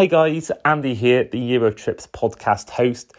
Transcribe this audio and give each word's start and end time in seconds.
Hi 0.00 0.06
guys, 0.06 0.50
Andy 0.64 0.94
here, 0.94 1.24
the 1.24 1.36
Eurotrips 1.36 2.08
podcast 2.08 2.70
host. 2.70 3.12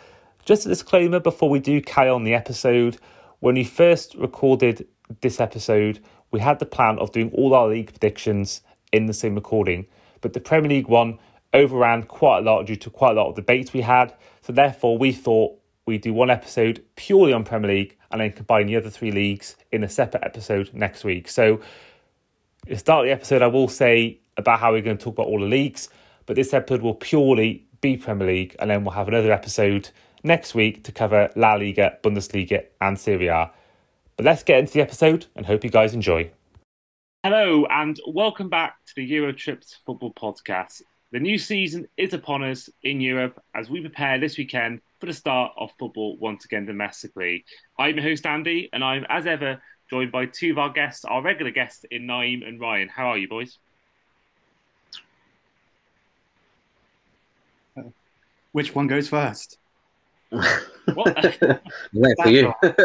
Just 0.45 0.65
a 0.65 0.69
disclaimer 0.69 1.19
before 1.19 1.47
we 1.47 1.59
do 1.59 1.79
carry 1.79 2.09
on 2.09 2.23
the 2.23 2.33
episode. 2.33 2.97
When 3.39 3.53
we 3.53 3.63
first 3.63 4.15
recorded 4.15 4.87
this 5.21 5.39
episode, 5.39 5.99
we 6.31 6.39
had 6.39 6.57
the 6.57 6.65
plan 6.65 6.97
of 6.97 7.11
doing 7.11 7.29
all 7.35 7.53
our 7.53 7.67
league 7.67 7.91
predictions 7.91 8.61
in 8.91 9.05
the 9.05 9.13
same 9.13 9.35
recording, 9.35 9.85
but 10.21 10.33
the 10.33 10.39
Premier 10.39 10.69
League 10.69 10.87
one 10.87 11.19
overran 11.53 12.01
quite 12.01 12.39
a 12.39 12.41
lot 12.41 12.65
due 12.65 12.75
to 12.77 12.89
quite 12.89 13.11
a 13.11 13.13
lot 13.13 13.29
of 13.29 13.35
debates 13.35 13.73
we 13.73 13.81
had. 13.81 14.15
So 14.41 14.51
therefore, 14.51 14.97
we 14.97 15.11
thought 15.11 15.59
we'd 15.85 16.01
do 16.01 16.15
one 16.15 16.31
episode 16.31 16.83
purely 16.95 17.31
on 17.31 17.43
Premier 17.43 17.69
League 17.69 17.95
and 18.09 18.21
then 18.21 18.31
combine 18.31 18.65
the 18.65 18.77
other 18.77 18.89
three 18.89 19.11
leagues 19.11 19.55
in 19.71 19.83
a 19.83 19.87
separate 19.87 20.23
episode 20.23 20.73
next 20.73 21.03
week. 21.03 21.29
So, 21.29 21.61
the 22.65 22.75
start 22.75 23.05
the 23.05 23.11
episode, 23.11 23.43
I 23.43 23.47
will 23.47 23.67
say 23.67 24.17
about 24.35 24.59
how 24.59 24.71
we're 24.71 24.81
going 24.81 24.97
to 24.97 25.03
talk 25.03 25.13
about 25.13 25.27
all 25.27 25.39
the 25.39 25.45
leagues, 25.45 25.87
but 26.25 26.35
this 26.35 26.53
episode 26.53 26.81
will 26.81 26.95
purely 26.95 27.65
be 27.81 27.97
Premier 27.97 28.27
League, 28.27 28.55
and 28.59 28.69
then 28.69 28.83
we'll 28.83 28.93
have 28.93 29.07
another 29.07 29.31
episode 29.31 29.89
next 30.23 30.53
week 30.53 30.83
to 30.83 30.91
cover 30.91 31.29
La 31.35 31.53
Liga, 31.53 31.97
Bundesliga, 32.03 32.65
and 32.79 32.99
Serie 32.99 33.27
A. 33.27 33.51
But 34.17 34.25
let's 34.25 34.43
get 34.43 34.59
into 34.59 34.73
the 34.73 34.81
episode 34.81 35.25
and 35.35 35.45
hope 35.45 35.63
you 35.63 35.69
guys 35.69 35.93
enjoy. 35.93 36.31
Hello, 37.23 37.65
and 37.69 37.99
welcome 38.07 38.49
back 38.49 38.75
to 38.87 38.93
the 38.95 39.11
Eurotrips 39.11 39.75
Football 39.85 40.13
Podcast. 40.13 40.81
The 41.11 41.19
new 41.19 41.37
season 41.37 41.87
is 41.97 42.13
upon 42.13 42.43
us 42.43 42.69
in 42.83 43.01
Europe 43.01 43.41
as 43.53 43.69
we 43.69 43.81
prepare 43.81 44.19
this 44.19 44.37
weekend 44.37 44.81
for 44.99 45.07
the 45.07 45.13
start 45.13 45.51
of 45.57 45.71
football 45.77 46.17
once 46.17 46.45
again 46.45 46.65
domestically. 46.65 47.43
I'm 47.77 47.95
your 47.95 48.03
host 48.03 48.25
Andy, 48.25 48.69
and 48.71 48.83
I'm 48.83 49.05
as 49.09 49.27
ever 49.27 49.61
joined 49.89 50.11
by 50.11 50.27
two 50.27 50.51
of 50.51 50.57
our 50.57 50.71
guests, 50.71 51.03
our 51.03 51.21
regular 51.21 51.51
guests 51.51 51.83
in 51.91 52.03
Naeem 52.03 52.47
and 52.47 52.61
Ryan. 52.61 52.87
How 52.87 53.07
are 53.07 53.17
you, 53.17 53.27
boys? 53.27 53.57
Which 58.51 58.75
one 58.75 58.87
goes 58.87 59.07
first? 59.09 59.57
What? 60.29 61.35
for 62.23 62.29
you. 62.29 62.53
it 62.63 62.75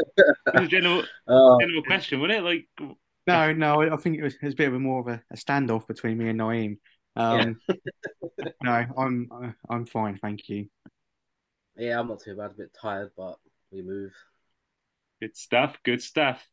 was 0.55 0.63
a 0.63 0.67
general, 0.69 1.05
Oh, 1.29 1.59
general 1.61 1.83
question, 1.83 2.21
wasn't 2.21 2.39
it? 2.39 2.43
Like, 2.43 2.97
No, 3.27 3.53
no, 3.53 3.83
I 3.83 3.97
think 3.97 4.19
it 4.19 4.23
was, 4.23 4.35
it 4.35 4.43
was 4.43 4.55
a 4.55 4.57
bit 4.57 4.69
of 4.69 4.75
a 4.75 4.79
more 4.79 5.01
of 5.01 5.09
a, 5.09 5.23
a 5.33 5.37
standoff 5.37 5.87
between 5.87 6.19
me 6.19 6.29
and 6.29 6.41
Naeem. 6.41 6.79
Um, 7.17 7.59
no, 8.63 8.85
I'm 8.99 9.29
uh, 9.33 9.53
I'm 9.71 9.87
fine, 9.87 10.19
thank 10.21 10.49
you. 10.49 10.69
yeah, 11.77 11.99
I'm 11.99 12.09
not 12.09 12.21
too 12.21 12.37
bad. 12.37 12.51
A 12.51 12.55
bit 12.55 12.77
tired, 12.81 13.11
but 13.17 13.37
we 13.71 13.83
move. 13.83 14.13
Good 15.21 15.37
stuff. 15.37 15.79
Good 15.83 16.03
stuff. 16.03 16.47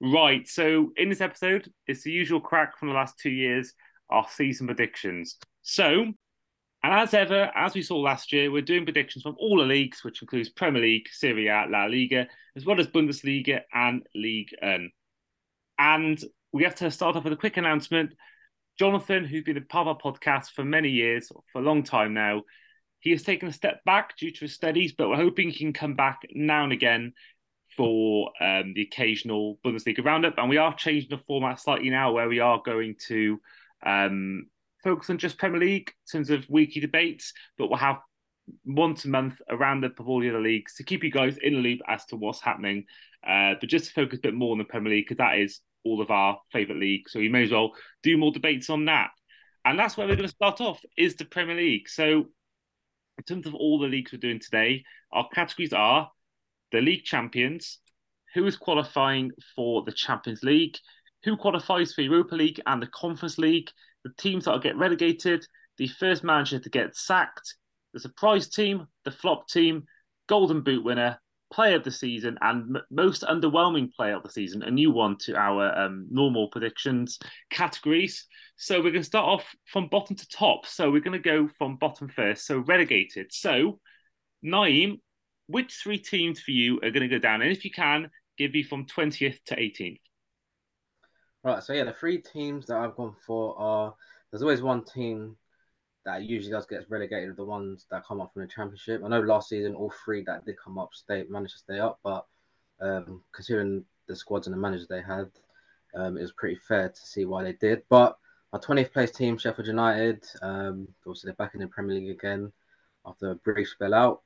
Right. 0.00 0.46
So 0.46 0.92
in 0.96 1.08
this 1.08 1.20
episode, 1.20 1.72
it's 1.88 2.04
the 2.04 2.12
usual 2.12 2.40
crack 2.40 2.78
from 2.78 2.88
the 2.88 2.94
last 2.94 3.18
two 3.18 3.30
years, 3.30 3.72
our 4.08 4.26
season 4.30 4.66
predictions. 4.68 5.36
So, 5.62 6.12
and 6.84 6.92
as 6.92 7.14
ever, 7.14 7.50
as 7.54 7.72
we 7.72 7.80
saw 7.80 7.96
last 7.96 8.30
year, 8.30 8.50
we're 8.50 8.60
doing 8.60 8.84
predictions 8.84 9.22
from 9.22 9.36
all 9.38 9.56
the 9.56 9.64
leagues, 9.64 10.04
which 10.04 10.20
includes 10.20 10.50
Premier 10.50 10.82
League, 10.82 11.06
Serie 11.10 11.48
A, 11.48 11.64
La 11.66 11.86
Liga, 11.86 12.28
as 12.56 12.66
well 12.66 12.78
as 12.78 12.88
Bundesliga 12.88 13.62
and 13.72 14.06
League 14.14 14.50
One. 14.60 14.90
And 15.78 16.22
we 16.52 16.64
have 16.64 16.74
to 16.74 16.90
start 16.90 17.16
off 17.16 17.24
with 17.24 17.32
a 17.32 17.36
quick 17.36 17.56
announcement. 17.56 18.10
Jonathan, 18.78 19.24
who's 19.24 19.44
been 19.44 19.56
a 19.56 19.62
part 19.62 19.88
of 19.88 19.96
our 19.96 20.12
podcast 20.12 20.50
for 20.50 20.62
many 20.62 20.90
years, 20.90 21.32
for 21.50 21.62
a 21.62 21.64
long 21.64 21.84
time 21.84 22.12
now, 22.12 22.42
he 23.00 23.12
has 23.12 23.22
taken 23.22 23.48
a 23.48 23.52
step 23.52 23.82
back 23.86 24.18
due 24.18 24.30
to 24.30 24.40
his 24.40 24.52
studies, 24.52 24.92
but 24.92 25.08
we're 25.08 25.16
hoping 25.16 25.48
he 25.48 25.60
can 25.60 25.72
come 25.72 25.94
back 25.94 26.20
now 26.34 26.64
and 26.64 26.72
again 26.74 27.14
for 27.78 28.30
um, 28.42 28.74
the 28.74 28.82
occasional 28.82 29.58
Bundesliga 29.64 30.04
roundup. 30.04 30.34
And 30.36 30.50
we 30.50 30.58
are 30.58 30.74
changing 30.74 31.08
the 31.08 31.16
format 31.16 31.60
slightly 31.60 31.88
now, 31.88 32.12
where 32.12 32.28
we 32.28 32.40
are 32.40 32.60
going 32.62 32.96
to 33.08 33.40
um, 33.86 34.48
focus 34.84 35.10
on 35.10 35.18
just 35.18 35.38
Premier 35.38 35.60
League 35.60 35.88
in 35.88 36.18
terms 36.18 36.30
of 36.30 36.48
weekly 36.48 36.80
debates, 36.80 37.32
but 37.58 37.68
we'll 37.68 37.78
have 37.78 37.96
once 38.66 39.04
a 39.06 39.08
month 39.08 39.40
a 39.48 39.56
roundup 39.56 39.98
of 39.98 40.08
all 40.08 40.20
the 40.20 40.28
other 40.28 40.40
leagues 40.40 40.74
to 40.74 40.84
keep 40.84 41.02
you 41.02 41.10
guys 41.10 41.38
in 41.42 41.54
the 41.54 41.60
loop 41.60 41.80
as 41.88 42.04
to 42.06 42.16
what's 42.16 42.42
happening. 42.42 42.84
Uh, 43.26 43.54
but 43.58 43.70
just 43.70 43.86
to 43.86 43.92
focus 43.92 44.18
a 44.18 44.22
bit 44.22 44.34
more 44.34 44.52
on 44.52 44.58
the 44.58 44.64
Premier 44.64 44.92
League, 44.92 45.06
because 45.08 45.16
that 45.16 45.38
is 45.38 45.60
all 45.84 46.00
of 46.00 46.10
our 46.10 46.38
favourite 46.52 46.80
league. 46.80 47.08
So 47.08 47.18
we 47.18 47.28
may 47.28 47.44
as 47.44 47.50
well 47.50 47.72
do 48.02 48.16
more 48.16 48.32
debates 48.32 48.70
on 48.70 48.84
that. 48.84 49.10
And 49.64 49.78
that's 49.78 49.96
where 49.96 50.06
we're 50.06 50.16
going 50.16 50.28
to 50.28 50.34
start 50.34 50.60
off, 50.60 50.80
is 50.96 51.16
the 51.16 51.24
Premier 51.24 51.56
League. 51.56 51.88
So 51.88 52.26
in 53.16 53.24
terms 53.26 53.46
of 53.46 53.54
all 53.54 53.78
the 53.78 53.88
leagues 53.88 54.12
we're 54.12 54.18
doing 54.18 54.40
today, 54.40 54.84
our 55.12 55.28
categories 55.34 55.72
are 55.72 56.10
the 56.72 56.80
league 56.80 57.04
champions, 57.04 57.78
who 58.34 58.46
is 58.46 58.56
qualifying 58.56 59.30
for 59.54 59.84
the 59.84 59.92
Champions 59.92 60.42
League, 60.42 60.76
who 61.22 61.36
qualifies 61.36 61.94
for 61.94 62.02
Europa 62.02 62.34
League 62.34 62.60
and 62.66 62.82
the 62.82 62.88
Conference 62.88 63.38
League, 63.38 63.70
the 64.04 64.12
teams 64.18 64.44
that 64.44 64.52
will 64.52 64.58
get 64.58 64.76
relegated, 64.76 65.46
the 65.78 65.88
first 65.88 66.22
manager 66.22 66.58
to 66.58 66.70
get 66.70 66.96
sacked, 66.96 67.56
the 67.92 68.00
surprise 68.00 68.48
team, 68.48 68.86
the 69.04 69.10
flop 69.10 69.48
team, 69.48 69.84
Golden 70.28 70.62
Boot 70.62 70.84
winner, 70.84 71.18
player 71.52 71.76
of 71.76 71.84
the 71.84 71.90
season, 71.90 72.36
and 72.40 72.76
m- 72.76 72.82
most 72.90 73.22
underwhelming 73.22 73.92
player 73.92 74.16
of 74.16 74.22
the 74.22 74.30
season, 74.30 74.62
a 74.62 74.70
new 74.70 74.90
one 74.90 75.16
to 75.18 75.36
our 75.36 75.76
um, 75.78 76.06
normal 76.10 76.48
predictions 76.48 77.18
categories. 77.50 78.26
So 78.56 78.76
we're 78.76 78.90
going 78.90 79.02
to 79.02 79.04
start 79.04 79.26
off 79.26 79.54
from 79.66 79.88
bottom 79.88 80.16
to 80.16 80.28
top. 80.28 80.66
So 80.66 80.90
we're 80.90 81.00
going 81.00 81.20
to 81.20 81.30
go 81.30 81.48
from 81.48 81.76
bottom 81.76 82.08
first. 82.08 82.46
So 82.46 82.58
relegated. 82.58 83.32
So 83.32 83.78
Naeem, 84.44 85.00
which 85.46 85.80
three 85.82 85.98
teams 85.98 86.40
for 86.40 86.50
you 86.50 86.76
are 86.78 86.90
going 86.90 87.08
to 87.08 87.08
go 87.08 87.18
down? 87.18 87.42
And 87.42 87.52
if 87.52 87.64
you 87.64 87.70
can, 87.70 88.10
give 88.36 88.52
me 88.52 88.62
from 88.62 88.86
20th 88.86 89.38
to 89.46 89.56
18th. 89.56 90.00
Right, 91.44 91.62
so 91.62 91.74
yeah, 91.74 91.84
the 91.84 91.92
three 91.92 92.16
teams 92.18 92.66
that 92.66 92.78
I've 92.78 92.96
gone 92.96 93.14
for 93.26 93.54
are 93.58 93.94
there's 94.30 94.42
always 94.42 94.62
one 94.62 94.82
team 94.82 95.36
that 96.06 96.22
usually 96.22 96.50
does 96.50 96.64
get 96.64 96.88
relegated, 96.90 97.36
the 97.36 97.44
ones 97.44 97.84
that 97.90 98.06
come 98.06 98.22
up 98.22 98.32
from 98.32 98.42
the 98.42 98.48
championship. 98.48 99.02
I 99.04 99.08
know 99.08 99.20
last 99.20 99.50
season 99.50 99.74
all 99.74 99.92
three 100.04 100.24
that 100.24 100.46
did 100.46 100.56
come 100.58 100.78
up 100.78 100.94
stay 100.94 101.24
managed 101.28 101.52
to 101.52 101.58
stay 101.58 101.78
up, 101.78 101.98
but 102.02 102.24
um, 102.80 103.22
considering 103.32 103.84
the 104.06 104.16
squads 104.16 104.46
and 104.46 104.56
the 104.56 104.60
managers 104.60 104.88
they 104.88 105.02
had, 105.02 105.30
um, 105.94 106.16
it 106.16 106.22
was 106.22 106.32
pretty 106.32 106.56
fair 106.66 106.88
to 106.88 107.06
see 107.06 107.26
why 107.26 107.44
they 107.44 107.52
did. 107.52 107.82
But 107.90 108.16
my 108.50 108.58
20th 108.58 108.92
place 108.94 109.10
team, 109.10 109.36
Sheffield 109.36 109.68
United, 109.68 110.24
um, 110.40 110.88
obviously 111.06 111.28
they're 111.28 111.46
back 111.46 111.54
in 111.54 111.60
the 111.60 111.66
Premier 111.66 111.96
League 111.96 112.10
again 112.10 112.52
after 113.04 113.32
a 113.32 113.34
brief 113.34 113.68
spell 113.68 113.92
out. 113.92 114.22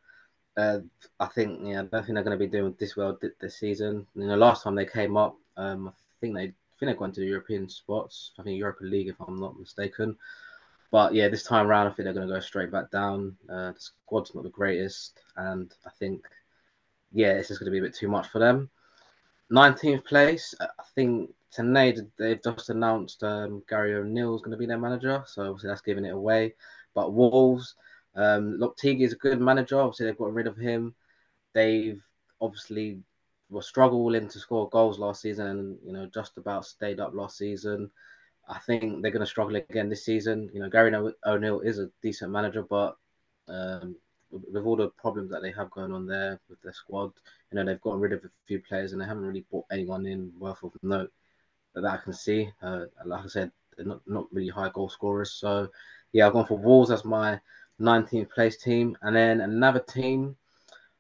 Uh, 0.57 0.81
I 1.19 1.27
think 1.27 1.63
yeah, 1.65 1.81
I 1.81 1.85
don't 1.85 1.91
think 1.91 2.15
they're 2.15 2.23
going 2.23 2.39
to 2.39 2.45
be 2.45 2.47
doing 2.47 2.77
this 2.79 2.97
well 2.97 3.19
this 3.41 3.59
season. 3.59 4.07
You 4.15 4.29
know, 4.29 4.37
last 4.37 4.63
time 4.63 4.77
they 4.77 4.87
came 4.87 5.17
up, 5.17 5.37
um, 5.57 5.89
I 5.89 5.93
think 6.21 6.37
they 6.37 6.53
think 6.79 6.89
they're 6.89 6.95
going 6.95 7.13
to 7.13 7.21
the 7.21 7.27
European 7.27 7.69
spots. 7.69 8.33
I 8.39 8.43
think 8.43 8.59
Europa 8.59 8.85
League, 8.85 9.09
if 9.09 9.17
I'm 9.21 9.41
not 9.41 9.59
mistaken. 9.59 10.17
But 10.91 11.15
yeah, 11.15 11.29
this 11.29 11.43
time 11.43 11.67
around, 11.67 11.87
I 11.87 11.91
think 11.91 12.05
they're 12.05 12.15
going 12.15 12.29
to 12.29 12.35
go 12.35 12.41
straight 12.41 12.73
back 12.73 12.91
down. 12.91 13.37
Uh, 13.49 13.73
the 13.73 13.81
squad's 13.81 14.35
not 14.35 14.45
the 14.45 14.51
greatest, 14.51 15.21
and 15.37 15.73
I 15.87 15.91
think 15.99 16.25
yeah, 17.13 17.33
it's 17.33 17.49
just 17.49 17.61
going 17.61 17.67
to 17.67 17.73
be 17.73 17.79
a 17.79 17.83
bit 17.83 17.95
too 17.95 18.09
much 18.09 18.29
for 18.29 18.39
them. 18.39 18.71
19th 19.53 20.05
place, 20.05 20.55
I 20.61 20.67
think 20.95 21.31
tonight 21.51 21.99
they've 22.19 22.43
just 22.43 22.71
announced 22.71 23.23
um, 23.23 23.63
Gary 23.69 23.95
O'Neill 23.95 24.37
is 24.37 24.43
going 24.43 24.53
to 24.53 24.59
be 24.59 24.67
their 24.67 24.79
manager, 24.79 25.23
so 25.27 25.43
obviously 25.43 25.69
that's 25.69 25.81
giving 25.81 26.05
it 26.05 26.15
away. 26.15 26.55
But 26.95 27.13
Wolves, 27.15 27.75
um, 28.15 28.59
Lopetegui 28.59 29.03
is 29.03 29.13
a 29.13 29.17
good 29.17 29.41
manager. 29.41 29.81
Obviously, 29.81 30.07
they've 30.07 30.19
got 30.19 30.35
rid 30.35 30.47
of 30.47 30.57
him. 30.57 30.95
They've 31.55 32.03
obviously 32.41 33.01
were 33.51 33.63
struggling 33.63 34.29
to 34.29 34.39
score 34.39 34.69
goals 34.69 34.99
last 34.99 35.23
season, 35.23 35.47
and 35.47 35.79
you 35.85 35.93
know 35.93 36.07
just 36.13 36.37
about 36.37 36.67
stayed 36.67 37.01
up 37.01 37.15
last 37.15 37.39
season. 37.39 37.91
I 38.49 38.59
think 38.59 39.03
they're 39.03 39.11
going 39.11 39.21
to 39.21 39.27
struggle 39.27 39.57
again 39.57 39.89
this 39.89 40.05
season. 40.05 40.49
You 40.55 40.61
know, 40.61 40.71
Gary 40.71 40.95
O'Neill 41.27 41.61
is 41.61 41.79
a 41.79 41.91
decent 42.03 42.33
manager, 42.33 42.63
but 42.63 42.97
um, 43.47 43.97
with 44.31 44.65
all 44.65 44.77
the 44.77 44.89
problems 44.91 45.31
that 45.31 45.43
they 45.43 45.53
have 45.53 45.71
going 45.71 45.93
on 45.93 46.07
there 46.07 46.41
with 46.49 46.61
their 46.63 46.73
squad, 46.73 47.13
you 47.51 47.57
know, 47.57 47.65
they've 47.65 47.81
gotten 47.81 48.01
rid 48.01 48.13
of 48.13 48.25
a 48.25 48.31
few 48.47 48.61
players 48.61 48.93
and 48.93 49.01
they 49.01 49.07
haven't 49.07 49.25
really 49.25 49.45
brought 49.51 49.67
anyone 49.71 50.07
in 50.07 50.33
worth 50.39 50.63
of 50.63 50.73
note 50.83 51.13
that, 51.75 51.83
that 51.83 51.93
I 51.93 51.97
can 51.99 52.13
see. 52.13 52.51
Uh, 52.63 52.87
like 53.05 53.25
I 53.25 53.29
said, 53.29 53.51
they're 53.77 53.87
not, 53.87 54.01
not 54.07 54.27
really 54.33 54.49
high 54.49 54.71
goal 54.71 54.89
scorers. 54.89 55.33
So, 55.33 55.69
yeah, 56.13 56.27
I've 56.27 56.33
gone 56.33 56.47
for 56.47 56.59
Wolves 56.59 56.91
as 56.91 57.05
my 57.05 57.41
19th 57.81 58.31
place 58.31 58.57
team. 58.57 58.97
And 59.03 59.15
then 59.15 59.41
another 59.41 59.81
team, 59.81 60.37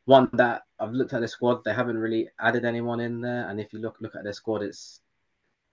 one 0.08 0.30
that 0.32 0.62
I've 0.80 0.92
looked 0.92 1.12
at 1.12 1.20
the 1.20 1.28
squad, 1.28 1.62
they 1.64 1.74
haven't 1.74 1.98
really 1.98 2.30
added 2.40 2.64
anyone 2.64 2.98
in 2.98 3.20
there. 3.20 3.46
And 3.46 3.60
if 3.60 3.74
you 3.74 3.78
look 3.78 3.98
look 4.00 4.16
at 4.16 4.24
their 4.24 4.32
squad, 4.32 4.62
it's 4.62 5.02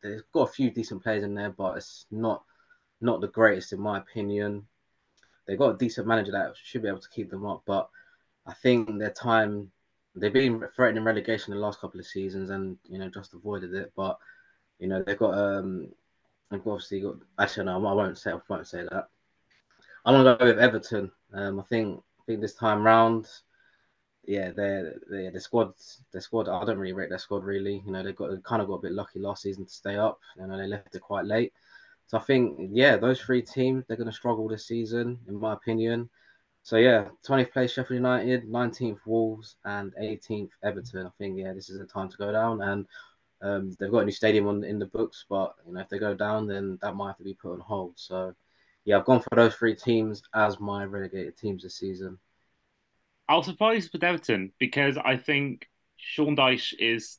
they've 0.04 0.30
got 0.34 0.50
a 0.50 0.52
few 0.52 0.70
decent 0.70 1.02
players 1.02 1.24
in 1.24 1.34
there, 1.34 1.52
but 1.52 1.78
it's 1.78 2.06
not 2.12 2.44
not 3.00 3.22
the 3.22 3.30
greatest 3.30 3.72
in 3.72 3.80
my 3.80 3.98
opinion. 3.98 4.68
They've 5.48 5.58
got 5.58 5.76
a 5.76 5.78
decent 5.78 6.06
manager 6.06 6.34
that 6.34 6.54
should 6.62 6.82
be 6.82 6.90
able 6.90 7.00
to 7.00 7.10
keep 7.10 7.30
them 7.30 7.46
up, 7.46 7.64
but 7.66 7.88
I 8.46 8.54
think 8.54 9.00
their 9.00 9.12
time 9.12 9.72
they've 10.16 10.34
been 10.34 10.62
threatening 10.76 11.06
relegation 11.06 11.54
the 11.54 11.60
last 11.60 11.80
couple 11.80 12.02
of 12.02 12.06
seasons 12.06 12.50
and 12.50 12.78
you 12.90 13.00
know 13.00 13.08
just 13.08 13.34
avoided 13.34 13.74
it. 13.74 13.94
But 13.96 14.18
you 14.80 14.90
know 14.90 15.02
they've 15.02 15.18
got 15.18 15.38
um 15.38 15.88
they've 16.52 16.60
obviously 16.60 17.00
got 17.00 17.16
actually 17.40 17.68
no 17.68 17.86
I 17.86 17.94
won't 17.94 18.18
say 18.18 18.34
I 18.34 18.40
won't 18.50 18.68
say 18.68 18.84
that. 18.92 19.08
I'm 20.04 20.14
gonna 20.14 20.38
go 20.38 20.46
with 20.46 20.60
Everton. 20.60 21.10
Um, 21.34 21.62
I 21.62 21.64
think 21.64 22.04
I 22.20 22.24
think 22.26 22.42
this 22.42 22.56
time 22.56 22.84
round, 22.84 23.30
yeah, 24.28 24.52
they're, 24.52 24.96
they 25.10 25.30
the 25.30 25.40
squad 25.40 25.74
the 26.12 26.22
squad 26.22 26.50
I 26.50 26.66
don't 26.66 26.78
really 26.78 26.94
rate 26.94 27.10
their 27.10 27.20
squad 27.20 27.44
really. 27.44 27.84
You 27.86 27.92
know 27.92 28.04
they've 28.04 28.16
got 28.16 28.32
they 28.32 28.38
kind 28.44 28.62
of 28.62 28.68
got 28.68 28.76
a 28.76 28.82
bit 28.82 28.92
lucky 28.92 29.20
last 29.20 29.44
season 29.44 29.66
to 29.66 29.72
stay 29.72 29.96
up. 29.96 30.20
You 30.38 30.48
know 30.48 30.58
they 30.58 30.68
left 30.68 30.96
it 30.96 31.02
quite 31.02 31.26
late. 31.26 31.54
So 32.08 32.18
I 32.18 32.22
think, 32.22 32.70
yeah, 32.72 32.98
those 32.98 33.20
three 33.20 33.42
teams, 33.42 33.84
they're 33.88 33.98
going 33.98 34.10
to 34.10 34.16
struggle 34.16 34.48
this 34.48 34.68
season, 34.68 35.20
in 35.28 35.40
my 35.40 35.54
opinion. 35.54 36.10
So 36.62 36.78
yeah, 36.78 37.10
20th 37.28 37.52
place 37.52 37.74
Sheffield 37.74 37.98
United, 37.98 38.48
19th 38.48 39.00
Wolves, 39.06 39.56
and 39.66 39.94
18th 40.02 40.50
Everton. 40.64 41.06
I 41.06 41.12
think 41.18 41.38
yeah, 41.38 41.54
this 41.54 41.70
is 41.70 41.80
the 41.80 41.86
time 41.86 42.10
to 42.10 42.18
go 42.18 42.32
down. 42.32 42.62
And 42.62 42.86
um, 43.42 43.76
they've 43.80 43.92
got 43.92 44.00
a 44.00 44.06
new 44.06 44.12
stadium 44.12 44.48
on 44.48 44.64
in 44.64 44.80
the 44.80 44.86
books, 44.88 45.26
but 45.30 45.56
you 45.68 45.74
know 45.74 45.82
if 45.82 45.90
they 45.90 46.00
go 46.00 46.16
down, 46.16 46.48
then 46.48 46.80
that 46.82 46.96
might 46.96 47.10
have 47.10 47.18
to 47.18 47.24
be 47.24 47.36
put 47.36 47.54
on 47.54 47.60
hold. 47.60 47.94
So 47.96 48.34
yeah, 48.84 48.98
I've 48.98 49.06
gone 49.06 49.20
for 49.20 49.36
those 49.36 49.56
three 49.56 49.76
teams 49.76 50.24
as 50.34 50.60
my 50.60 50.86
relegated 50.86 51.38
teams 51.38 51.64
this 51.64 51.78
season. 51.78 52.18
I 53.28 53.36
was 53.36 53.46
surprised 53.46 53.92
with 53.94 54.04
Everton 54.04 54.52
because 54.60 54.98
I 54.98 55.18
think 55.18 55.68
Sean 55.98 56.36
Dyche 56.36 56.74
is 56.78 57.18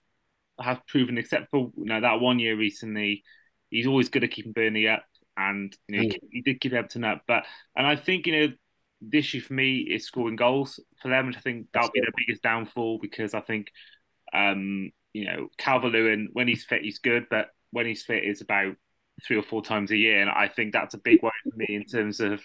have 0.61 0.87
proven, 0.87 1.19
except 1.19 1.51
for 1.51 1.73
you 1.77 1.85
know 1.85 2.01
that 2.01 2.21
one 2.21 2.39
year 2.39 2.57
recently, 2.57 3.23
he's 3.71 3.87
always 3.87 4.09
good 4.09 4.25
at 4.25 4.31
keeping 4.31 4.53
Burnley 4.53 4.89
up, 4.89 5.05
and 5.37 5.77
you 5.89 5.97
know 5.97 6.03
he, 6.03 6.21
he 6.31 6.43
did 6.43 6.61
keep 6.61 6.73
Everton 6.73 7.05
up. 7.05 7.23
But 7.27 7.45
and 7.77 7.87
I 7.87 7.97
think 7.97 8.27
you 8.27 8.41
know 8.41 8.55
the 9.03 9.19
issue 9.19 9.41
for 9.41 9.55
me 9.55 9.79
is 9.79 10.07
scoring 10.07 10.37
goals 10.37 10.81
for 11.03 11.09
them, 11.09 11.27
which 11.27 11.37
I 11.37 11.41
think 11.41 11.67
that'll 11.73 11.91
be 11.93 12.01
their 12.01 12.11
biggest 12.17 12.43
downfall 12.43 12.99
because 13.01 13.35
I 13.35 13.41
think, 13.41 13.69
um, 14.33 14.91
you 15.13 15.27
know, 15.27 15.49
Calvert 15.59 15.93
Lewin, 15.93 16.31
when 16.33 16.49
he's 16.49 16.65
fit, 16.65 16.83
he's 16.83 16.99
good, 16.99 17.27
but 17.31 17.49
when 17.71 17.87
he's 17.87 18.03
fit, 18.03 18.25
is 18.25 18.41
about 18.41 18.75
three 19.27 19.37
or 19.37 19.43
four 19.43 19.63
times 19.63 19.91
a 19.91 19.97
year. 19.97 20.21
And 20.21 20.31
I 20.31 20.49
think 20.49 20.73
that's 20.73 20.95
a 20.95 20.99
big 20.99 21.23
worry 21.23 21.33
for 21.45 21.57
me 21.57 21.67
in 21.69 21.85
terms 21.85 22.21
of 22.21 22.41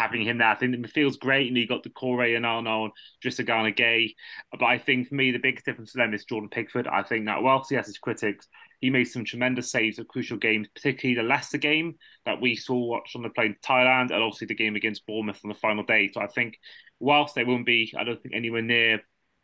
having 0.00 0.22
him 0.22 0.38
there. 0.38 0.48
I 0.48 0.54
think 0.54 0.72
the 0.72 0.78
midfield's 0.78 1.18
great, 1.18 1.48
and 1.48 1.56
he 1.56 1.66
got 1.66 1.84
Doucouré 1.84 2.34
and 2.34 2.46
Arnold, 2.46 2.92
Idrissa 3.22 3.44
Gana 3.44 3.70
Gueye. 3.70 4.14
But 4.50 4.64
I 4.64 4.78
think 4.78 5.08
for 5.08 5.14
me, 5.14 5.30
the 5.30 5.38
biggest 5.38 5.66
difference 5.66 5.92
to 5.92 5.98
them 5.98 6.14
is 6.14 6.24
Jordan 6.24 6.48
Pickford. 6.48 6.88
I 6.88 7.02
think 7.02 7.26
that 7.26 7.42
whilst 7.42 7.68
he 7.68 7.76
has 7.76 7.86
his 7.86 7.98
critics, 7.98 8.48
he 8.80 8.88
made 8.88 9.04
some 9.04 9.26
tremendous 9.26 9.70
saves 9.70 9.98
at 9.98 10.08
crucial 10.08 10.38
games, 10.38 10.68
particularly 10.74 11.20
the 11.20 11.28
Leicester 11.28 11.58
game 11.58 11.96
that 12.24 12.40
we 12.40 12.56
saw 12.56 12.76
watched 12.76 13.14
on 13.14 13.22
the 13.22 13.28
plane 13.28 13.54
to 13.54 13.68
Thailand, 13.68 14.10
and 14.10 14.22
obviously 14.22 14.46
the 14.46 14.54
game 14.54 14.74
against 14.74 15.06
Bournemouth 15.06 15.40
on 15.44 15.50
the 15.50 15.54
final 15.54 15.84
day. 15.84 16.10
So 16.14 16.22
I 16.22 16.28
think 16.28 16.58
whilst 16.98 17.34
they 17.34 17.44
won't 17.44 17.66
be, 17.66 17.92
I 17.98 18.04
don't 18.04 18.22
think 18.22 18.34
anywhere 18.34 18.62
near 18.62 18.94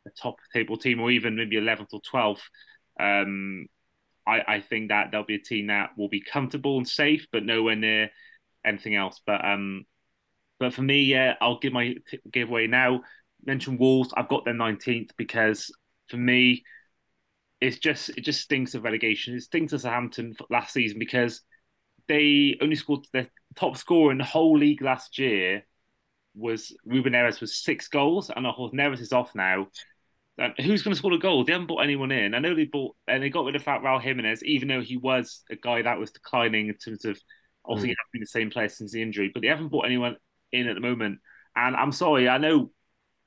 a 0.06 0.10
top 0.10 0.36
table 0.54 0.78
team 0.78 1.00
or 1.00 1.10
even 1.10 1.36
maybe 1.36 1.56
11th 1.56 1.92
or 1.92 2.00
12th. 2.00 2.42
Um, 2.98 3.66
I, 4.26 4.40
I 4.48 4.60
think 4.60 4.88
that 4.88 5.10
there'll 5.10 5.26
be 5.26 5.34
a 5.34 5.38
team 5.38 5.66
that 5.66 5.90
will 5.98 6.08
be 6.08 6.22
comfortable 6.22 6.78
and 6.78 6.88
safe, 6.88 7.26
but 7.30 7.44
nowhere 7.44 7.76
near 7.76 8.10
anything 8.64 8.94
else. 8.94 9.20
But 9.26 9.44
um, 9.44 9.84
but 10.58 10.72
for 10.72 10.82
me, 10.82 11.02
yeah, 11.02 11.34
I'll 11.40 11.58
give 11.58 11.72
my 11.72 11.96
t- 12.08 12.20
giveaway 12.30 12.66
now. 12.66 13.02
Mention 13.44 13.78
Wolves. 13.78 14.12
I've 14.16 14.28
got 14.28 14.44
them 14.44 14.56
19th 14.56 15.10
because 15.16 15.70
for 16.08 16.16
me, 16.16 16.64
it's 17.60 17.78
just 17.78 18.10
it 18.10 18.22
just 18.22 18.42
stinks 18.42 18.74
of 18.74 18.84
relegation. 18.84 19.34
It 19.34 19.42
stinks 19.42 19.72
of 19.72 19.80
Southampton 19.80 20.34
last 20.50 20.72
season 20.72 20.98
because 20.98 21.42
they 22.08 22.56
only 22.60 22.76
scored 22.76 23.06
their 23.12 23.28
top 23.56 23.76
scorer 23.76 24.12
in 24.12 24.18
the 24.18 24.24
whole 24.24 24.58
league 24.58 24.82
last 24.82 25.18
year 25.18 25.64
was 26.34 26.76
Ruben 26.84 27.14
Neves 27.14 27.40
with 27.40 27.50
six 27.50 27.88
goals, 27.88 28.30
and 28.34 28.46
of 28.46 28.54
course 28.54 28.72
Neves 28.72 29.00
is 29.00 29.12
off 29.12 29.34
now. 29.34 29.68
And 30.38 30.52
who's 30.58 30.82
going 30.82 30.92
to 30.92 30.98
score 30.98 31.14
a 31.14 31.18
goal? 31.18 31.44
They 31.44 31.52
haven't 31.52 31.66
brought 31.66 31.80
anyone 31.82 32.12
in. 32.12 32.34
I 32.34 32.40
know 32.40 32.54
they 32.54 32.64
bought 32.64 32.94
and 33.08 33.22
they 33.22 33.30
got 33.30 33.46
rid 33.46 33.56
of 33.56 33.64
that 33.64 33.80
Raul 33.80 34.02
Jimenez, 34.02 34.44
even 34.44 34.68
though 34.68 34.82
he 34.82 34.98
was 34.98 35.42
a 35.50 35.56
guy 35.56 35.80
that 35.80 35.98
was 35.98 36.10
declining 36.10 36.68
in 36.68 36.74
terms 36.74 37.06
of 37.06 37.18
obviously 37.64 37.92
mm. 37.92 38.12
been 38.12 38.20
the 38.20 38.26
same 38.26 38.50
player 38.50 38.68
since 38.68 38.92
the 38.92 39.00
injury, 39.00 39.30
but 39.32 39.40
they 39.40 39.48
haven't 39.48 39.68
brought 39.68 39.86
anyone 39.86 40.16
in 40.56 40.68
at 40.68 40.74
the 40.74 40.80
moment. 40.80 41.20
And 41.54 41.76
I'm 41.76 41.92
sorry, 41.92 42.28
I 42.28 42.38
know 42.38 42.70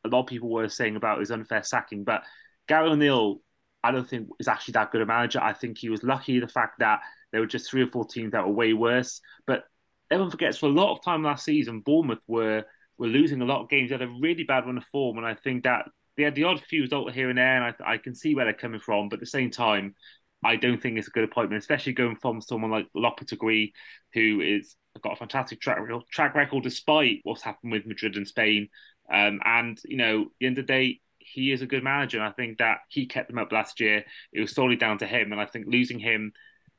a 0.06 0.10
lot 0.10 0.22
of 0.22 0.28
people 0.28 0.50
were 0.50 0.70
saying 0.70 0.96
about 0.96 1.20
his 1.20 1.32
unfair 1.32 1.64
sacking, 1.64 2.04
but 2.04 2.24
Gary 2.68 2.90
O'Neill, 2.90 3.42
I 3.84 3.92
don't 3.92 4.08
think 4.08 4.30
is 4.40 4.48
actually 4.48 4.74
that 4.74 4.92
good 4.92 5.02
a 5.02 5.06
manager. 5.06 5.42
I 5.42 5.54
think 5.54 5.78
he 5.78 5.90
was 5.90 6.04
lucky 6.04 6.40
the 6.40 6.48
fact 6.48 6.80
that 6.80 7.00
there 7.32 7.42
were 7.42 7.48
just 7.48 7.70
three 7.70 7.82
or 7.82 7.88
four 7.88 8.06
teams 8.06 8.32
that 8.32 8.46
were 8.46 8.54
way 8.54 8.74
worse. 8.74 9.22
But 9.48 9.64
everyone 10.12 10.32
forgets 10.32 10.58
for 10.58 10.68
a 10.68 10.70
lot 10.70 10.92
of 10.92 11.04
time 11.04 11.24
last 11.24 11.46
season, 11.46 11.82
Bournemouth 11.82 12.20
were 12.28 12.64
were 12.98 13.08
losing 13.08 13.42
a 13.42 13.46
lot 13.46 13.62
of 13.62 13.70
games. 13.70 13.90
They 13.90 13.96
had 13.96 14.02
a 14.02 14.14
really 14.22 14.44
bad 14.44 14.66
run 14.66 14.78
of 14.78 14.84
form, 14.86 15.18
and 15.18 15.26
I 15.26 15.34
think 15.34 15.64
that 15.64 15.86
they 16.18 16.24
had 16.24 16.36
the 16.36 16.44
odd 16.44 16.62
few 16.62 16.82
results 16.82 17.16
here 17.16 17.30
and 17.30 17.38
there, 17.38 17.64
and 17.64 17.76
I, 17.80 17.94
I 17.94 17.98
can 17.98 18.14
see 18.14 18.36
where 18.36 18.46
they're 18.46 18.54
coming 18.54 18.82
from. 18.82 19.08
But 19.08 19.16
at 19.16 19.20
the 19.22 19.26
same 19.26 19.52
time, 19.52 19.96
I 20.44 20.56
don't 20.56 20.82
think 20.82 20.98
it's 20.98 21.08
a 21.08 21.12
good 21.12 21.26
appointment, 21.26 21.62
especially 21.62 21.94
going 21.94 22.16
from 22.16 22.42
someone 22.42 22.72
like 22.72 22.88
Lopetegui, 22.96 23.74
who 24.14 24.42
is 24.42 24.76
got 25.02 25.14
a 25.14 25.18
fantastic 25.18 25.62
track 25.62 25.80
record, 25.80 26.04
track 26.12 26.36
record 26.36 26.64
despite 26.64 27.20
what's 27.24 27.42
happened 27.42 27.72
with 27.72 27.86
Madrid 27.86 28.16
and 28.16 28.28
Spain. 28.28 28.70
Um, 29.12 29.40
and 29.44 29.80
you 29.86 29.98
know, 29.98 30.26
the 30.40 30.48
end 30.48 30.58
of 30.58 30.68
the 30.68 30.74
day, 30.74 31.00
he 31.20 31.52
is 31.52 31.62
a 31.62 31.68
good 31.68 31.84
manager. 31.84 32.18
And 32.18 32.28
I 32.28 32.32
think 32.32 32.58
that 32.58 32.80
he 32.90 33.06
kept 33.06 33.30
them 33.30 33.38
up 33.38 33.52
last 33.52 33.80
year. 33.80 34.04
It 34.34 34.42
was 34.42 34.54
solely 34.54 34.76
down 34.76 34.98
to 35.00 35.08
him, 35.08 35.32
and 35.32 35.42
I 35.42 35.46
think 35.46 35.66
losing 35.68 36.00
him, 36.00 36.32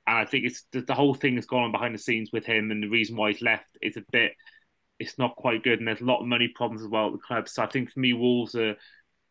and 0.07 0.19
I 0.19 0.25
think 0.25 0.47
it's 0.47 0.65
the, 0.73 0.81
the 0.81 0.95
whole 0.95 1.15
thing 1.15 1.37
has 1.37 1.47
gone 1.47 1.65
on 1.65 1.73
behind 1.73 1.95
the 1.95 1.99
scenes 1.99 2.31
with 2.33 2.47
him, 2.47 2.71
and 2.71 2.83
the 2.83 2.89
reason 2.89 3.17
why 3.17 3.33
he's 3.33 3.43
left 3.43 3.69
is 3.83 3.97
a 3.97 4.05
bit. 4.11 4.33
It's 4.99 5.19
not 5.19 5.37
quite 5.37 5.62
good, 5.62 5.79
and 5.79 5.89
there's 5.89 6.03
a 6.03 6.07
lot 6.07 6.21
of 6.21 6.27
money 6.27 6.49
problems 6.49 6.83
as 6.83 6.89
well 6.89 7.07
at 7.07 7.12
the 7.12 7.19
club. 7.19 7.49
So 7.49 7.62
I 7.62 7.67
think 7.67 7.91
for 7.91 8.01
me, 8.01 8.12
Wolves 8.12 8.55
are 8.55 8.77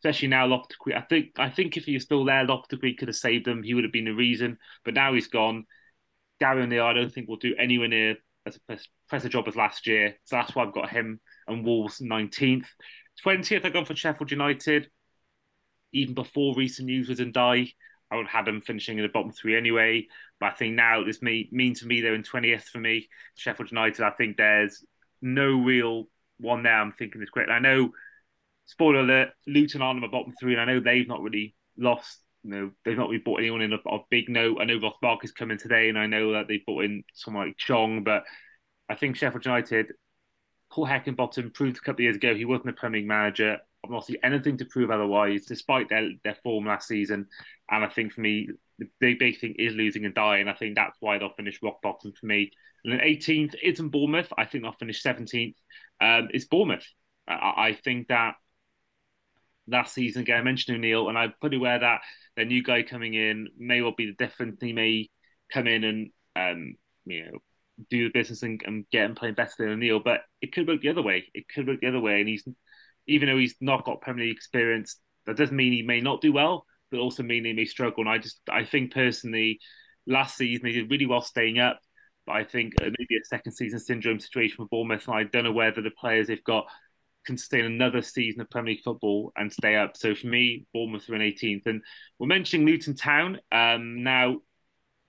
especially 0.00 0.28
now 0.28 0.46
Lopetegui. 0.46 0.96
I 0.96 1.02
think 1.02 1.32
I 1.38 1.50
think 1.50 1.76
if 1.76 1.84
he 1.84 1.94
was 1.94 2.04
still 2.04 2.24
there, 2.24 2.46
Lopetegui 2.46 2.96
could 2.96 3.08
have 3.08 3.16
saved 3.16 3.44
them. 3.44 3.62
He 3.62 3.74
would 3.74 3.84
have 3.84 3.92
been 3.92 4.06
the 4.06 4.12
reason, 4.12 4.58
but 4.84 4.94
now 4.94 5.12
he's 5.14 5.28
gone. 5.28 5.66
Gary 6.40 6.62
O'Neill, 6.62 6.84
I 6.84 6.94
don't 6.94 7.12
think 7.12 7.28
will 7.28 7.36
do 7.36 7.54
anywhere 7.58 7.88
near 7.88 8.16
as 8.46 8.56
a 8.56 8.78
press 9.08 9.24
job 9.24 9.46
as 9.46 9.56
last 9.56 9.86
year. 9.86 10.16
So 10.24 10.36
that's 10.36 10.54
why 10.54 10.64
I've 10.64 10.72
got 10.72 10.88
him 10.88 11.20
and 11.46 11.64
Wolves 11.64 12.00
19th. 12.00 12.66
20th, 13.24 13.64
I've 13.64 13.72
gone 13.74 13.84
for 13.84 13.94
Sheffield 13.94 14.30
United. 14.30 14.88
Even 15.92 16.14
before 16.14 16.54
recent 16.56 16.86
news 16.86 17.08
was 17.08 17.18
Ndiaye, 17.20 17.74
I 18.10 18.16
would 18.16 18.28
have 18.28 18.46
them 18.46 18.62
finishing 18.62 18.96
in 18.96 19.02
the 19.02 19.10
bottom 19.10 19.32
three 19.32 19.56
anyway. 19.56 20.06
But 20.38 20.52
I 20.52 20.54
think 20.54 20.74
now 20.76 21.04
this 21.04 21.20
may 21.20 21.48
mean 21.52 21.74
to 21.74 21.86
me 21.86 22.00
they're 22.00 22.14
in 22.14 22.22
20th 22.22 22.62
for 22.62 22.78
me. 22.78 23.08
Sheffield 23.34 23.70
United, 23.70 24.02
I 24.02 24.10
think 24.10 24.36
there's 24.38 24.82
no 25.20 25.60
real 25.60 26.08
one 26.38 26.62
there 26.62 26.80
I'm 26.80 26.92
thinking 26.92 27.22
is 27.22 27.28
great. 27.28 27.50
I 27.50 27.58
know, 27.58 27.90
spoiler 28.70 29.00
alert, 29.00 29.30
Luton 29.46 29.82
aren't 29.82 29.98
in 29.98 30.02
the 30.02 30.08
bottom 30.08 30.32
three, 30.38 30.52
and 30.52 30.60
I 30.60 30.64
know 30.64 30.80
they've 30.80 31.08
not 31.08 31.22
really 31.22 31.54
lost 31.76 32.20
you 32.42 32.50
know, 32.50 32.70
they've 32.84 32.96
not 32.96 33.08
really 33.08 33.22
bought 33.22 33.40
anyone 33.40 33.60
in 33.60 33.72
a, 33.72 33.88
a 33.88 33.98
big 34.10 34.28
note. 34.28 34.58
I 34.60 34.64
know 34.64 34.80
Ross 34.80 34.94
Barkley 35.02 35.26
is 35.26 35.32
coming 35.32 35.58
today, 35.58 35.88
and 35.88 35.98
I 35.98 36.06
know 36.06 36.32
that 36.32 36.48
they've 36.48 36.64
bought 36.64 36.84
in 36.84 37.04
someone 37.12 37.48
like 37.48 37.58
Chong, 37.58 38.02
but 38.02 38.24
I 38.88 38.94
think 38.94 39.16
Sheffield 39.16 39.44
United, 39.44 39.92
Paul 40.72 40.86
Heckingbottom 40.86 41.52
proved 41.52 41.76
a 41.76 41.80
couple 41.80 41.96
of 41.96 42.04
years 42.04 42.16
ago 42.16 42.34
he 42.34 42.44
wasn't 42.44 42.70
a 42.70 42.72
Premier 42.72 43.00
League 43.00 43.08
manager. 43.08 43.58
I've 43.84 43.90
not 43.90 44.06
seen 44.06 44.16
anything 44.22 44.58
to 44.58 44.64
prove 44.64 44.90
otherwise, 44.90 45.46
despite 45.46 45.88
their, 45.88 46.10
their 46.24 46.36
form 46.42 46.66
last 46.66 46.88
season. 46.88 47.26
And 47.70 47.84
I 47.84 47.88
think 47.88 48.12
for 48.12 48.20
me, 48.20 48.48
the 48.78 48.88
big, 49.00 49.18
big 49.18 49.38
thing 49.38 49.54
is 49.58 49.74
losing 49.74 50.02
Ndiaye. 50.02 50.48
I 50.48 50.54
think 50.54 50.76
that's 50.76 50.96
why 51.00 51.18
they'll 51.18 51.34
finish 51.34 51.60
rock 51.62 51.82
bottom 51.82 52.12
for 52.18 52.26
me. 52.26 52.52
And 52.84 52.92
then 52.92 53.00
18th 53.00 53.54
isn't 53.62 53.88
Bournemouth. 53.88 54.32
I 54.36 54.44
think 54.44 54.64
they'll 54.64 54.72
finish 54.72 55.02
17th. 55.02 55.54
Um, 56.00 56.28
it's 56.32 56.46
Bournemouth. 56.46 56.86
I, 57.28 57.54
I 57.56 57.72
think 57.72 58.08
that 58.08 58.34
last 59.70 59.94
season, 59.94 60.22
again, 60.22 60.40
I 60.40 60.42
mentioned 60.42 60.76
O'Neill, 60.76 61.08
and 61.08 61.18
I'm 61.18 61.34
pretty 61.40 61.56
aware 61.56 61.78
that 61.78 62.00
a 62.36 62.44
new 62.44 62.62
guy 62.62 62.82
coming 62.82 63.14
in 63.14 63.48
may 63.58 63.82
well 63.82 63.94
be 63.96 64.06
the 64.06 64.24
difference. 64.24 64.58
He 64.60 64.72
may 64.72 65.08
come 65.52 65.66
in 65.66 65.84
and 65.84 66.10
um, 66.36 66.74
you 67.04 67.24
know 67.24 67.38
do 67.88 68.04
the 68.04 68.10
business 68.12 68.42
and, 68.42 68.60
and 68.66 68.84
get 68.90 69.06
him 69.06 69.14
playing 69.14 69.34
better 69.34 69.52
than 69.58 69.70
O'Neill, 69.70 70.00
but 70.00 70.20
it 70.42 70.52
could 70.52 70.68
work 70.68 70.82
the 70.82 70.90
other 70.90 71.02
way. 71.02 71.24
It 71.32 71.46
could 71.48 71.66
work 71.66 71.80
the 71.80 71.88
other 71.88 72.00
way, 72.00 72.20
and 72.20 72.28
he's 72.28 72.44
even 73.06 73.28
though 73.28 73.38
he's 73.38 73.56
not 73.60 73.84
got 73.84 74.00
Premier 74.00 74.26
League 74.26 74.36
experience, 74.36 74.96
that 75.26 75.36
doesn't 75.36 75.56
mean 75.56 75.72
he 75.72 75.82
may 75.82 76.00
not 76.00 76.20
do 76.20 76.32
well, 76.32 76.66
but 76.90 77.00
also 77.00 77.22
mean 77.22 77.44
he 77.44 77.52
may 77.52 77.64
struggle. 77.64 78.00
And 78.00 78.10
I 78.10 78.18
just 78.18 78.40
I 78.50 78.64
think 78.64 78.92
personally, 78.92 79.58
last 80.06 80.36
season 80.36 80.66
he 80.66 80.72
did 80.72 80.90
really 80.90 81.06
well 81.06 81.22
staying 81.22 81.58
up. 81.58 81.80
But 82.26 82.36
I 82.36 82.44
think 82.44 82.74
maybe 82.80 83.16
a 83.16 83.24
second 83.24 83.52
season 83.52 83.78
syndrome 83.80 84.20
situation 84.20 84.56
for 84.56 84.66
Bournemouth. 84.66 85.06
And 85.08 85.16
I 85.16 85.24
don't 85.24 85.44
know 85.44 85.52
whether 85.52 85.80
the 85.80 85.90
players 85.90 86.26
they've 86.26 86.44
got 86.44 86.66
can 87.30 87.38
sustain 87.38 87.64
another 87.64 88.02
season 88.02 88.40
of 88.40 88.50
Premier 88.50 88.72
League 88.72 88.82
football 88.82 89.32
and 89.36 89.52
stay 89.52 89.76
up. 89.76 89.96
So 89.96 90.16
for 90.16 90.26
me, 90.26 90.66
Bournemouth 90.74 91.08
are 91.08 91.14
in 91.14 91.20
18th. 91.20 91.66
And 91.66 91.80
we're 92.18 92.26
mentioning 92.26 92.66
Luton 92.66 92.96
Town. 92.96 93.38
Um, 93.52 94.02
now, 94.02 94.38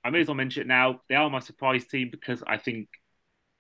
I 0.04 0.12
may 0.12 0.22
as 0.22 0.28
well 0.28 0.36
mention 0.36 0.62
it 0.62 0.68
now. 0.68 1.02
They 1.10 1.16
are 1.16 1.30
my 1.32 1.40
surprise 1.40 1.88
team 1.88 2.10
because 2.12 2.44
I 2.46 2.58
think 2.58 2.90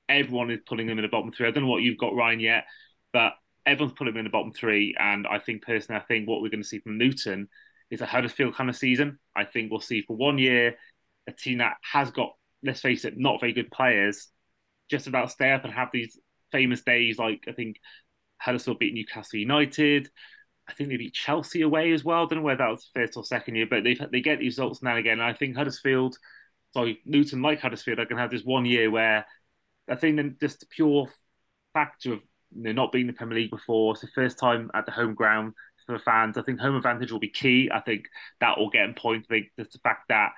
everyone 0.07 0.51
is 0.51 0.59
putting 0.63 0.85
them 0.85 0.99
in 0.99 1.01
the 1.01 1.09
bottom 1.09 1.31
three. 1.31 1.47
I 1.47 1.51
don't 1.51 1.63
know 1.63 1.69
what 1.69 1.81
you've 1.81 1.97
got, 1.97 2.13
Ryan, 2.13 2.39
yet, 2.39 2.65
but 3.11 3.33
everyone's 3.65 3.97
putting 3.97 4.13
them 4.13 4.19
in 4.19 4.25
the 4.25 4.31
bottom 4.31 4.53
three. 4.53 4.95
And 4.99 5.25
I 5.25 5.39
think 5.39 5.63
personally, 5.63 5.99
I 5.99 6.05
think 6.05 6.27
what 6.27 6.43
we're 6.43 6.49
going 6.49 6.61
to 6.61 6.67
see 6.67 6.79
from 6.79 6.99
Luton 6.99 7.47
is 7.89 8.01
a 8.01 8.05
Huddersfield 8.05 8.55
kind 8.55 8.69
of 8.69 8.75
season. 8.75 9.17
I 9.35 9.45
think 9.45 9.71
we'll 9.71 9.81
see 9.81 10.03
for 10.03 10.15
one 10.15 10.37
year 10.37 10.75
a 11.27 11.31
team 11.31 11.57
that 11.57 11.77
has 11.81 12.11
got, 12.11 12.33
let's 12.63 12.81
face 12.81 13.05
it, 13.05 13.17
not 13.17 13.39
very 13.39 13.53
good 13.53 13.71
players, 13.71 14.27
just 14.87 15.07
about 15.07 15.31
stay 15.31 15.51
up 15.51 15.63
and 15.63 15.73
have 15.73 15.89
these 15.91 16.19
famous 16.51 16.83
days 16.83 17.17
like 17.17 17.45
I 17.47 17.53
think 17.53 17.77
Huddersfield 18.41 18.79
beat 18.79 18.93
Newcastle 18.93 19.39
United. 19.39 20.09
I 20.67 20.73
think 20.73 20.89
they 20.89 20.97
beat 20.97 21.13
Chelsea 21.13 21.61
away 21.61 21.91
as 21.91 22.03
well. 22.03 22.23
I 22.23 22.27
don't 22.27 22.39
know 22.39 22.43
whether 22.43 22.59
that 22.59 22.69
was 22.69 22.89
first 22.93 23.17
or 23.17 23.23
second 23.23 23.55
year, 23.55 23.67
but 23.69 23.83
they 23.83 23.97
they 24.11 24.21
get 24.21 24.39
results 24.39 24.81
now 24.81 24.91
and 24.91 24.99
again. 24.99 25.19
And 25.19 25.23
I 25.23 25.33
think 25.33 25.55
Huddersfield, 25.55 26.17
sorry, 26.73 26.99
Luton, 27.05 27.41
like 27.41 27.59
Huddersfield, 27.59 27.99
are 27.99 28.05
going 28.05 28.17
to 28.17 28.21
have 28.21 28.31
this 28.31 28.43
one 28.43 28.65
year 28.65 28.89
where 28.89 29.25
I 29.89 29.95
think 29.95 30.17
then 30.17 30.37
just 30.39 30.61
the 30.61 30.65
pure 30.67 31.07
factor 31.73 32.13
of 32.13 32.21
you 32.55 32.63
know, 32.63 32.71
not 32.71 32.91
being 32.91 33.03
in 33.03 33.07
the 33.07 33.13
Premier 33.13 33.37
League 33.37 33.51
before, 33.51 33.93
it's 33.93 34.01
the 34.01 34.07
first 34.07 34.37
time 34.37 34.71
at 34.73 34.85
the 34.85 34.91
home 34.91 35.13
ground 35.13 35.53
for 35.85 35.97
the 35.97 36.03
fans. 36.03 36.37
I 36.37 36.41
think 36.41 36.59
home 36.59 36.75
advantage 36.75 37.11
will 37.11 37.19
be 37.19 37.29
key. 37.29 37.69
I 37.73 37.79
think 37.79 38.05
that 38.39 38.57
will 38.57 38.69
get 38.69 38.85
in 38.85 38.93
point. 38.93 39.25
I 39.29 39.33
think 39.33 39.47
just 39.57 39.73
the 39.73 39.79
fact 39.79 40.09
that 40.09 40.31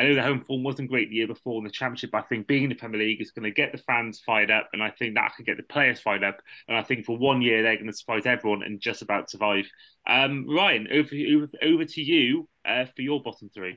I 0.00 0.04
know 0.04 0.14
the 0.14 0.22
home 0.22 0.40
form 0.40 0.62
wasn't 0.62 0.88
great 0.88 1.10
the 1.10 1.16
year 1.16 1.26
before 1.26 1.58
in 1.58 1.64
the 1.64 1.70
Championship, 1.70 2.14
I 2.14 2.22
think 2.22 2.46
being 2.46 2.62
in 2.62 2.70
the 2.70 2.74
Premier 2.74 2.98
League 2.98 3.20
is 3.20 3.32
going 3.32 3.42
to 3.42 3.50
get 3.50 3.70
the 3.70 3.76
fans 3.76 4.18
fired 4.18 4.50
up, 4.50 4.70
and 4.72 4.82
I 4.82 4.88
think 4.88 5.14
that 5.14 5.34
could 5.36 5.44
get 5.44 5.58
the 5.58 5.62
players 5.62 6.00
fired 6.00 6.24
up. 6.24 6.38
And 6.68 6.76
I 6.78 6.82
think 6.82 7.04
for 7.04 7.18
one 7.18 7.42
year 7.42 7.62
they're 7.62 7.76
going 7.76 7.86
to 7.86 7.92
surprise 7.92 8.24
everyone 8.24 8.62
and 8.62 8.80
just 8.80 9.02
about 9.02 9.28
survive. 9.28 9.66
Um, 10.08 10.46
Ryan, 10.48 10.88
over 10.90 11.10
over, 11.34 11.48
over 11.62 11.84
to 11.84 12.00
you 12.00 12.48
uh, 12.64 12.86
for 12.86 13.02
your 13.02 13.22
bottom 13.22 13.50
three. 13.52 13.76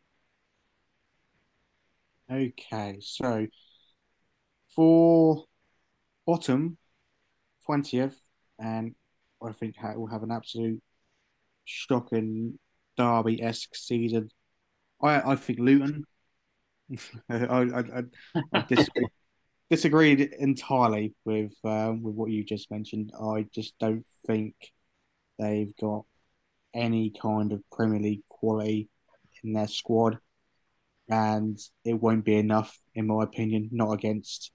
Okay, 2.32 3.00
so 3.02 3.48
for 4.74 5.44
bottom 6.26 6.78
twentieth, 7.66 8.18
and 8.58 8.96
I 9.46 9.52
think 9.52 9.76
we'll 9.84 10.08
have 10.08 10.24
an 10.24 10.32
absolute 10.32 10.82
shocking 11.66 12.60
derby 12.96 13.44
esque 13.44 13.76
season. 13.76 14.30
I 15.02 15.34
I 15.34 15.36
think 15.36 15.60
Luton. 15.60 16.06
I, 17.30 17.36
I, 17.36 18.04
I 18.54 18.62
disagree, 18.68 19.08
disagreed 19.70 20.22
entirely 20.40 21.14
with 21.26 21.54
uh, 21.64 21.94
with 22.00 22.16
what 22.16 22.32
you 22.32 22.44
just 22.44 22.72
mentioned. 22.72 23.12
I 23.20 23.46
just 23.54 23.74
don't 23.80 24.06
think 24.28 24.56
they've 25.40 25.76
got 25.80 26.06
any 26.74 27.12
kind 27.12 27.52
of 27.52 27.64
Premier 27.72 28.00
League 28.00 28.24
quality 28.30 28.90
in 29.44 29.54
their 29.54 29.68
squad, 29.68 30.18
and 31.10 31.58
it 31.86 31.94
won't 31.94 32.26
be 32.26 32.36
enough, 32.36 32.78
in 32.96 33.08
my 33.08 33.24
opinion. 33.24 33.70
Not 33.72 33.92
against 33.94 34.52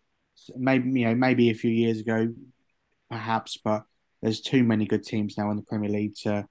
maybe 0.57 1.01
you 1.01 1.07
know 1.07 1.15
maybe 1.15 1.51
a 1.51 1.55
few 1.55 1.71
years 1.71 2.01
ago, 2.01 2.29
perhaps, 3.11 3.59
but 3.63 3.85
there's 4.23 4.41
too 4.41 4.65
many 4.65 4.87
good 4.87 5.05
teams 5.05 5.37
now 5.39 5.51
in 5.51 5.57
the 5.57 5.63
Premier 5.63 5.91
League 5.91 6.15
to 6.23 6.47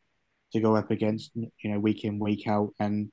to 0.53 0.61
go 0.61 0.75
up 0.75 0.91
against, 0.91 1.31
you 1.35 1.71
know, 1.71 1.79
week 1.79 2.05
in 2.05 2.19
week 2.19 2.47
out, 2.47 2.73
and 2.79 3.11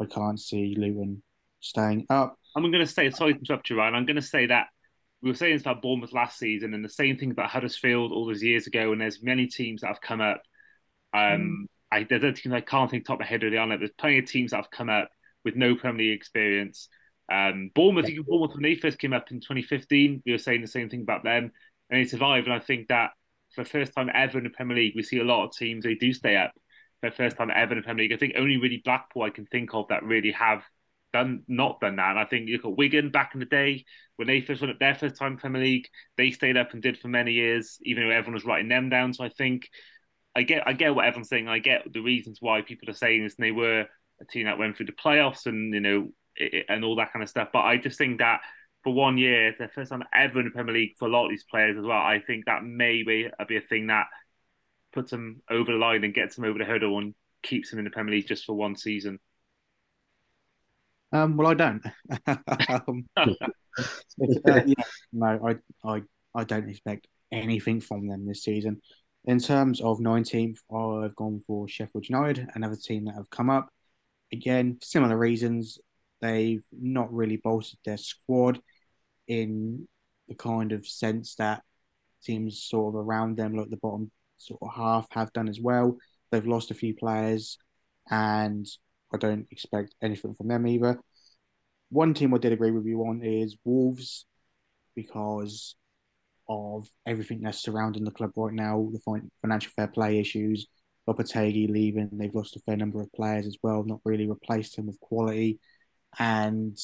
I 0.00 0.06
can't 0.06 0.40
see 0.40 0.74
Luton 0.76 1.22
staying 1.62 2.06
up. 2.10 2.36
I'm 2.54 2.62
going 2.62 2.84
to 2.84 2.86
say, 2.86 3.10
sorry 3.10 3.34
to 3.34 3.38
interrupt 3.38 3.70
you, 3.70 3.78
Ryan. 3.78 3.94
I'm 3.94 4.06
going 4.06 4.16
to 4.16 4.22
say 4.22 4.46
that 4.46 4.66
we 5.22 5.30
were 5.30 5.36
saying 5.36 5.54
this 5.54 5.62
about 5.62 5.82
Bournemouth 5.82 6.12
last 6.12 6.38
season, 6.38 6.74
and 6.74 6.84
the 6.84 6.88
same 6.88 7.16
thing 7.16 7.30
about 7.30 7.50
Huddersfield 7.50 8.12
all 8.12 8.26
those 8.26 8.42
years 8.42 8.66
ago. 8.66 8.92
And 8.92 9.00
there's 9.00 9.22
many 9.22 9.46
teams 9.46 9.80
that 9.80 9.88
have 9.88 10.00
come 10.00 10.20
up. 10.20 10.42
Um, 11.14 11.68
mm. 11.92 11.98
I 12.00 12.04
there's 12.04 12.24
a 12.24 12.32
team 12.32 12.52
I 12.52 12.60
can't 12.60 12.90
think 12.90 13.06
top 13.06 13.14
of 13.14 13.20
my 13.20 13.26
head 13.26 13.42
really 13.42 13.58
on 13.58 13.70
it. 13.70 13.78
There's 13.78 13.92
plenty 13.98 14.18
of 14.18 14.26
teams 14.26 14.50
that 14.50 14.58
have 14.58 14.70
come 14.70 14.88
up 14.88 15.08
with 15.44 15.56
no 15.56 15.76
Premier 15.76 16.06
League 16.06 16.16
experience. 16.16 16.88
Um, 17.30 17.70
Bournemouth, 17.74 18.08
even 18.08 18.24
Bournemouth 18.24 18.54
when 18.54 18.62
they 18.62 18.74
first 18.74 18.98
came 18.98 19.12
up 19.12 19.30
in 19.30 19.40
2015, 19.40 20.22
we 20.26 20.32
were 20.32 20.38
saying 20.38 20.60
the 20.60 20.66
same 20.66 20.88
thing 20.88 21.02
about 21.02 21.22
them, 21.22 21.52
and 21.88 22.00
they 22.00 22.08
survived. 22.08 22.46
And 22.46 22.54
I 22.54 22.58
think 22.58 22.88
that 22.88 23.10
for 23.54 23.62
the 23.64 23.70
first 23.70 23.92
time 23.94 24.10
ever 24.12 24.38
in 24.38 24.44
the 24.44 24.50
Premier 24.50 24.76
League, 24.76 24.94
we 24.96 25.02
see 25.02 25.18
a 25.18 25.24
lot 25.24 25.44
of 25.44 25.52
teams 25.52 25.84
they 25.84 25.94
do 25.94 26.12
stay 26.12 26.36
up 26.36 26.52
for 27.00 27.10
the 27.10 27.16
first 27.16 27.36
time 27.36 27.50
ever 27.54 27.72
in 27.72 27.78
the 27.78 27.84
Premier 27.84 28.04
League. 28.04 28.12
I 28.12 28.16
think 28.16 28.34
only 28.36 28.56
really 28.56 28.82
Blackpool 28.84 29.22
I 29.22 29.30
can 29.30 29.46
think 29.46 29.74
of 29.74 29.88
that 29.88 30.02
really 30.02 30.32
have 30.32 30.62
done 31.12 31.42
not 31.48 31.80
done 31.80 31.96
that. 31.96 32.10
And 32.10 32.18
I 32.18 32.24
think 32.24 32.48
you 32.48 32.56
look 32.56 32.64
at 32.64 32.76
Wigan 32.76 33.10
back 33.10 33.32
in 33.34 33.40
the 33.40 33.46
day 33.46 33.84
when 34.16 34.28
they 34.28 34.40
first 34.40 34.60
went 34.60 34.72
up 34.72 34.78
their 34.78 34.94
first 34.94 35.16
time 35.16 35.36
Premier 35.36 35.62
League, 35.62 35.88
they 36.16 36.30
stayed 36.30 36.56
up 36.56 36.72
and 36.72 36.82
did 36.82 36.98
for 36.98 37.08
many 37.08 37.32
years, 37.32 37.78
even 37.82 38.04
though 38.04 38.14
everyone 38.14 38.34
was 38.34 38.44
writing 38.44 38.68
them 38.68 38.88
down. 38.88 39.12
So 39.14 39.24
I 39.24 39.28
think 39.28 39.68
I 40.34 40.42
get 40.42 40.66
I 40.66 40.72
get 40.72 40.94
what 40.94 41.04
everyone's 41.04 41.28
saying. 41.28 41.48
I 41.48 41.58
get 41.58 41.92
the 41.92 42.00
reasons 42.00 42.38
why 42.40 42.62
people 42.62 42.88
are 42.90 42.94
saying 42.94 43.22
this, 43.22 43.34
and 43.36 43.44
they 43.44 43.52
were 43.52 43.86
a 44.20 44.24
team 44.24 44.46
that 44.46 44.58
went 44.58 44.76
through 44.76 44.86
the 44.86 44.92
playoffs 44.92 45.46
and 45.46 45.74
you 45.74 45.80
know 45.80 46.08
it, 46.36 46.66
and 46.68 46.84
all 46.84 46.96
that 46.96 47.12
kind 47.12 47.22
of 47.22 47.28
stuff. 47.28 47.48
But 47.52 47.60
I 47.60 47.76
just 47.76 47.98
think 47.98 48.18
that 48.18 48.40
for 48.82 48.92
one 48.92 49.18
year, 49.18 49.54
their 49.58 49.68
first 49.68 49.90
time 49.90 50.02
ever 50.14 50.40
in 50.40 50.46
the 50.46 50.50
Premier 50.50 50.74
League 50.74 50.94
for 50.98 51.06
a 51.06 51.10
lot 51.10 51.24
of 51.24 51.30
these 51.30 51.44
players 51.44 51.78
as 51.78 51.84
well. 51.84 51.98
I 51.98 52.20
think 52.20 52.46
that 52.46 52.64
may 52.64 53.02
be, 53.02 53.28
uh, 53.38 53.44
be 53.44 53.56
a 53.56 53.60
thing 53.60 53.88
that 53.88 54.06
puts 54.92 55.10
them 55.10 55.42
over 55.48 55.72
the 55.72 55.78
line 55.78 56.04
and 56.04 56.14
gets 56.14 56.36
them 56.36 56.44
over 56.44 56.58
the 56.58 56.64
hurdle 56.64 56.98
and 56.98 57.14
keeps 57.42 57.70
them 57.70 57.78
in 57.78 57.84
the 57.84 57.90
Premier 57.90 58.14
League 58.14 58.26
just 58.26 58.44
for 58.44 58.54
one 58.54 58.76
season. 58.76 59.18
Um, 61.12 61.36
well, 61.36 61.48
I 61.48 61.54
don't. 61.54 61.82
um, 62.26 63.06
uh, 63.16 64.60
yeah, 64.66 64.84
no, 65.12 65.40
I, 65.46 65.56
I, 65.88 66.02
I 66.34 66.44
don't 66.44 66.68
expect 66.68 67.06
anything 67.30 67.80
from 67.80 68.08
them 68.08 68.26
this 68.26 68.44
season. 68.44 68.80
In 69.24 69.38
terms 69.38 69.80
of 69.80 69.98
19th, 69.98 70.58
I've 70.74 71.14
gone 71.14 71.42
for 71.46 71.68
Sheffield 71.68 72.08
United, 72.08 72.48
another 72.54 72.76
team 72.76 73.04
that 73.04 73.14
have 73.14 73.30
come 73.30 73.50
up. 73.50 73.68
Again, 74.32 74.78
similar 74.82 75.16
reasons. 75.16 75.78
They've 76.20 76.62
not 76.72 77.12
really 77.12 77.36
bolstered 77.36 77.78
their 77.84 77.98
squad 77.98 78.60
in 79.28 79.86
the 80.28 80.34
kind 80.34 80.72
of 80.72 80.86
sense 80.86 81.34
that 81.36 81.62
teams 82.24 82.62
sort 82.62 82.94
of 82.94 83.00
around 83.00 83.36
them, 83.36 83.54
like 83.54 83.70
the 83.70 83.76
bottom 83.76 84.10
sort 84.38 84.60
of 84.62 84.74
half, 84.74 85.06
have 85.10 85.32
done 85.32 85.48
as 85.48 85.60
well. 85.60 85.96
They've 86.30 86.46
lost 86.46 86.70
a 86.70 86.74
few 86.74 86.94
players, 86.94 87.58
and 88.10 88.66
I 89.12 89.18
don't 89.18 89.46
expect 89.50 89.94
anything 90.02 90.34
from 90.34 90.48
them 90.48 90.66
either. 90.66 90.98
One 91.90 92.14
team 92.14 92.32
I 92.34 92.38
did 92.38 92.52
agree 92.52 92.70
with 92.70 92.86
you 92.86 93.00
on 93.02 93.22
is 93.22 93.56
Wolves, 93.64 94.26
because 94.94 95.76
of 96.48 96.88
everything 97.06 97.40
that's 97.40 97.62
surrounding 97.62 98.04
the 98.04 98.10
club 98.10 98.32
right 98.36 98.52
now, 98.52 98.88
the 98.92 99.28
financial 99.42 99.72
fair 99.76 99.88
play 99.88 100.18
issues, 100.18 100.66
Lopetegui 101.08 101.70
leaving, 101.70 102.10
they've 102.12 102.34
lost 102.34 102.56
a 102.56 102.60
fair 102.60 102.76
number 102.76 103.00
of 103.00 103.12
players 103.12 103.46
as 103.46 103.56
well, 103.62 103.84
not 103.84 104.00
really 104.04 104.28
replaced 104.28 104.76
him 104.76 104.86
with 104.86 105.00
quality. 105.00 105.58
And, 106.18 106.78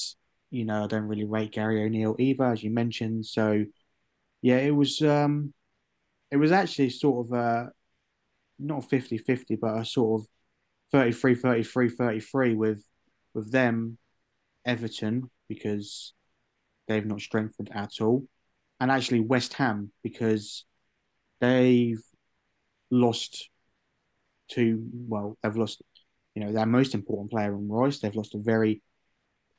you 0.49 0.65
know, 0.65 0.83
I 0.83 0.87
don't 0.87 1.03
really 1.03 1.25
rate 1.25 1.51
Gary 1.51 1.83
O'Neill 1.83 2.15
either, 2.19 2.45
as 2.45 2.63
you 2.63 2.71
mentioned. 2.71 3.25
So, 3.25 3.65
yeah, 4.41 4.57
it 4.57 4.75
was 4.75 5.01
um 5.01 5.53
it 6.31 6.37
was 6.37 6.51
actually 6.51 6.89
sort 6.91 7.27
of 7.27 7.33
a 7.33 7.71
not 8.59 8.89
50-50, 8.89 9.55
but 9.59 9.79
a 9.79 9.85
sort 9.85 10.21
of 10.21 10.27
33, 10.91 11.35
33, 11.35 11.89
33 11.89 12.55
with 12.55 12.83
with 13.33 13.51
them, 13.51 13.97
Everton, 14.65 15.29
because 15.47 16.13
they've 16.87 17.05
not 17.05 17.21
strengthened 17.21 17.69
at 17.73 18.01
all 18.01 18.25
and 18.79 18.91
actually 18.91 19.19
West 19.19 19.53
Ham 19.53 19.91
because 20.03 20.65
they've 21.41 22.01
lost 22.91 23.49
to 24.51 24.83
well, 24.93 25.37
they've 25.43 25.55
lost 25.55 25.81
you 26.35 26.43
know 26.43 26.51
their 26.51 26.65
most 26.65 26.93
important 26.93 27.31
player 27.31 27.53
in 27.53 27.67
Royce 27.67 27.99
They've 27.99 28.15
lost 28.15 28.35
a 28.35 28.39
very 28.39 28.81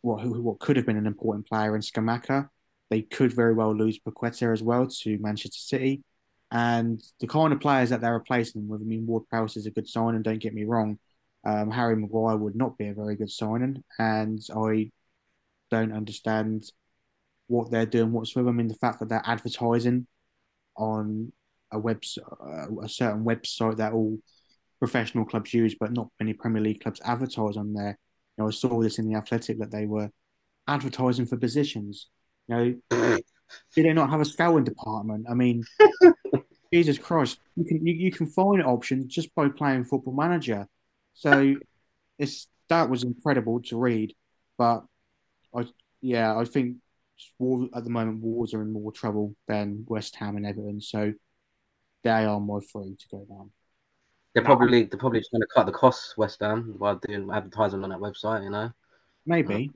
what 0.02 0.22
who, 0.22 0.40
what 0.42 0.60
could 0.60 0.76
have 0.76 0.86
been 0.86 0.96
an 0.96 1.06
important 1.06 1.46
player 1.46 1.74
in 1.74 1.82
Scamacca 1.82 2.48
They 2.88 3.02
could 3.02 3.32
very 3.32 3.54
well 3.54 3.74
lose 3.74 3.98
Paqueta 3.98 4.52
as 4.52 4.62
well 4.62 4.86
to 4.86 5.18
Manchester 5.18 5.58
City. 5.58 6.02
And 6.52 7.00
the 7.20 7.28
kind 7.28 7.52
of 7.52 7.60
players 7.60 7.90
that 7.90 8.00
they're 8.00 8.14
replacing 8.14 8.66
with, 8.66 8.80
I 8.80 8.84
mean, 8.84 9.06
Ward 9.06 9.28
Prowse 9.28 9.56
is 9.56 9.66
a 9.66 9.70
good 9.70 9.86
sign 9.86 10.16
and 10.16 10.24
don't 10.24 10.40
get 10.40 10.52
me 10.52 10.64
wrong. 10.64 10.98
Um, 11.44 11.70
Harry 11.70 11.96
Maguire 11.96 12.36
would 12.36 12.54
not 12.54 12.76
be 12.76 12.88
a 12.88 12.94
very 12.94 13.16
good 13.16 13.30
signing. 13.30 13.82
And 13.98 14.40
I 14.54 14.90
don't 15.70 15.92
understand 15.92 16.64
what 17.46 17.70
they're 17.70 17.86
doing 17.86 18.12
whatsoever. 18.12 18.50
I 18.50 18.52
mean, 18.52 18.68
the 18.68 18.74
fact 18.74 19.00
that 19.00 19.08
they're 19.08 19.22
advertising 19.24 20.06
on 20.76 21.32
a 21.72 21.78
web 21.78 22.02
uh, 22.18 22.66
a 22.82 22.88
certain 22.88 23.24
website 23.24 23.76
that 23.76 23.92
all 23.92 24.18
professional 24.78 25.24
clubs 25.24 25.52
use, 25.54 25.76
but 25.78 25.92
not 25.92 26.08
many 26.18 26.32
Premier 26.32 26.62
League 26.62 26.80
clubs 26.80 27.00
advertise 27.04 27.56
on 27.56 27.72
there. 27.72 27.98
You 28.36 28.44
know, 28.44 28.48
I 28.48 28.50
saw 28.50 28.80
this 28.80 28.98
in 28.98 29.08
the 29.08 29.16
Athletic 29.16 29.58
that 29.58 29.70
they 29.70 29.86
were 29.86 30.10
advertising 30.66 31.26
for 31.26 31.36
positions. 31.36 32.08
You 32.48 32.56
know, 32.56 32.74
do 33.74 33.82
they 33.82 33.92
not 33.92 34.10
have 34.10 34.20
a 34.20 34.24
scouting 34.24 34.64
department? 34.64 35.26
I 35.30 35.34
mean, 35.34 35.64
Jesus 36.72 36.98
Christ, 36.98 37.38
you 37.56 37.64
can 37.64 37.86
you, 37.86 37.94
you 37.94 38.10
can 38.10 38.26
find 38.26 38.62
options 38.62 39.06
just 39.06 39.34
by 39.34 39.48
playing 39.48 39.84
Football 39.84 40.14
Manager. 40.14 40.66
So 41.20 41.56
it's 42.18 42.48
that 42.70 42.88
was 42.88 43.04
incredible 43.04 43.60
to 43.64 43.76
read, 43.78 44.14
but 44.56 44.84
I 45.54 45.66
yeah 46.00 46.34
I 46.34 46.46
think 46.46 46.78
at 47.74 47.84
the 47.84 47.90
moment, 47.90 48.22
Wolves 48.22 48.54
are 48.54 48.62
in 48.62 48.72
more 48.72 48.90
trouble 48.90 49.36
than 49.46 49.84
West 49.86 50.16
Ham 50.16 50.38
and 50.38 50.46
Everton, 50.46 50.80
so 50.80 51.12
they 52.02 52.24
are 52.24 52.40
my 52.40 52.60
three 52.72 52.96
to 52.98 53.08
go 53.10 53.26
down. 53.28 53.50
They're 54.32 54.42
probably 54.42 54.84
they're 54.84 54.98
probably 54.98 55.22
trying 55.28 55.42
to 55.42 55.48
cut 55.54 55.66
the 55.66 55.72
costs 55.72 56.16
West 56.16 56.40
Ham 56.40 56.74
while 56.78 56.96
doing 56.96 57.28
advertising 57.30 57.84
on 57.84 57.90
that 57.90 57.98
website, 57.98 58.42
you 58.42 58.50
know. 58.50 58.70
Maybe. 59.26 59.70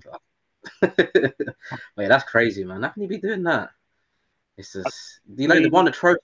Wait, 0.82 2.08
that's 2.08 2.24
crazy, 2.24 2.64
man. 2.64 2.84
How 2.84 2.88
can 2.88 3.02
you 3.02 3.08
be 3.08 3.18
doing 3.18 3.42
that? 3.42 3.68
It's 4.56 4.72
just 4.72 5.20
you 5.36 5.46
know 5.46 5.60
they 5.60 5.68
won 5.68 5.88
a 5.88 5.90
trophy 5.90 6.20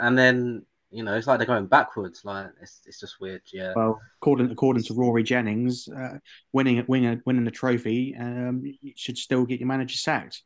and 0.00 0.18
then 0.18 0.66
you 0.94 1.02
know 1.02 1.14
it's 1.14 1.26
like 1.26 1.38
they're 1.38 1.46
going 1.46 1.66
backwards. 1.66 2.24
Like 2.24 2.46
it's 2.62 2.80
it's 2.86 3.00
just 3.00 3.20
weird. 3.20 3.42
Yeah. 3.52 3.72
Well, 3.74 4.00
according 4.20 4.50
according 4.50 4.84
to 4.84 4.94
Rory 4.94 5.24
Jennings, 5.24 5.88
uh, 5.88 6.18
winning 6.52 6.84
winning 6.86 7.20
winning 7.26 7.44
the 7.44 7.50
trophy 7.50 8.14
um, 8.18 8.62
should 8.94 9.18
still 9.18 9.44
get 9.44 9.58
your 9.58 9.66
manager 9.66 9.96
sacked. 9.96 10.42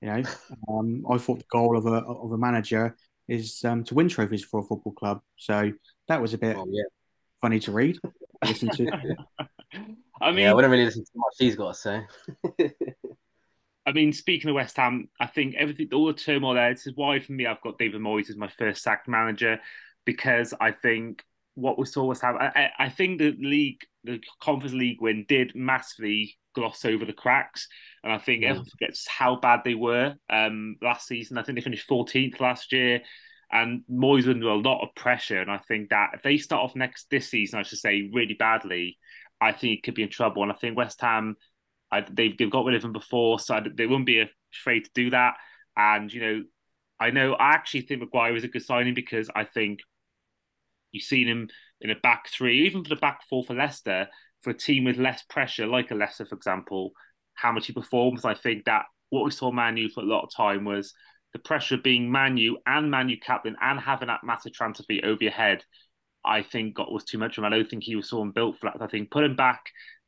You 0.00 0.08
know, 0.08 0.22
um, 0.68 1.04
I 1.08 1.16
thought 1.18 1.38
the 1.38 1.44
goal 1.50 1.78
of 1.78 1.86
a 1.86 1.94
of 1.94 2.32
a 2.32 2.38
manager 2.38 2.96
is 3.28 3.62
um, 3.64 3.84
to 3.84 3.94
win 3.94 4.08
trophies 4.08 4.44
for 4.44 4.60
a 4.60 4.64
football 4.64 4.92
club. 4.92 5.20
So 5.36 5.72
that 6.08 6.20
was 6.20 6.34
a 6.34 6.38
bit 6.38 6.56
oh, 6.56 6.66
yeah. 6.68 6.82
funny 7.40 7.60
to 7.60 7.72
read. 7.72 7.98
Listen 8.44 8.70
to. 8.70 8.90
I 10.20 10.30
mean, 10.30 10.40
yeah, 10.40 10.50
I 10.50 10.54
wouldn't 10.54 10.70
really 10.70 10.84
listen 10.84 11.04
to 11.04 11.10
much 11.16 11.34
he's 11.38 11.56
got 11.56 11.74
to 11.74 11.80
say. 11.80 12.70
I 13.86 13.92
mean, 13.92 14.12
speaking 14.12 14.48
of 14.48 14.54
West 14.54 14.76
Ham, 14.76 15.08
I 15.20 15.26
think 15.26 15.56
everything, 15.56 15.88
all 15.92 16.06
the 16.06 16.14
turmoil 16.14 16.54
there. 16.54 16.72
This 16.72 16.86
is 16.86 16.96
why, 16.96 17.20
for 17.20 17.32
me, 17.32 17.46
I've 17.46 17.60
got 17.60 17.78
David 17.78 18.00
Moyes 18.00 18.30
as 18.30 18.36
my 18.36 18.48
first 18.48 18.82
sacked 18.82 19.08
manager 19.08 19.60
because 20.04 20.54
I 20.60 20.72
think 20.72 21.22
what 21.54 21.78
we 21.78 21.86
saw 21.86 22.04
was 22.04 22.20
have. 22.20 22.36
I, 22.36 22.70
I 22.78 22.88
think 22.88 23.18
the 23.18 23.36
league, 23.38 23.80
the 24.02 24.20
Conference 24.40 24.74
League 24.74 25.00
win, 25.00 25.24
did 25.28 25.52
massively 25.54 26.36
gloss 26.54 26.84
over 26.84 27.04
the 27.04 27.12
cracks. 27.12 27.68
And 28.02 28.12
I 28.12 28.18
think 28.18 28.42
mm. 28.42 28.48
everyone 28.48 28.70
forgets 28.70 29.06
how 29.08 29.36
bad 29.36 29.60
they 29.64 29.74
were 29.74 30.14
um, 30.30 30.76
last 30.82 31.06
season. 31.06 31.38
I 31.38 31.42
think 31.42 31.56
they 31.56 31.62
finished 31.62 31.88
14th 31.88 32.40
last 32.40 32.72
year. 32.72 33.02
And 33.52 33.82
Moyes 33.90 34.28
under 34.28 34.48
a 34.48 34.56
lot 34.56 34.82
of 34.82 34.94
pressure. 34.96 35.40
And 35.40 35.50
I 35.50 35.58
think 35.58 35.90
that 35.90 36.10
if 36.14 36.22
they 36.22 36.38
start 36.38 36.64
off 36.64 36.74
next 36.74 37.08
this 37.10 37.30
season, 37.30 37.58
I 37.58 37.62
should 37.62 37.78
say, 37.78 38.10
really 38.12 38.34
badly, 38.34 38.98
I 39.40 39.52
think 39.52 39.78
it 39.78 39.82
could 39.84 39.94
be 39.94 40.02
in 40.02 40.08
trouble. 40.08 40.42
And 40.42 40.50
I 40.50 40.56
think 40.56 40.76
West 40.76 41.00
Ham, 41.02 41.36
I, 41.92 42.04
they've, 42.10 42.36
they've 42.36 42.50
got 42.50 42.64
rid 42.64 42.74
of 42.74 42.84
him 42.84 42.92
before, 42.92 43.38
so 43.38 43.60
they 43.60 43.86
wouldn't 43.86 44.06
be 44.06 44.24
afraid 44.52 44.84
to 44.86 44.90
do 44.94 45.10
that. 45.10 45.34
And, 45.76 46.12
you 46.12 46.20
know, 46.20 46.42
I 46.98 47.10
know 47.10 47.34
I 47.34 47.50
actually 47.50 47.82
think 47.82 48.00
Maguire 48.00 48.34
is 48.34 48.44
a 48.44 48.48
good 48.48 48.64
signing 48.64 48.94
because 48.94 49.30
I 49.34 49.44
think 49.44 49.80
you've 50.94 51.04
seen 51.04 51.28
him 51.28 51.48
in 51.80 51.90
a 51.90 51.96
back 51.96 52.28
three, 52.28 52.66
even 52.66 52.82
for 52.82 52.88
the 52.88 53.00
back 53.00 53.20
four 53.28 53.44
for 53.44 53.54
Leicester, 53.54 54.08
for 54.42 54.50
a 54.50 54.54
team 54.54 54.84
with 54.84 54.96
less 54.96 55.22
pressure, 55.24 55.66
like 55.66 55.90
a 55.90 55.94
Leicester, 55.94 56.24
for 56.24 56.36
example, 56.36 56.92
how 57.34 57.52
much 57.52 57.66
he 57.66 57.72
performs. 57.72 58.24
I 58.24 58.34
think 58.34 58.64
that 58.64 58.84
what 59.10 59.24
we 59.24 59.30
saw 59.30 59.50
Manu 59.50 59.88
for 59.88 60.00
a 60.00 60.06
lot 60.06 60.22
of 60.22 60.34
time 60.34 60.64
was 60.64 60.94
the 61.32 61.38
pressure 61.40 61.76
being 61.76 62.10
Manu 62.10 62.56
and 62.66 62.90
Manu 62.90 63.16
captain 63.18 63.56
and 63.60 63.80
having 63.80 64.08
that 64.08 64.24
massive 64.24 64.52
transfer 64.52 64.84
fee 64.84 65.02
over 65.02 65.22
your 65.22 65.32
head. 65.32 65.64
I 66.24 66.42
think 66.42 66.76
got 66.76 66.92
was 66.92 67.04
too 67.04 67.18
much 67.18 67.36
of 67.36 67.44
him. 67.44 67.52
I 67.52 67.56
don't 67.56 67.68
think 67.68 67.82
he 67.82 67.96
was 67.96 68.08
someone 68.08 68.30
built 68.30 68.58
for 68.58 68.70
that. 68.70 68.80
I 68.80 68.86
think 68.86 69.10
put 69.10 69.24
him 69.24 69.36
back 69.36 69.66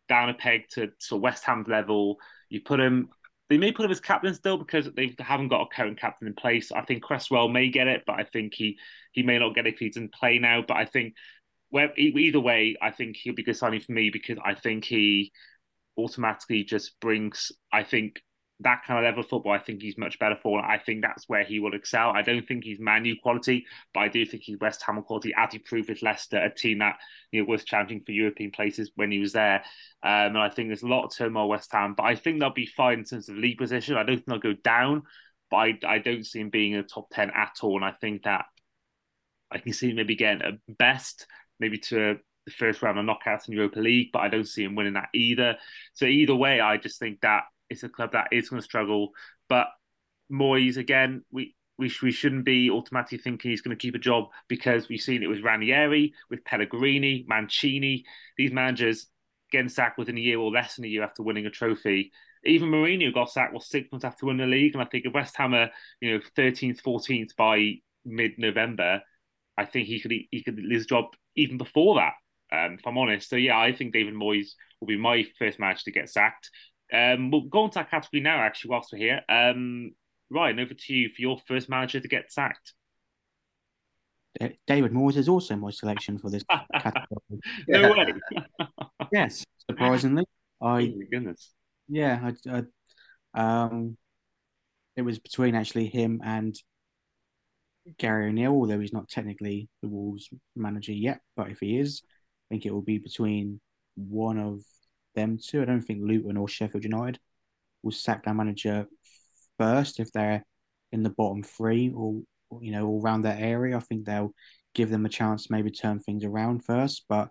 down 0.09 0.31
a 0.31 0.35
peg 0.35 0.62
to 0.71 0.88
sort 0.99 1.19
of 1.19 1.23
West 1.23 1.45
Ham's 1.45 1.69
level. 1.69 2.16
You 2.49 2.61
put 2.61 2.81
him 2.81 3.09
they 3.48 3.58
may 3.58 3.72
put 3.72 3.84
him 3.84 3.90
as 3.90 4.00
captain 4.00 4.34
still 4.34 4.58
because 4.58 4.90
they 4.94 5.14
haven't 5.18 5.48
got 5.48 5.62
a 5.62 5.74
current 5.74 6.00
captain 6.00 6.26
in 6.26 6.34
place. 6.34 6.72
I 6.72 6.82
think 6.82 7.02
Cresswell 7.02 7.48
may 7.48 7.68
get 7.70 7.86
it, 7.86 8.02
but 8.06 8.18
I 8.18 8.24
think 8.24 8.54
he 8.54 8.78
he 9.12 9.22
may 9.22 9.38
not 9.38 9.54
get 9.54 9.66
it 9.66 9.74
if 9.74 9.78
he's 9.78 9.96
in 9.96 10.08
play 10.08 10.38
now. 10.38 10.62
But 10.66 10.76
I 10.76 10.84
think 10.84 11.14
well, 11.70 11.88
either 11.96 12.40
way, 12.40 12.76
I 12.80 12.90
think 12.90 13.16
he'll 13.16 13.34
be 13.34 13.42
good 13.42 13.56
signing 13.56 13.80
for 13.80 13.92
me 13.92 14.10
because 14.10 14.38
I 14.44 14.54
think 14.54 14.84
he 14.84 15.32
automatically 15.98 16.64
just 16.64 16.98
brings. 17.00 17.52
I 17.72 17.82
think 17.82 18.20
that 18.60 18.82
kind 18.86 18.98
of 18.98 19.04
level 19.04 19.20
of 19.20 19.28
football, 19.28 19.52
I 19.52 19.58
think 19.58 19.82
he's 19.82 19.98
much 19.98 20.18
better 20.18 20.36
for. 20.36 20.64
I 20.64 20.78
think 20.78 21.02
that's 21.02 21.28
where 21.28 21.44
he 21.44 21.60
will 21.60 21.75
excel. 21.75 22.10
I 22.10 22.22
don't 22.22 22.46
think 22.46 22.64
he's 22.64 22.80
Manu 22.80 23.14
quality, 23.22 23.66
but 23.92 24.00
I 24.00 24.08
do 24.08 24.25
think 24.25 24.44
he's 24.44 24.58
West 24.58 24.82
Ham 24.82 25.02
quality, 25.02 25.34
as 25.36 25.52
he 25.52 25.58
proved 25.58 25.90
with 25.90 26.02
Leicester, 26.02 26.38
a 26.38 26.54
team 26.54 26.78
that 26.78 26.96
you 27.32 27.42
know 27.42 27.48
was 27.48 27.64
challenging 27.64 28.00
for 28.00 28.12
European 28.12 28.50
places 28.50 28.92
when 28.94 29.10
he 29.10 29.18
was 29.18 29.32
there. 29.32 29.62
Um, 30.02 30.36
and 30.36 30.38
I 30.38 30.48
think 30.48 30.68
there's 30.68 30.82
a 30.82 30.88
lot 30.88 31.04
of 31.04 31.14
turmoil 31.14 31.48
West 31.48 31.70
Ham, 31.72 31.94
but 31.94 32.04
I 32.04 32.14
think 32.16 32.40
they'll 32.40 32.50
be 32.50 32.66
fine 32.66 33.00
in 33.00 33.04
terms 33.04 33.28
of 33.28 33.36
league 33.36 33.58
position. 33.58 33.96
I 33.96 34.04
don't 34.04 34.16
think 34.16 34.26
they'll 34.26 34.38
go 34.38 34.58
down, 34.64 35.02
but 35.50 35.56
I, 35.56 35.78
I 35.86 35.98
don't 35.98 36.25
see 36.25 36.40
him 36.40 36.50
being 36.50 36.72
in 36.72 36.80
a 36.80 36.82
top 36.82 37.10
ten 37.10 37.30
at 37.34 37.58
all. 37.62 37.76
And 37.76 37.84
I 37.84 37.92
think 37.92 38.22
that 38.22 38.46
I 39.50 39.58
can 39.58 39.72
see 39.75 39.90
him 39.90 39.96
maybe 39.96 40.16
getting 40.16 40.42
a 40.42 40.72
best, 40.72 41.26
maybe 41.60 41.78
to 41.78 42.18
the 42.46 42.52
first 42.52 42.80
round 42.80 42.98
of 42.98 43.04
knockouts 43.04 43.48
in 43.48 43.54
Europa 43.54 43.80
League, 43.80 44.10
but 44.12 44.20
I 44.20 44.28
don't 44.28 44.48
see 44.48 44.64
him 44.64 44.76
winning 44.76 44.94
that 44.94 45.08
either. 45.12 45.56
So 45.94 46.06
either 46.06 46.34
way, 46.34 46.60
I 46.60 46.78
just 46.78 46.98
think 46.98 47.20
that 47.20 47.42
it's 47.70 47.82
a 47.82 47.88
club 47.88 48.12
that 48.12 48.28
is 48.32 48.49
going 48.49 48.61
to 48.61 48.64
struggle. 48.64 49.11
But 49.49 49.68
Moyes, 50.30 50.76
again, 50.76 51.25
we 51.30 51.54
we, 51.78 51.92
we 52.02 52.12
shouldn't 52.12 52.44
be 52.44 52.70
automatically 52.70 53.18
thinking 53.18 53.50
he's 53.50 53.61
going 53.61 53.76
to 53.76 53.80
keep 53.80 53.94
a 53.94 53.99
job 53.99 54.28
because 54.49 54.88
we've 54.88 55.00
seen 55.00 55.23
it 55.23 55.28
with 55.28 55.42
Ranieri, 55.42 56.14
with 56.30 56.44
Pellegrini, 56.44 57.24
Mancini. 57.29 58.05
These 58.38 58.52
managers 58.52 59.07
getting 59.52 59.68
sacked 59.68 59.98
within 59.98 60.16
a 60.16 60.20
year 60.20 60.38
or 60.38 60.50
less 60.50 60.76
than 60.76 60.85
a 60.85 60.88
year 60.88 61.02
after 61.02 61.22
winning 61.22 61.46
a 61.46 61.50
trophy. 61.50 62.12
Even 62.44 62.70
Mourinho 62.70 63.12
got 63.12 63.31
sacked 63.31 63.52
was 63.52 63.68
six 63.68 63.90
months 63.90 64.05
after 64.05 64.26
winning 64.26 64.48
the 64.48 64.57
league, 64.57 64.74
and 64.74 64.83
I 64.83 64.87
think 64.87 65.05
if 65.05 65.12
West 65.12 65.37
Ham 65.37 65.55
are 65.55 65.70
you 66.00 66.12
know 66.12 66.20
thirteenth, 66.35 66.81
fourteenth 66.81 67.37
by 67.37 67.74
mid 68.05 68.33
November, 68.38 69.02
I 69.59 69.64
think 69.64 69.87
he 69.88 70.00
could 70.00 70.12
he 70.12 70.42
could 70.42 70.57
lose 70.57 70.79
his 70.79 70.87
job 70.87 71.07
even 71.35 71.59
before 71.59 71.96
that. 71.96 72.12
Um, 72.52 72.74
if 72.74 72.87
I'm 72.87 72.98
honest, 72.98 73.29
so 73.29 73.37
yeah, 73.37 73.59
I 73.59 73.72
think 73.72 73.92
David 73.92 74.14
Moyes 74.14 74.50
will 74.81 74.87
be 74.87 74.96
my 74.96 75.24
first 75.38 75.59
match 75.59 75.85
to 75.85 75.90
get 75.90 76.09
sacked. 76.09 76.50
Um, 76.92 77.31
we'll 77.31 77.42
go 77.42 77.62
on 77.62 77.70
to 77.70 77.75
that 77.77 77.90
category 77.90 78.20
now, 78.20 78.38
actually, 78.38 78.70
whilst 78.70 78.92
we're 78.92 78.99
here. 78.99 79.22
Um, 79.29 79.92
Ryan, 80.31 80.61
over 80.61 80.75
to 80.75 80.94
you 80.94 81.09
for 81.09 81.22
your 81.22 81.38
first 81.46 81.68
manager 81.68 82.01
to 82.01 82.09
get 82.09 82.33
sacked. 82.33 82.75
David 84.66 84.92
Moyes 84.92 85.16
is 85.16 85.29
also 85.29 85.57
my 85.57 85.70
selection 85.70 86.18
for 86.18 86.31
this 86.31 86.44
category. 86.79 87.40
no 87.68 87.90
way. 87.92 88.12
yes, 89.12 89.44
surprisingly, 89.68 90.25
I. 90.61 90.66
Oh 90.66 90.81
my 90.81 91.05
goodness. 91.11 91.53
Yeah, 91.88 92.33
I, 92.51 92.62
I, 93.35 93.62
um, 93.64 93.96
it 94.96 95.03
was 95.03 95.18
between 95.18 95.55
actually 95.55 95.87
him 95.87 96.20
and 96.25 96.55
Gary 97.99 98.29
O'Neill, 98.29 98.53
although 98.53 98.81
he's 98.81 98.92
not 98.92 99.09
technically 99.09 99.68
the 99.83 99.88
Wolves 99.88 100.29
manager 100.57 100.92
yet. 100.92 101.20
But 101.37 101.51
if 101.51 101.61
he 101.61 101.79
is, 101.79 102.03
I 102.05 102.55
think 102.55 102.66
it 102.66 102.72
will 102.72 102.83
be 102.83 102.99
between 102.99 103.61
one 103.94 104.38
of 104.38 104.61
them 105.16 105.38
two. 105.42 105.62
I 105.62 105.64
don't 105.64 105.83
think 105.83 106.00
Luton 106.02 106.37
or 106.37 106.46
Sheffield 106.46 106.85
United 106.85 107.18
will 107.83 107.90
sack 107.90 108.24
their 108.24 108.35
manager 108.35 108.87
first 109.59 109.98
if 109.98 110.12
they're 110.12 110.44
in 110.92 111.02
the 111.02 111.11
bottom 111.11 111.42
three 111.42 111.90
or 111.90 112.22
you 112.61 112.70
know 112.70 112.87
all 112.87 113.02
around 113.02 113.22
that 113.22 113.40
area. 113.40 113.76
I 113.76 113.81
think 113.81 114.05
they'll 114.05 114.33
give 114.74 114.90
them 114.90 115.07
a 115.07 115.09
chance 115.09 115.46
to 115.46 115.52
maybe 115.52 115.70
turn 115.72 115.98
things 115.98 116.24
around 116.24 116.64
first. 116.64 117.05
But 117.09 117.31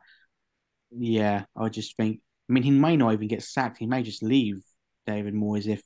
yeah, 0.91 1.45
I 1.55 1.69
just 1.69 1.95
think. 1.95 2.19
I 2.49 2.53
mean, 2.53 2.63
he 2.63 2.71
may 2.71 2.95
not 2.95 3.13
even 3.13 3.27
get 3.27 3.41
sacked. 3.41 3.79
He 3.79 3.87
may 3.87 4.03
just 4.03 4.21
leave 4.21 4.61
David 5.07 5.33
Moyes 5.33 5.67
if 5.67 5.81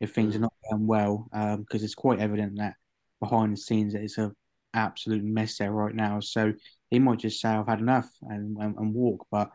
if 0.00 0.14
things 0.14 0.36
are 0.36 0.38
mm. 0.38 0.42
not 0.42 0.52
going 0.70 0.86
well, 0.86 1.28
because 1.32 1.82
um, 1.82 1.84
it's 1.84 1.94
quite 1.94 2.20
evident 2.20 2.58
that 2.58 2.74
behind 3.20 3.52
the 3.52 3.56
scenes 3.56 3.94
it's 3.94 4.16
a 4.16 4.32
absolute 4.74 5.24
mess 5.24 5.58
there 5.58 5.72
right 5.72 5.94
now. 5.94 6.20
So 6.20 6.52
he 6.90 6.98
might 6.98 7.18
just 7.18 7.40
say, 7.40 7.48
"I've 7.48 7.66
had 7.66 7.80
enough," 7.80 8.08
and 8.22 8.56
and, 8.58 8.76
and 8.76 8.94
walk. 8.94 9.26
But 9.30 9.50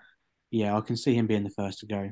yeah, 0.54 0.78
I 0.78 0.82
can 0.82 0.96
see 0.96 1.16
him 1.16 1.26
being 1.26 1.44
the 1.44 1.50
first 1.50 1.80
to 1.80 1.88
go. 1.88 2.12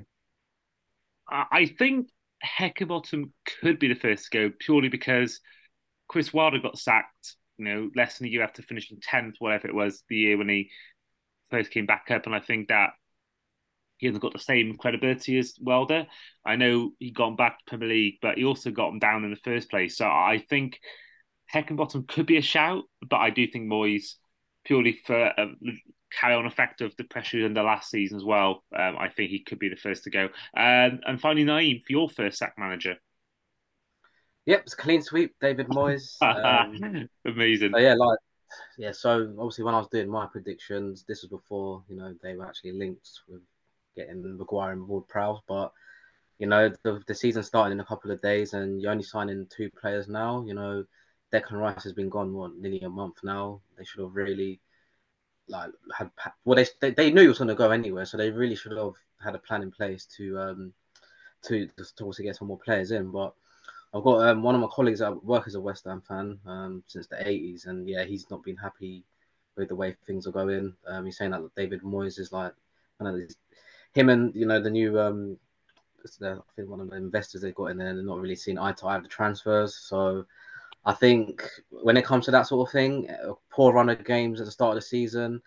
I 1.29 1.67
think 1.67 2.09
Heckingbottom 2.43 3.29
could 3.61 3.77
be 3.77 3.87
the 3.87 3.93
first 3.93 4.25
to 4.25 4.37
go 4.37 4.55
purely 4.59 4.89
because 4.89 5.39
Chris 6.07 6.33
Wilder 6.33 6.57
got 6.59 6.79
sacked, 6.79 7.35
you 7.57 7.65
know, 7.65 7.91
less 7.95 8.17
than 8.17 8.27
a 8.27 8.31
year 8.31 8.43
after 8.43 8.63
finishing 8.63 8.97
10th, 8.99 9.35
whatever 9.37 9.67
it 9.67 9.75
was, 9.75 10.03
the 10.09 10.15
year 10.15 10.37
when 10.39 10.49
he 10.49 10.71
first 11.51 11.69
came 11.69 11.85
back 11.85 12.07
up. 12.09 12.25
And 12.25 12.33
I 12.33 12.39
think 12.39 12.69
that 12.69 12.89
he 13.97 14.07
hasn't 14.07 14.23
got 14.23 14.33
the 14.33 14.39
same 14.39 14.75
credibility 14.75 15.37
as 15.37 15.53
Wilder. 15.61 16.07
I 16.43 16.55
know 16.55 16.93
he 16.97 17.11
got 17.11 17.27
him 17.27 17.35
back 17.35 17.59
to 17.59 17.65
Premier 17.67 17.89
League, 17.89 18.17
but 18.23 18.39
he 18.39 18.43
also 18.43 18.71
got 18.71 18.89
him 18.89 18.97
down 18.97 19.23
in 19.23 19.29
the 19.29 19.37
first 19.37 19.69
place. 19.69 19.97
So 19.97 20.07
I 20.07 20.43
think 20.49 20.79
Heckingbottom 21.53 22.07
could 22.07 22.25
be 22.25 22.37
a 22.37 22.41
shout, 22.41 22.85
but 23.07 23.17
I 23.17 23.29
do 23.29 23.45
think 23.45 23.69
Moyes, 23.69 24.15
purely 24.65 24.99
for 25.05 25.39
um, 25.39 25.57
carry 26.11 26.35
on 26.35 26.45
effect 26.45 26.81
of 26.81 26.95
the 26.97 27.03
pressure 27.03 27.45
in 27.45 27.53
the 27.53 27.63
last 27.63 27.89
season 27.89 28.17
as 28.17 28.23
well. 28.23 28.63
Um, 28.75 28.97
I 28.99 29.09
think 29.09 29.31
he 29.31 29.39
could 29.39 29.59
be 29.59 29.69
the 29.69 29.75
first 29.75 30.03
to 30.03 30.09
go. 30.09 30.25
Um, 30.55 30.99
and 31.05 31.19
finally, 31.19 31.45
Naeem, 31.45 31.83
for 31.83 31.91
your 31.91 32.09
first 32.09 32.37
sack 32.37 32.53
manager. 32.57 32.95
Yep, 34.45 34.61
it's 34.61 34.73
a 34.73 34.77
clean 34.77 35.01
sweep, 35.01 35.35
David 35.39 35.67
Moyes. 35.67 36.15
Um, 36.21 37.07
Amazing. 37.25 37.71
So 37.73 37.79
yeah, 37.79 37.93
like 37.93 38.19
yeah. 38.77 38.91
So 38.91 39.33
obviously, 39.37 39.63
when 39.63 39.75
I 39.75 39.79
was 39.79 39.87
doing 39.87 40.09
my 40.09 40.25
predictions, 40.25 41.05
this 41.07 41.21
was 41.21 41.29
before 41.29 41.83
you 41.87 41.95
know 41.95 42.13
they 42.21 42.35
were 42.35 42.45
actually 42.45 42.73
linked 42.73 43.09
with 43.27 43.41
getting 43.95 44.37
Maguire 44.37 44.71
and 44.71 44.87
Ward 44.87 45.07
Prowse, 45.07 45.41
but 45.47 45.71
you 46.39 46.47
know 46.47 46.71
the 46.83 47.01
the 47.07 47.15
season 47.15 47.43
starting 47.43 47.73
in 47.73 47.79
a 47.79 47.85
couple 47.85 48.11
of 48.11 48.21
days, 48.21 48.53
and 48.53 48.81
you're 48.81 48.91
only 48.91 49.03
signing 49.03 49.47
two 49.55 49.69
players 49.79 50.07
now. 50.07 50.43
You 50.45 50.55
know, 50.55 50.85
Declan 51.31 51.59
Rice 51.59 51.83
has 51.83 51.93
been 51.93 52.09
gone 52.09 52.33
what 52.33 52.55
nearly 52.55 52.81
a 52.81 52.89
month 52.89 53.17
now. 53.23 53.61
They 53.77 53.85
should 53.85 54.01
have 54.01 54.15
really 54.15 54.59
like 55.47 55.71
had 55.97 56.09
well 56.45 56.63
they 56.79 56.91
they, 56.91 57.11
knew 57.11 57.21
he 57.21 57.27
was 57.27 57.37
going 57.37 57.47
to 57.47 57.55
go 57.55 57.71
anywhere, 57.71 58.05
so 58.05 58.17
they 58.17 58.29
really 58.29 58.55
should 58.55 58.71
have 58.71 58.93
had 59.23 59.35
a 59.35 59.39
plan 59.39 59.63
in 59.63 59.71
place 59.71 60.05
to 60.17 60.39
um 60.39 60.73
to 61.43 61.67
to 61.97 62.05
also 62.05 62.23
get 62.23 62.35
some 62.35 62.47
more 62.47 62.59
players 62.59 62.91
in. 62.91 63.11
But 63.11 63.33
I've 63.93 64.03
got 64.03 64.27
um, 64.27 64.43
one 64.43 64.55
of 64.55 64.61
my 64.61 64.67
colleagues 64.71 65.01
at 65.01 65.23
work 65.23 65.47
is 65.47 65.55
a 65.55 65.61
West 65.61 65.85
Ham 65.85 66.01
fan 66.07 66.39
um, 66.45 66.83
since 66.87 67.07
the 67.07 67.17
80s, 67.17 67.67
and 67.67 67.87
yeah, 67.89 68.05
he's 68.05 68.29
not 68.29 68.43
been 68.43 68.55
happy 68.55 69.03
with 69.57 69.67
the 69.67 69.75
way 69.75 69.95
things 70.07 70.27
are 70.27 70.31
going. 70.31 70.73
Um, 70.87 71.05
he's 71.05 71.17
saying 71.17 71.31
that 71.31 71.49
David 71.55 71.81
Moyes 71.81 72.17
is 72.17 72.31
like, 72.31 72.53
I 72.99 73.03
know 73.03 73.21
him 73.93 74.09
and 74.09 74.33
you 74.33 74.45
know 74.45 74.61
the 74.61 74.69
new 74.69 74.99
um, 74.99 75.37
I 76.05 76.35
think 76.55 76.69
one 76.69 76.79
of 76.79 76.89
the 76.89 76.95
investors 76.95 77.41
they've 77.41 77.53
got 77.53 77.67
in 77.67 77.77
there, 77.77 77.93
they're 77.93 78.03
not 78.03 78.19
really 78.19 78.35
seeing 78.35 78.57
eye 78.57 78.71
to 78.73 78.87
eye 78.87 78.99
the 78.99 79.07
transfers. 79.07 79.75
So 79.75 80.25
I 80.83 80.93
think 80.93 81.43
when 81.69 81.97
it 81.97 82.05
comes 82.05 82.25
to 82.25 82.31
that 82.31 82.47
sort 82.47 82.67
of 82.67 82.71
thing, 82.71 83.07
poor 83.51 83.73
run 83.73 83.89
of 83.89 84.03
games 84.03 84.39
at 84.39 84.45
the 84.45 84.51
start 84.51 84.75
of 84.75 84.83
the 84.83 84.87
season, 84.87 85.41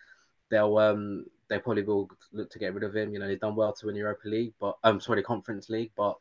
they'll 0.51 0.79
um 0.79 1.27
they 1.49 1.59
probably 1.59 1.83
will 1.83 2.09
look 2.33 2.51
to 2.51 2.59
get 2.59 2.73
rid 2.75 2.85
of 2.85 2.95
him. 2.95 3.13
You 3.13 3.19
know, 3.19 3.27
they've 3.27 3.41
done 3.41 3.57
well 3.57 3.73
to 3.73 3.87
win 3.87 3.97
Europa 3.97 4.29
League, 4.29 4.55
but 4.61 4.77
I'm 4.83 4.95
um, 4.95 5.01
sorry, 5.01 5.23
Conference 5.23 5.69
League, 5.69 5.93
but 5.97 6.17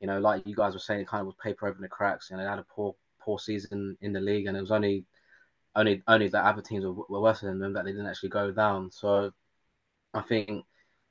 you 0.00 0.06
know, 0.06 0.18
like 0.18 0.46
you 0.46 0.54
guys 0.54 0.74
were 0.74 0.80
saying, 0.80 1.00
it 1.00 1.08
kind 1.08 1.20
of 1.20 1.26
was 1.26 1.36
paper 1.42 1.66
over 1.66 1.80
the 1.80 1.88
cracks. 1.88 2.30
You 2.30 2.36
know, 2.36 2.42
they 2.42 2.48
had 2.48 2.58
a 2.58 2.64
poor 2.64 2.94
poor 3.20 3.38
season 3.38 3.96
in 4.00 4.12
the 4.12 4.20
league, 4.20 4.46
and 4.46 4.56
it 4.56 4.60
was 4.60 4.72
only 4.72 5.04
only 5.74 6.02
only 6.08 6.28
that 6.28 6.44
other 6.44 6.62
teams 6.62 6.84
were, 6.84 6.92
were 7.08 7.20
worse 7.20 7.40
than 7.40 7.58
them 7.58 7.72
that 7.74 7.84
they 7.84 7.92
didn't 7.92 8.06
actually 8.06 8.30
go 8.30 8.50
down. 8.50 8.90
So 8.90 9.32
I 10.14 10.22
think 10.22 10.64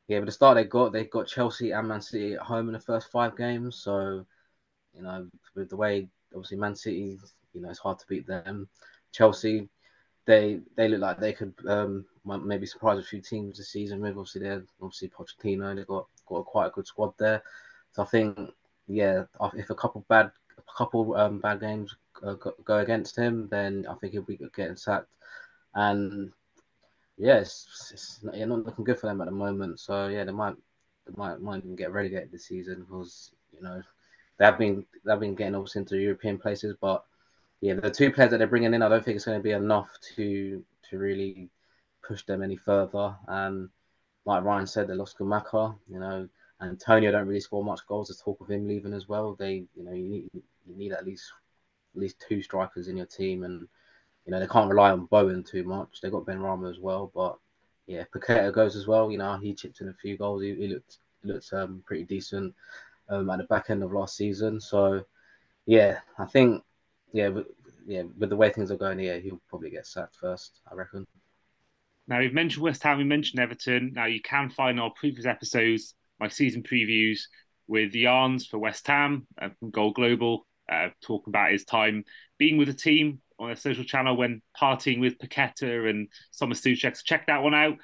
yeah, 0.08 0.20
but 0.20 0.26
the 0.26 0.32
start 0.32 0.56
they 0.56 0.66
got, 0.66 0.94
they 0.94 1.06
got 1.06 1.28
Chelsea 1.28 1.72
and 1.72 1.88
Man 1.88 2.02
City 2.02 2.34
at 2.36 2.42
home 2.42 2.68
in 2.68 2.74
the 2.74 2.80
first 2.80 3.12
five 3.12 3.36
games. 3.38 3.78
So 3.78 4.26
you 4.94 5.02
know, 5.02 5.28
with 5.56 5.70
the 5.70 5.78
way 5.78 6.10
obviously 6.34 6.58
Man 6.58 6.76
City, 6.76 7.18
you 7.54 7.62
know, 7.62 7.70
it's 7.70 7.80
hard 7.80 8.00
to 8.00 8.08
beat 8.08 8.28
them. 8.28 8.68
Chelsea, 9.12 9.70
they 10.26 10.60
they 10.76 10.88
look 10.88 11.02
like 11.02 11.20
they 11.20 11.34
could 11.34 11.54
um, 11.68 12.06
maybe 12.26 12.66
surprise 12.66 13.00
a 13.00 13.04
few 13.04 13.22
teams 13.22 13.58
this 13.58 13.70
season 13.70 14.02
with 14.02 14.12
obviously 14.18 14.42
they're 14.42 14.64
obviously 14.82 15.10
Pochettino. 15.10 15.76
They've 15.76 15.88
got 15.88 16.08
got 16.26 16.46
quite 16.46 16.68
a 16.68 16.72
good 16.72 16.88
squad 16.88 17.14
there. 17.18 17.44
So 17.94 18.04
I 18.04 18.06
think, 18.06 18.38
yeah, 18.88 19.24
if 19.56 19.70
a 19.70 19.76
couple 19.76 20.06
bad, 20.10 20.32
a 20.58 20.78
couple 20.78 21.16
um, 21.16 21.40
bad 21.40 21.62
games 21.62 21.96
uh, 22.24 22.34
go 22.34 22.80
against 22.80 23.16
him, 23.16 23.48
then 23.50 23.86
I 23.90 23.94
think 23.96 24.14
he'll 24.14 24.24
be 24.24 24.40
getting 24.56 24.76
sacked. 24.76 25.08
And 25.76 26.32
yeah, 27.18 27.38
it's, 27.38 27.92
it's 27.94 28.20
not, 28.24 28.36
yeah, 28.36 28.46
not 28.46 28.66
looking 28.66 28.84
good 28.84 29.00
for 29.00 29.08
them 29.08 29.22
at 29.22 29.26
the 29.26 29.32
moment. 29.32 29.80
So 29.80 30.08
yeah, 30.08 30.24
they 30.24 30.32
might 30.32 30.56
they 31.06 31.14
might 31.16 31.42
might 31.42 31.60
even 31.60 31.76
get 31.76 31.94
relegated 31.94 32.32
this 32.32 32.46
season 32.48 32.82
because 32.82 33.32
you 33.54 33.62
know 33.62 33.82
they 34.38 34.46
have 34.46 34.58
been 34.58 34.86
they've 35.06 35.20
been 35.20 35.36
getting 35.36 35.56
obviously 35.56 35.82
into 35.82 35.98
European 35.98 36.38
places, 36.38 36.76
but 36.80 37.04
yeah, 37.62 37.76
the 37.76 37.90
two 37.90 38.12
players 38.12 38.32
that 38.32 38.38
they're 38.38 38.48
bringing 38.48 38.74
in, 38.74 38.82
I 38.82 38.90
don't 38.90 39.04
think 39.04 39.16
it's 39.16 39.26
going 39.26 39.40
to 39.40 39.44
be 39.44 39.52
enough 39.52 39.90
to 40.16 40.64
to 40.90 40.98
really 40.98 41.50
push 42.06 42.24
them 42.26 42.44
any 42.44 42.56
further. 42.56 43.16
And 43.28 43.70
like 44.26 44.44
Ryan 44.44 44.68
said, 44.68 44.88
they 44.88 44.94
lost 44.94 45.18
Scamacca, 45.18 45.76
you 45.90 46.00
know, 46.00 46.28
Antonio 46.62 47.12
don't 47.12 47.28
really 47.28 47.40
score 47.40 47.64
much 47.64 47.86
goals. 47.88 48.08
There's 48.08 48.22
talk 48.22 48.40
of 48.42 48.50
him 48.50 48.68
leaving 48.68 48.94
as 48.94 49.08
well. 49.08 49.36
They, 49.36 49.66
you 49.76 49.84
know, 49.84 49.94
you 49.94 50.08
need 50.08 50.30
you 50.34 50.76
need 50.76 50.94
at 50.94 51.06
least 51.06 51.32
at 51.96 52.02
least 52.02 52.24
two 52.28 52.42
strikers 52.42 52.88
in 52.88 52.98
your 52.98 53.06
team, 53.06 53.44
and 53.44 53.68
you 54.26 54.32
know 54.32 54.40
they 54.40 54.48
can't 54.48 54.70
rely 54.70 54.92
on 54.92 55.06
Bowen 55.06 55.44
too 55.44 55.64
much. 55.64 56.02
They 56.02 56.10
got 56.10 56.26
Benrahma 56.26 56.70
as 56.70 56.80
well, 56.80 57.12
but 57.14 57.38
yeah, 57.88 58.04
Paqueta 58.14 58.54
goes 58.54 58.76
as 58.76 58.88
well. 58.88 59.12
You 59.12 59.18
know, 59.18 59.38
he 59.38 59.54
chipped 59.54 59.82
in 59.82 59.90
a 59.90 59.94
few 59.94 60.18
goals. 60.18 60.42
He, 60.42 60.56
he 60.56 60.68
looked 60.68 61.00
looked 61.24 61.52
um, 61.54 61.84
pretty 61.86 62.04
decent 62.04 62.54
um, 63.10 63.30
at 63.30 63.38
the 63.38 63.44
back 63.46 63.70
end 63.70 63.84
of 63.84 63.92
last 63.92 64.16
season. 64.16 64.60
So 64.60 65.04
yeah, 65.66 66.00
I 66.18 66.26
think 66.26 66.64
yeah, 67.14 67.30
but, 67.30 67.48
yeah, 67.86 68.04
with 68.18 68.30
the 68.30 68.36
way 68.36 68.50
things 68.50 68.72
are 68.72 68.78
going, 68.78 69.00
yeah, 69.00 69.18
he'll 69.18 69.42
probably 69.50 69.70
get 69.70 69.88
sacked 69.88 70.16
first. 70.16 70.62
I 70.70 70.76
reckon. 70.76 71.06
Now 72.08 72.20
we've 72.20 72.34
mentioned 72.34 72.64
West 72.64 72.84
Ham, 72.84 72.98
we 72.98 73.04
mentioned 73.04 73.40
Everton. 73.40 73.94
Now 73.94 74.06
you 74.06 74.22
can 74.22 74.50
find 74.50 74.80
our 74.80 74.92
previous 74.92 75.26
episodes, 75.26 75.96
my 76.20 76.28
season 76.28 76.62
previews 76.62 77.22
with 77.68 77.92
the 77.92 78.00
Yarns 78.00 78.46
for 78.46 78.60
West 78.60 78.86
Ham 78.88 79.26
uh, 79.42 79.50
from 79.60 79.72
Goal 79.72 79.92
Global, 79.92 80.46
uh, 80.72 80.90
talking 81.02 81.32
about 81.32 81.52
his 81.52 81.66
time 81.66 82.04
being 82.38 82.58
with 82.58 82.68
the 82.68 82.74
team 82.74 83.22
on 83.40 83.52
a 83.52 83.56
social 83.56 83.84
channel 83.84 84.16
when 84.16 84.42
partying 84.60 85.00
with 85.00 85.18
Paqueta 85.18 85.90
and 85.90 86.08
Summer 86.32 86.56
Soucek. 86.56 86.96
So 86.96 87.02
check 87.04 87.28
that 87.28 87.42
one 87.42 87.56
out. 87.56 87.78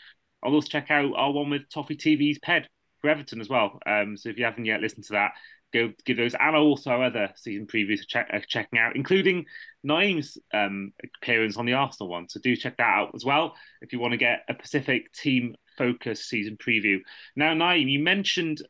I'll 0.44 0.54
also 0.54 0.70
check 0.70 0.90
out 0.90 1.14
our 1.16 1.32
one 1.32 1.50
with 1.50 1.70
Toffee 1.70 1.96
TV's 1.96 2.40
Ped 2.40 2.68
for 3.02 3.10
Everton 3.10 3.42
as 3.42 3.50
well. 3.50 3.80
Um, 3.86 4.16
so 4.16 4.30
if 4.30 4.38
you 4.38 4.46
haven't 4.46 4.66
yet 4.66 4.82
listened 4.82 5.06
to 5.06 5.14
that, 5.14 5.32
go 5.74 5.92
give 6.06 6.18
those 6.18 6.36
and 6.38 6.56
also 6.56 7.02
other 7.02 7.30
season 7.36 7.66
previews 7.66 8.08
check, 8.08 8.30
uh, 8.34 8.40
checking 8.48 8.80
out, 8.80 8.96
including 8.96 9.46
Naeem's 9.88 10.38
um, 10.54 10.94
appearance 11.22 11.58
on 11.58 11.66
the 11.66 11.74
Arsenal 11.74 12.10
one. 12.10 12.30
So 12.30 12.40
do 12.42 12.56
check 12.56 12.78
that 12.78 12.84
out 12.84 13.12
as 13.16 13.26
well 13.26 13.56
if 13.82 13.94
you 13.94 14.00
want 14.00 14.12
to 14.12 14.18
get 14.18 14.44
a 14.50 14.54
Pacific 14.54 15.12
team 15.14 15.56
focused 15.78 16.28
season 16.28 16.58
preview. 16.58 17.00
Now, 17.36 17.54
Naeem, 17.54 17.90
you 17.90 18.00
mentioned 18.00 18.62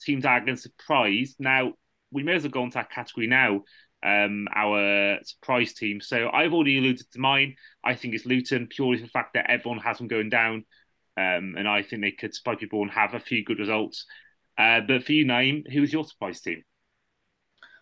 teams 0.00 0.22
that 0.22 0.30
are 0.30 0.44
going 0.44 0.56
to 0.56 0.62
surprise. 0.62 1.36
Now, 1.38 1.74
we 2.10 2.22
may 2.22 2.34
as 2.34 2.42
well 2.42 2.50
go 2.50 2.64
into 2.64 2.74
that 2.74 2.90
category 2.90 3.26
now. 3.26 3.62
Um, 4.02 4.48
our 4.56 5.18
surprise 5.24 5.74
team. 5.74 6.00
So 6.00 6.30
I've 6.32 6.54
already 6.54 6.78
alluded 6.78 7.04
to 7.12 7.18
mine. 7.18 7.56
I 7.84 7.94
think 7.94 8.14
it's 8.14 8.24
Luton 8.24 8.66
purely 8.66 8.96
for 8.96 9.04
the 9.04 9.10
fact 9.10 9.34
that 9.34 9.50
everyone 9.50 9.80
has 9.80 9.98
them 9.98 10.08
going 10.08 10.30
down, 10.30 10.64
um, 11.16 11.54
and 11.58 11.68
I 11.68 11.82
think 11.82 12.02
they 12.02 12.12
could 12.12 12.34
surprise 12.34 12.58
people 12.60 12.82
and 12.82 12.90
have 12.90 13.14
a 13.14 13.20
few 13.20 13.44
good 13.44 13.58
results. 13.58 14.06
Uh, 14.58 14.80
but 14.86 15.04
for 15.04 15.12
you, 15.12 15.24
Naeem, 15.24 15.70
who's 15.70 15.92
your 15.92 16.04
surprise 16.04 16.40
team? 16.40 16.62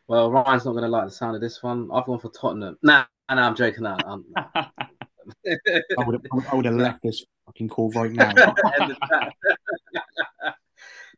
Well, 0.06 0.30
Ryan's 0.30 0.64
not 0.64 0.72
going 0.72 0.84
to 0.84 0.88
like 0.88 1.06
the 1.06 1.10
sound 1.10 1.34
of 1.34 1.42
this 1.42 1.62
one. 1.62 1.90
I've 1.92 2.06
gone 2.06 2.18
for 2.18 2.30
Tottenham. 2.30 2.78
Nah, 2.82 3.04
nah 3.30 3.46
I'm 3.46 3.54
joking. 3.54 3.82
Nah, 3.82 3.98
I'm, 4.06 4.24
I 4.36 6.04
would 6.06 6.14
have, 6.14 6.22
I 6.50 6.54
would 6.54 6.64
have 6.64 6.74
left 6.76 7.02
this 7.02 7.24
fucking 7.46 7.68
call 7.68 7.90
right 7.90 8.10
now. 8.10 8.32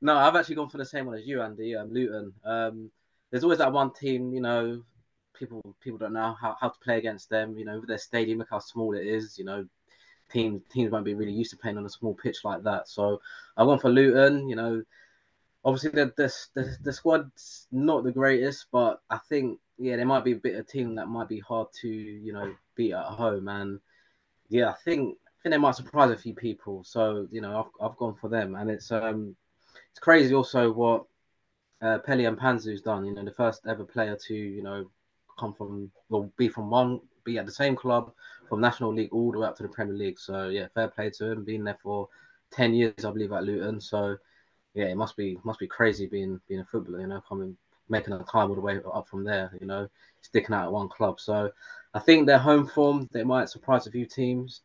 no, 0.00 0.16
I've 0.16 0.34
actually 0.34 0.56
gone 0.56 0.68
for 0.68 0.78
the 0.78 0.84
same 0.84 1.06
one 1.06 1.16
as 1.16 1.26
you, 1.26 1.40
Andy. 1.42 1.76
Um, 1.76 1.92
Luton. 1.92 2.32
Um, 2.44 2.90
there's 3.30 3.44
always 3.44 3.58
that 3.58 3.72
one 3.72 3.92
team, 3.92 4.32
you 4.32 4.40
know, 4.40 4.82
people 5.34 5.76
people 5.80 5.98
don't 5.98 6.12
know 6.12 6.34
how, 6.40 6.56
how 6.60 6.68
to 6.68 6.78
play 6.80 6.98
against 6.98 7.30
them. 7.30 7.56
You 7.56 7.64
know, 7.64 7.78
with 7.78 7.88
their 7.88 7.98
stadium, 7.98 8.38
look 8.38 8.48
how 8.50 8.58
small 8.58 8.96
it 8.96 9.06
is. 9.06 9.38
You 9.38 9.44
know, 9.44 9.64
teams 10.30 10.62
teams 10.72 10.90
won't 10.90 11.04
be 11.04 11.14
really 11.14 11.32
used 11.32 11.50
to 11.50 11.56
playing 11.56 11.78
on 11.78 11.86
a 11.86 11.90
small 11.90 12.14
pitch 12.14 12.38
like 12.44 12.62
that. 12.64 12.88
So 12.88 13.20
I 13.56 13.64
went 13.64 13.80
for 13.80 13.90
Luton. 13.90 14.48
You 14.48 14.56
know, 14.56 14.82
obviously 15.64 15.90
the, 15.90 16.12
the 16.16 16.34
the 16.54 16.76
the 16.82 16.92
squad's 16.92 17.66
not 17.72 18.04
the 18.04 18.12
greatest, 18.12 18.66
but 18.72 19.00
I 19.10 19.18
think 19.28 19.58
yeah, 19.78 19.96
there 19.96 20.06
might 20.06 20.24
be 20.24 20.32
a 20.32 20.36
bit 20.36 20.54
of 20.54 20.60
a 20.60 20.64
team 20.64 20.94
that 20.96 21.08
might 21.08 21.28
be 21.28 21.40
hard 21.40 21.68
to 21.80 21.88
you 21.88 22.32
know 22.32 22.54
beat 22.74 22.92
at 22.92 23.04
home, 23.04 23.48
and 23.48 23.80
yeah, 24.48 24.68
I 24.70 24.74
think 24.84 25.16
I 25.26 25.42
think 25.42 25.52
they 25.54 25.58
might 25.58 25.74
surprise 25.76 26.10
a 26.10 26.16
few 26.16 26.34
people. 26.34 26.84
So 26.84 27.26
you 27.30 27.40
know, 27.40 27.60
I've 27.60 27.90
I've 27.90 27.96
gone 27.96 28.16
for 28.20 28.28
them, 28.28 28.54
and 28.54 28.70
it's 28.70 28.90
um 28.92 29.36
it's 29.90 30.00
crazy 30.00 30.34
also 30.34 30.70
what 30.72 31.04
uh, 31.82 31.98
Pelly 31.98 32.24
Mpanzu's 32.24 32.82
done. 32.82 33.06
You 33.06 33.14
know, 33.14 33.24
the 33.24 33.32
first 33.32 33.66
ever 33.66 33.84
player 33.84 34.16
to 34.26 34.34
you 34.34 34.62
know 34.62 34.90
come 35.38 35.54
from 35.54 35.90
well 36.08 36.30
be 36.36 36.48
from 36.48 36.70
one 36.70 37.00
be 37.24 37.38
at 37.38 37.46
the 37.46 37.52
same 37.52 37.76
club 37.76 38.12
from 38.48 38.60
National 38.60 38.92
League 38.92 39.12
all 39.12 39.32
the 39.32 39.38
way 39.38 39.46
up 39.48 39.56
to 39.56 39.62
the 39.62 39.68
Premier 39.68 39.94
League. 39.94 40.18
So 40.18 40.48
yeah, 40.48 40.66
fair 40.74 40.88
play 40.88 41.10
to 41.10 41.32
him. 41.32 41.44
Being 41.44 41.64
there 41.64 41.78
for 41.82 42.08
ten 42.50 42.74
years, 42.74 43.04
I 43.04 43.10
believe, 43.10 43.32
at 43.32 43.44
Luton. 43.44 43.80
So 43.80 44.16
yeah, 44.74 44.86
it 44.86 44.96
must 44.96 45.16
be 45.16 45.38
must 45.44 45.58
be 45.58 45.66
crazy 45.66 46.06
being 46.06 46.40
being 46.48 46.60
a 46.60 46.64
footballer, 46.64 47.00
you 47.00 47.06
know, 47.06 47.22
coming 47.28 47.56
making 47.88 48.12
a 48.12 48.22
climb 48.22 48.48
all 48.48 48.54
the 48.54 48.60
way 48.60 48.78
up 48.94 49.08
from 49.08 49.24
there, 49.24 49.50
you 49.60 49.66
know, 49.66 49.88
sticking 50.20 50.54
out 50.54 50.64
at 50.64 50.72
one 50.72 50.88
club. 50.88 51.18
So 51.20 51.50
I 51.92 51.98
think 51.98 52.26
their 52.26 52.38
home 52.38 52.66
form 52.66 53.08
they 53.12 53.24
might 53.24 53.48
surprise 53.48 53.86
a 53.86 53.90
few 53.90 54.06
teams. 54.06 54.62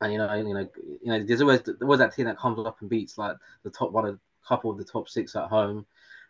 And 0.00 0.12
you 0.12 0.18
know, 0.18 0.34
you 0.34 0.54
know, 0.54 0.68
you 1.02 1.06
know, 1.06 1.24
there's 1.24 1.40
always 1.40 1.62
there 1.62 1.86
was 1.86 2.00
that 2.00 2.14
team 2.14 2.26
that 2.26 2.38
comes 2.38 2.58
up 2.66 2.80
and 2.80 2.90
beats 2.90 3.18
like 3.18 3.36
the 3.62 3.70
top 3.70 3.92
one, 3.92 4.06
a 4.06 4.18
couple 4.46 4.70
of 4.70 4.78
the 4.78 4.84
top 4.84 5.08
six 5.08 5.36
at 5.36 5.48
home. 5.48 5.86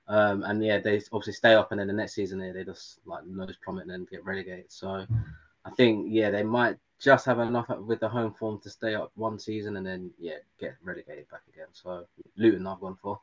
Um, 0.09 0.43
and 0.43 0.63
yeah, 0.63 0.79
they 0.79 1.01
obviously 1.13 1.33
stay 1.33 1.55
up, 1.55 1.71
and 1.71 1.81
then 1.81 1.87
the 1.87 1.93
next 1.93 2.15
season 2.15 2.39
they, 2.39 2.51
they 2.51 2.65
just 2.65 2.99
like 3.07 3.25
nose 3.25 3.57
plummet 3.65 3.85
and 3.85 3.91
then 3.91 4.07
get 4.11 4.25
relegated. 4.25 4.71
So 4.71 5.07
I 5.65 5.71
think 5.71 6.07
yeah, 6.11 6.31
they 6.31 6.43
might 6.43 6.77
just 7.01 7.27
have 7.27 7.41
enough 7.41 7.67
with 7.85 8.01
the 8.01 8.09
home 8.09 8.33
form 8.33 8.61
to 8.61 8.71
stay 8.71 8.95
up 8.95 9.11
one 9.15 9.39
season 9.39 9.77
and 9.77 9.87
then 9.87 10.11
yeah 10.19 10.37
get 10.61 10.77
relegated 10.83 11.29
back 11.31 11.43
again. 11.53 11.67
So 11.73 12.05
Luton 12.37 12.67
I've 12.67 12.81
gone 12.81 12.97
for. 13.01 13.21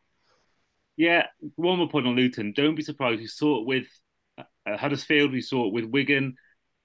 Yeah, 0.97 1.27
one 1.55 1.77
more 1.77 1.87
point 1.87 2.07
on 2.07 2.15
Luton. 2.15 2.51
Don't 2.53 2.75
be 2.75 2.81
surprised. 2.81 3.21
We 3.21 3.27
saw 3.27 3.61
it 3.61 3.65
with 3.65 3.87
uh, 4.37 4.75
Huddersfield. 4.75 5.31
We 5.31 5.41
saw 5.41 5.67
it 5.67 5.73
with 5.73 5.85
Wigan. 5.85 6.35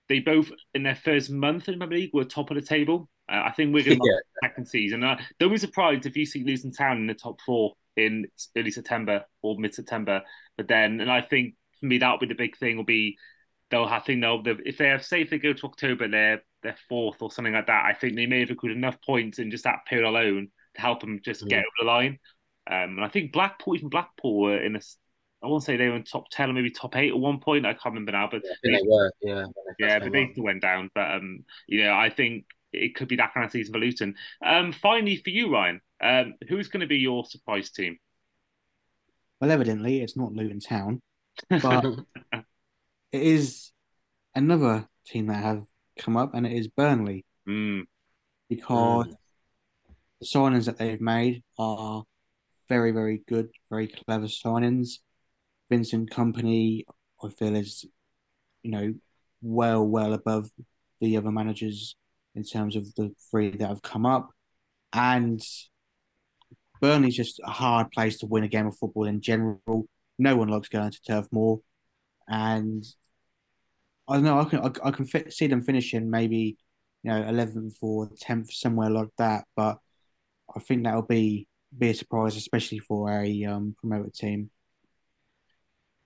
They 0.08 0.20
both 0.20 0.52
in 0.72 0.84
their 0.84 0.94
first 0.94 1.30
month 1.30 1.68
in 1.68 1.80
the 1.80 1.86
League 1.86 2.10
were 2.12 2.24
top 2.24 2.50
of 2.50 2.54
the 2.54 2.62
table. 2.62 3.08
Uh, 3.28 3.42
I 3.46 3.52
think 3.52 3.74
Wigan 3.74 3.98
yeah. 4.04 4.16
second 4.42 4.66
season. 4.66 5.02
Uh, 5.02 5.18
don't 5.40 5.50
be 5.50 5.56
surprised 5.56 6.06
if 6.06 6.16
you 6.16 6.26
see 6.26 6.44
Luton 6.44 6.70
Town 6.70 6.98
in 6.98 7.06
the 7.08 7.14
top 7.14 7.40
four 7.40 7.74
in 7.96 8.26
early 8.56 8.70
September 8.70 9.24
or 9.42 9.58
mid 9.58 9.74
September. 9.74 10.22
But 10.56 10.68
then, 10.68 11.00
and 11.00 11.10
I 11.10 11.20
think 11.20 11.54
for 11.80 11.86
me 11.86 11.98
that'll 11.98 12.18
be 12.18 12.26
the 12.26 12.34
big 12.34 12.56
thing. 12.56 12.76
Will 12.76 12.84
be 12.84 13.16
they'll 13.74 13.84
I 13.84 13.98
think 13.98 14.20
they'll 14.20 14.42
if 14.64 14.78
they 14.78 14.88
have 14.88 15.04
say 15.04 15.22
if 15.22 15.30
they 15.30 15.38
go 15.38 15.52
to 15.52 15.66
October 15.66 16.08
they're 16.08 16.42
they're 16.62 16.76
fourth 16.88 17.20
or 17.20 17.30
something 17.30 17.52
like 17.52 17.66
that. 17.66 17.84
I 17.84 17.92
think 17.92 18.16
they 18.16 18.26
may 18.26 18.40
have 18.40 18.50
accrued 18.50 18.76
enough 18.76 18.96
points 19.02 19.38
in 19.38 19.50
just 19.50 19.64
that 19.64 19.84
period 19.86 20.08
alone 20.08 20.48
to 20.74 20.80
help 20.80 21.00
them 21.00 21.20
just 21.22 21.46
get 21.46 21.58
over 21.58 21.66
the 21.78 21.86
line. 21.86 22.18
Um, 22.68 22.96
and 22.96 23.04
I 23.04 23.08
think 23.08 23.32
Blackpool, 23.32 23.76
even 23.76 23.90
Blackpool, 23.90 24.40
were 24.40 24.58
in 24.58 24.74
a. 24.74 24.80
I 25.42 25.46
won't 25.46 25.62
say 25.62 25.76
they 25.76 25.88
were 25.88 25.96
in 25.96 26.04
top 26.04 26.30
ten 26.30 26.48
or 26.48 26.54
maybe 26.54 26.70
top 26.70 26.96
eight 26.96 27.10
at 27.10 27.18
one 27.18 27.38
point. 27.38 27.66
I 27.66 27.74
can't 27.74 27.94
remember 27.94 28.12
now, 28.12 28.28
but 28.30 28.40
yeah, 28.42 28.52
they, 28.62 28.70
they, 28.70 28.82
were. 28.86 29.12
Yeah, 29.20 29.44
yeah, 29.78 29.98
but 29.98 30.10
they 30.10 30.30
still 30.32 30.44
went 30.44 30.62
down. 30.62 30.90
But 30.94 31.16
um, 31.16 31.44
you 31.68 31.84
know, 31.84 31.92
I 31.92 32.08
think 32.08 32.46
it 32.72 32.94
could 32.94 33.08
be 33.08 33.16
that 33.16 33.34
kind 33.34 33.44
of 33.44 33.52
season 33.52 33.74
for 33.74 33.78
Luton. 33.78 34.14
Um, 34.42 34.72
finally, 34.72 35.16
for 35.16 35.28
you, 35.28 35.52
Ryan, 35.52 35.82
um, 36.02 36.34
who's 36.48 36.68
going 36.68 36.80
to 36.80 36.86
be 36.86 36.96
your 36.96 37.26
surprise 37.26 37.70
team? 37.70 37.98
Well, 39.38 39.50
evidently, 39.50 40.00
it's 40.00 40.16
not 40.16 40.32
Luton 40.32 40.60
Town, 40.60 41.02
but 41.50 41.84
it 43.14 43.22
is 43.22 43.70
another 44.34 44.88
team 45.06 45.28
that 45.28 45.42
have 45.42 45.62
come 46.00 46.16
up, 46.16 46.34
and 46.34 46.44
it 46.44 46.52
is 46.52 46.66
Burnley. 46.66 47.24
Mm. 47.48 47.84
Because 48.48 49.06
mm. 49.06 49.16
the 50.20 50.26
signings 50.26 50.64
that 50.64 50.78
they've 50.78 51.00
made 51.00 51.44
are 51.56 52.02
very, 52.68 52.90
very 52.90 53.22
good, 53.28 53.50
very 53.70 53.86
clever 53.86 54.26
signings. 54.26 54.98
Vincent 55.70 56.10
Kompany, 56.10 56.82
I 57.22 57.28
feel, 57.28 57.54
is, 57.54 57.84
you 58.64 58.72
know, 58.72 58.94
well, 59.40 59.86
well 59.86 60.12
above 60.12 60.50
the 61.00 61.16
other 61.16 61.30
managers 61.30 61.94
in 62.34 62.42
terms 62.42 62.74
of 62.74 62.92
the 62.96 63.12
three 63.30 63.50
that 63.50 63.68
have 63.68 63.82
come 63.82 64.06
up. 64.06 64.30
And 64.92 65.40
Burnley's 66.80 67.16
just 67.16 67.40
a 67.44 67.50
hard 67.50 67.92
place 67.92 68.18
to 68.18 68.26
win 68.26 68.42
a 68.42 68.48
game 68.48 68.66
of 68.66 68.76
football 68.76 69.04
in 69.04 69.20
general. 69.20 69.86
No 70.18 70.34
one 70.34 70.48
likes 70.48 70.68
going 70.68 70.90
to 70.90 71.02
Turf 71.06 71.28
Moor. 71.30 71.60
And 72.26 72.84
I 74.08 74.14
don't 74.14 74.24
know. 74.24 74.40
I 74.40 74.44
can 74.44 74.60
I, 74.60 74.88
I 74.88 74.90
can 74.90 75.06
fit, 75.06 75.32
see 75.32 75.46
them 75.46 75.62
finishing 75.62 76.10
maybe 76.10 76.56
you 77.02 77.10
know 77.10 77.22
eleventh 77.22 77.76
or 77.80 78.10
tenth 78.20 78.52
somewhere 78.52 78.90
like 78.90 79.10
that. 79.18 79.44
But 79.56 79.78
I 80.54 80.60
think 80.60 80.84
that'll 80.84 81.02
be 81.02 81.48
be 81.76 81.90
a 81.90 81.94
surprise, 81.94 82.36
especially 82.36 82.78
for 82.78 83.10
a 83.10 83.44
um, 83.44 83.74
promoted 83.78 84.14
team. 84.14 84.50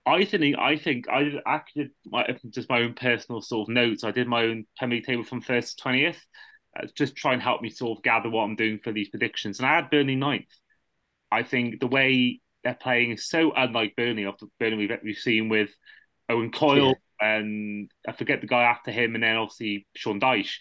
I 0.05 0.25
think 0.25 0.57
I 0.57 0.77
think 0.77 1.07
I 1.09 1.33
actually 1.45 1.91
my, 2.05 2.25
just 2.49 2.69
my 2.69 2.81
own 2.81 2.93
personal 2.93 3.41
sort 3.41 3.69
of 3.69 3.73
notes. 3.73 4.03
I 4.03 4.11
did 4.11 4.27
my 4.27 4.43
own 4.43 4.65
League 4.81 5.05
table 5.05 5.23
from 5.23 5.41
first 5.41 5.77
to 5.77 5.83
twentieth, 5.83 6.25
uh, 6.77 6.87
just 6.95 7.15
try 7.15 7.33
and 7.33 7.41
help 7.41 7.61
me 7.61 7.69
sort 7.69 7.97
of 7.97 8.03
gather 8.03 8.29
what 8.29 8.43
I'm 8.43 8.55
doing 8.55 8.79
for 8.79 8.91
these 8.91 9.09
predictions. 9.09 9.59
And 9.59 9.67
I 9.67 9.75
had 9.75 9.89
Burnley 9.89 10.15
ninth. 10.15 10.49
I 11.31 11.43
think 11.43 11.79
the 11.79 11.87
way 11.87 12.41
they're 12.63 12.73
playing 12.73 13.11
is 13.11 13.29
so 13.29 13.51
unlike 13.55 13.95
Burnley 13.95 14.25
after 14.25 14.47
Burnley 14.59 14.87
we've, 14.87 14.97
we've 15.03 15.17
seen 15.17 15.47
with 15.47 15.69
Owen 16.27 16.51
Coyle 16.51 16.87
yeah. 16.87 16.93
And 17.19 17.91
I 18.07 18.13
forget 18.13 18.41
the 18.41 18.47
guy 18.47 18.63
after 18.63 18.91
him, 18.91 19.15
and 19.15 19.23
then 19.23 19.35
obviously 19.35 19.87
Sean 19.95 20.19
Dyche. 20.19 20.55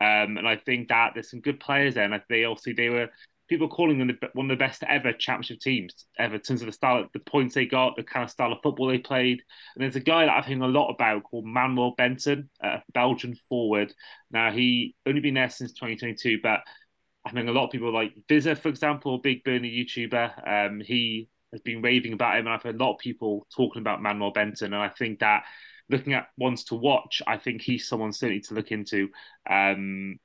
Um, 0.00 0.36
and 0.36 0.46
I 0.46 0.56
think 0.56 0.88
that 0.88 1.12
there's 1.14 1.30
some 1.30 1.40
good 1.40 1.60
players 1.60 1.94
there, 1.94 2.04
and 2.04 2.22
they 2.28 2.44
obviously 2.44 2.72
they 2.72 2.88
were 2.88 3.08
people 3.48 3.68
calling 3.68 3.98
them 3.98 4.08
the, 4.08 4.28
one 4.32 4.50
of 4.50 4.58
the 4.58 4.64
best 4.64 4.82
ever 4.88 5.12
championship 5.12 5.60
teams 5.60 6.06
ever 6.18 6.36
in 6.36 6.40
terms 6.40 6.62
of 6.62 6.66
the 6.66 6.72
style, 6.72 7.06
the 7.12 7.20
points 7.20 7.54
they 7.54 7.66
got, 7.66 7.96
the 7.96 8.02
kind 8.02 8.24
of 8.24 8.30
style 8.30 8.52
of 8.52 8.58
football 8.62 8.88
they 8.88 8.98
played. 8.98 9.42
And 9.74 9.82
there's 9.82 9.96
a 9.96 10.00
guy 10.00 10.24
that 10.24 10.32
I've 10.32 10.46
heard 10.46 10.58
a 10.58 10.66
lot 10.66 10.90
about 10.90 11.24
called 11.24 11.44
Manuel 11.44 11.94
Benson, 11.96 12.48
a 12.62 12.80
Belgian 12.92 13.36
forward. 13.48 13.92
Now 14.30 14.50
he 14.50 14.94
only 15.06 15.20
been 15.20 15.34
there 15.34 15.50
since 15.50 15.72
2022, 15.72 16.38
but 16.42 16.60
I 17.24 17.32
mean 17.32 17.48
a 17.48 17.52
lot 17.52 17.66
of 17.66 17.70
people 17.70 17.92
like 17.92 18.12
Vizza, 18.28 18.56
for 18.56 18.68
example, 18.68 19.16
a 19.16 19.18
big 19.18 19.44
Burnley 19.44 19.70
YouTuber. 19.70 20.66
Um, 20.70 20.80
he 20.80 21.28
has 21.52 21.60
been 21.60 21.82
raving 21.82 22.14
about 22.14 22.36
him, 22.36 22.46
and 22.46 22.54
I've 22.54 22.62
heard 22.62 22.80
a 22.80 22.84
lot 22.84 22.94
of 22.94 22.98
people 22.98 23.46
talking 23.54 23.80
about 23.80 24.02
Manuel 24.02 24.32
Benson, 24.32 24.72
and 24.72 24.82
I 24.82 24.88
think 24.88 25.20
that. 25.20 25.44
Looking 25.90 26.14
at 26.14 26.28
ones 26.38 26.64
to 26.64 26.74
watch, 26.74 27.20
I 27.26 27.36
think 27.36 27.60
he's 27.60 27.88
someone 27.88 28.12
certainly 28.12 28.40
to 28.42 28.54
look 28.54 28.70
into. 28.70 29.08
Um, 29.48 30.18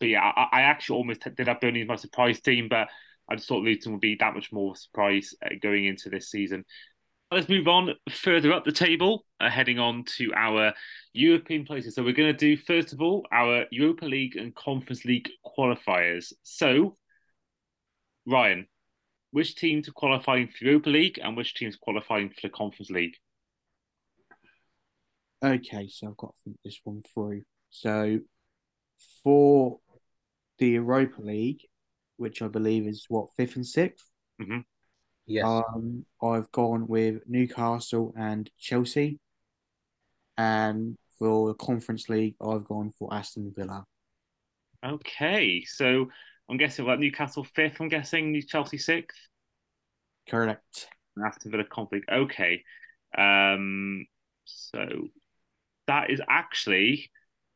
but 0.00 0.08
yeah, 0.08 0.20
I, 0.20 0.48
I 0.52 0.60
actually 0.62 0.96
almost 0.96 1.22
did 1.36 1.46
have 1.46 1.60
Burnley 1.60 1.82
as 1.82 1.88
my 1.88 1.96
surprise 1.96 2.40
team, 2.40 2.68
but 2.68 2.88
I 3.28 3.36
just 3.36 3.48
thought 3.48 3.64
Luton 3.64 3.92
would 3.92 4.00
be 4.00 4.16
that 4.16 4.34
much 4.34 4.52
more 4.52 4.76
surprise 4.76 5.34
uh, 5.44 5.50
going 5.60 5.84
into 5.84 6.10
this 6.10 6.30
season. 6.30 6.64
Let's 7.32 7.48
move 7.48 7.66
on 7.66 7.90
further 8.08 8.52
up 8.52 8.64
the 8.64 8.72
table, 8.72 9.24
uh, 9.40 9.50
heading 9.50 9.80
on 9.80 10.04
to 10.16 10.32
our 10.34 10.72
European 11.12 11.64
places. 11.64 11.94
So 11.94 12.04
we're 12.04 12.12
going 12.12 12.32
to 12.32 12.38
do 12.38 12.56
first 12.56 12.92
of 12.92 13.00
all 13.00 13.26
our 13.32 13.64
Europa 13.72 14.04
League 14.04 14.36
and 14.36 14.54
Conference 14.54 15.04
League 15.04 15.28
qualifiers. 15.44 16.32
So, 16.44 16.96
Ryan, 18.26 18.68
which 19.32 19.56
teams 19.56 19.88
are 19.88 19.92
qualifying 19.92 20.48
for 20.48 20.64
Europa 20.64 20.88
League 20.88 21.18
and 21.22 21.36
which 21.36 21.54
teams 21.54 21.76
qualifying 21.76 22.28
for 22.28 22.42
the 22.42 22.48
Conference 22.48 22.90
League? 22.90 23.16
Okay, 25.46 25.88
so 25.88 26.08
I've 26.08 26.16
got 26.16 26.34
to 26.36 26.42
think 26.44 26.56
this 26.64 26.80
one 26.82 27.02
through. 27.14 27.42
So, 27.70 28.18
for 29.22 29.78
the 30.58 30.70
Europa 30.70 31.22
League, 31.22 31.60
which 32.16 32.42
I 32.42 32.48
believe 32.48 32.86
is 32.86 33.04
what 33.08 33.28
fifth 33.36 33.56
and 33.56 33.64
6th 33.64 34.02
mm-hmm. 34.40 34.58
Yes. 35.28 35.44
Um, 35.44 36.04
I've 36.22 36.50
gone 36.52 36.86
with 36.86 37.22
Newcastle 37.26 38.14
and 38.16 38.48
Chelsea, 38.58 39.18
and 40.38 40.96
for 41.18 41.48
the 41.48 41.54
Conference 41.54 42.08
League, 42.08 42.36
I've 42.40 42.64
gone 42.64 42.92
for 42.96 43.12
Aston 43.12 43.52
Villa. 43.56 43.84
Okay, 44.84 45.64
so 45.64 46.08
I'm 46.48 46.56
guessing 46.58 46.86
like 46.86 47.00
Newcastle 47.00 47.42
fifth. 47.42 47.80
I'm 47.80 47.88
guessing 47.88 48.30
New 48.30 48.42
Chelsea 48.42 48.78
sixth. 48.78 49.18
Correct. 50.28 50.88
Aston 51.24 51.50
Villa 51.50 51.64
Conference 51.64 52.04
League. 52.08 52.20
Okay, 52.20 52.62
um, 53.18 54.06
so 54.44 55.08
that 55.86 56.10
is 56.10 56.20
actually 56.28 57.10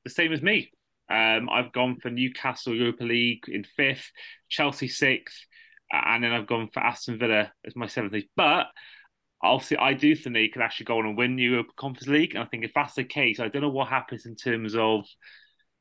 the 0.05 0.11
same 0.11 0.33
as 0.33 0.43
me. 0.43 0.71
Um, 1.11 1.49
I've 1.51 1.73
gone 1.73 1.97
for 2.01 2.11
Newcastle 2.11 2.75
Europa 2.75 3.05
League 3.05 3.45
in 3.49 3.65
fifth, 3.65 4.13
Chelsea 4.49 4.89
sixth, 4.89 5.45
and 5.91 6.23
then 6.23 6.33
I've 6.33 6.47
gone 6.47 6.69
for 6.73 6.81
Aston 6.81 7.19
Villa 7.19 7.53
as 7.67 7.75
my 7.75 7.87
seventh. 7.87 8.15
But 8.37 8.67
obviously, 9.43 9.79
I 9.79 9.95
do 9.95 10.15
think 10.15 10.35
they 10.35 10.49
could 10.49 10.63
actually 10.63 10.87
go 10.87 10.99
on 10.99 11.07
and 11.07 11.19
win 11.19 11.37
the 11.37 11.43
Europa 11.43 11.73
Conference 11.77 12.09
League. 12.09 12.35
And 12.35 12.45
I 12.45 12.47
think 12.47 12.65
if 12.65 12.73
that's 12.75 12.95
the 12.95 13.05
case, 13.05 13.41
I 13.41 13.49
don't 13.49 13.63
know 13.63 13.71
what 13.71 13.89
happens 13.89 14.25
in 14.27 14.37
terms 14.37 14.77
of 14.77 15.05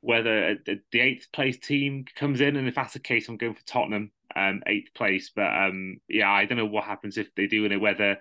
whether 0.01 0.57
the 0.65 0.99
eighth 0.99 1.27
place 1.31 1.59
team 1.59 2.05
comes 2.15 2.41
in. 2.41 2.55
And 2.55 2.67
if 2.67 2.75
that's 2.75 2.93
the 2.93 2.99
case, 2.99 3.29
I'm 3.29 3.37
going 3.37 3.53
for 3.53 3.65
Tottenham, 3.65 4.11
um, 4.35 4.63
eighth 4.65 4.93
place. 4.95 5.31
But 5.35 5.53
um, 5.53 5.97
yeah, 6.07 6.31
I 6.31 6.45
don't 6.45 6.57
know 6.57 6.65
what 6.65 6.85
happens 6.85 7.17
if 7.17 7.35
they 7.35 7.47
do 7.47 7.65
it, 7.65 7.77
whether 7.77 8.17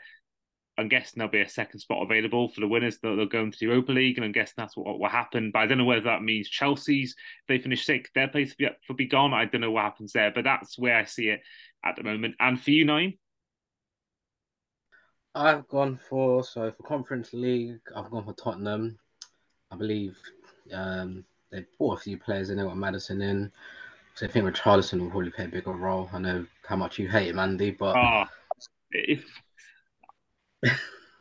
I'm 0.78 0.88
guessing 0.88 1.14
there'll 1.16 1.30
be 1.30 1.40
a 1.40 1.48
second 1.48 1.80
spot 1.80 2.02
available 2.02 2.48
for 2.48 2.60
the 2.60 2.68
winners. 2.68 2.98
They'll, 2.98 3.16
they'll 3.16 3.26
go 3.26 3.42
into 3.42 3.58
the 3.58 3.66
Europa 3.66 3.92
League, 3.92 4.16
and 4.16 4.24
I'm 4.24 4.32
guessing 4.32 4.54
that's 4.56 4.76
what 4.76 4.98
will 4.98 5.08
happen. 5.08 5.50
But 5.52 5.60
I 5.60 5.66
don't 5.66 5.78
know 5.78 5.84
whether 5.84 6.02
that 6.02 6.22
means 6.22 6.48
Chelsea's 6.48 7.10
if 7.10 7.46
they 7.48 7.58
finish 7.58 7.84
sixth, 7.84 8.12
their 8.14 8.28
place 8.28 8.54
will 8.58 8.68
be, 8.68 8.74
will 8.88 8.96
be 8.96 9.06
gone. 9.06 9.34
I 9.34 9.44
don't 9.44 9.60
know 9.60 9.72
what 9.72 9.84
happens 9.84 10.12
there, 10.12 10.30
but 10.32 10.44
that's 10.44 10.78
where 10.78 10.96
I 10.96 11.04
see 11.04 11.28
it 11.28 11.40
at 11.84 11.96
the 11.96 12.04
moment. 12.04 12.36
And 12.38 12.60
for 12.60 12.70
you, 12.70 12.86
Naeem. 12.86 13.18
I've 15.34 15.68
gone 15.68 15.98
for 16.08 16.42
so 16.44 16.70
for 16.70 16.82
Conference 16.84 17.32
League. 17.32 17.80
I've 17.94 18.10
gone 18.10 18.24
for 18.24 18.32
Tottenham. 18.34 18.98
I 19.70 19.76
believe 19.76 20.16
um, 20.72 21.24
they 21.50 21.64
brought 21.76 21.98
a 21.98 22.02
few 22.02 22.18
players 22.18 22.50
in. 22.50 22.56
They 22.56 22.62
got 22.62 22.76
Maddison 22.76 23.20
in. 23.20 23.52
So 24.14 24.26
I 24.26 24.30
think 24.30 24.46
Richarlison 24.46 25.00
will 25.00 25.10
probably 25.10 25.30
play 25.30 25.44
a 25.44 25.48
bigger 25.48 25.72
role. 25.72 26.08
I 26.12 26.18
know 26.18 26.46
how 26.66 26.76
much 26.76 26.98
you 26.98 27.08
hate 27.08 27.28
him, 27.28 27.38
Andy, 27.38 27.70
but 27.70 27.96
oh, 27.96 28.24
if 28.90 29.24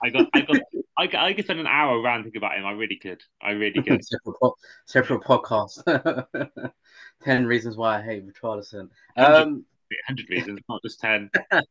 I 0.04 0.10
got, 0.10 0.28
I 0.34 0.42
got, 0.42 0.58
I, 0.98 1.10
I 1.28 1.34
could 1.34 1.46
spend 1.46 1.60
an 1.60 1.68
hour 1.68 2.02
ranting 2.02 2.36
about 2.38 2.58
him. 2.58 2.66
I 2.66 2.72
really 2.72 2.98
could. 2.98 3.22
I 3.42 3.52
really 3.52 3.82
could. 3.82 4.04
separate, 4.06 4.36
po- 4.40 4.56
separate 4.86 5.22
podcast. 5.22 6.72
ten 7.24 7.46
reasons 7.46 7.78
why 7.78 7.98
I 7.98 8.02
hate 8.02 8.28
Richarlison. 8.28 8.90
Um, 9.16 9.66
hundred 10.06 10.30
reasons, 10.30 10.60
not 10.70 10.82
just 10.84 11.00
ten. 11.00 11.30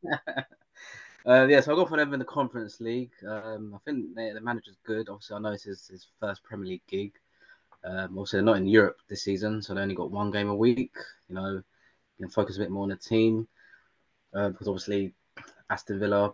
Uh, 1.27 1.45
yeah, 1.51 1.61
so 1.61 1.73
I'll 1.73 1.77
go 1.77 1.85
for 1.85 1.97
them 1.97 2.13
in 2.13 2.21
the 2.21 2.25
Conference 2.25 2.81
League. 2.81 3.11
Um, 3.27 3.75
I 3.75 3.79
think 3.85 4.15
they, 4.15 4.31
the 4.31 4.41
manager's 4.41 4.77
good. 4.87 5.09
Obviously, 5.09 5.35
I 5.35 5.41
know 5.41 5.51
it's 5.51 5.65
his, 5.65 5.89
his 5.89 6.07
first 6.21 6.45
Premier 6.45 6.69
League 6.69 6.87
gig. 6.87 7.15
Um, 7.83 8.17
also, 8.17 8.37
they're 8.37 8.45
not 8.45 8.59
in 8.59 8.69
Europe 8.69 8.99
this 9.09 9.25
season, 9.25 9.61
so 9.61 9.75
they 9.75 9.81
only 9.81 9.97
got 9.97 10.13
one 10.13 10.31
game 10.31 10.49
a 10.49 10.55
week. 10.55 10.95
You 11.29 11.35
know, 11.35 11.51
you 11.51 11.63
can 12.21 12.31
focus 12.31 12.57
a 12.57 12.61
bit 12.61 12.71
more 12.71 12.85
on 12.85 12.91
the 12.91 12.97
team 12.97 13.49
uh, 14.35 14.51
because 14.51 14.69
obviously 14.69 15.15
Aston 15.69 15.99
Villa 15.99 16.33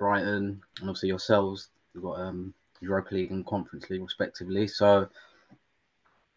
Brighton, 0.00 0.60
and 0.80 0.88
obviously 0.88 1.10
yourselves. 1.10 1.68
You've 1.94 2.02
got 2.02 2.18
um, 2.18 2.54
Europa 2.80 3.14
League 3.14 3.30
and 3.30 3.46
Conference 3.46 3.88
League 3.90 4.02
respectively. 4.02 4.66
So 4.66 5.08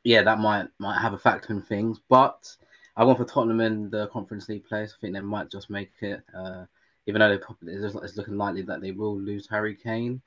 yeah, 0.04 0.22
that 0.22 0.40
might 0.40 0.68
might 0.78 1.02
have 1.02 1.14
a 1.14 1.18
factor 1.18 1.54
in 1.54 1.62
things. 1.62 2.00
But 2.10 2.56
I 2.96 3.04
want 3.04 3.18
for 3.18 3.26
Tottenham 3.26 3.62
in 3.62 3.90
the 3.90 4.08
Conference 4.08 4.50
League 4.50 4.66
place. 4.66 4.94
I 4.96 5.02
think 5.02 5.14
they 5.14 5.22
might 5.22 5.50
just 5.50 5.70
make 5.70 5.92
it. 6.02 6.22
Uh, 6.36 6.66
even 7.08 7.20
though 7.20 7.30
they 7.30 7.38
pop 7.38 7.58
it's 7.64 8.18
looking 8.18 8.38
likely 8.38 8.62
that 8.64 8.82
they 8.82 8.92
will 8.92 9.20
lose 9.20 9.48
Harry 9.50 9.76
Kane. 9.76 10.22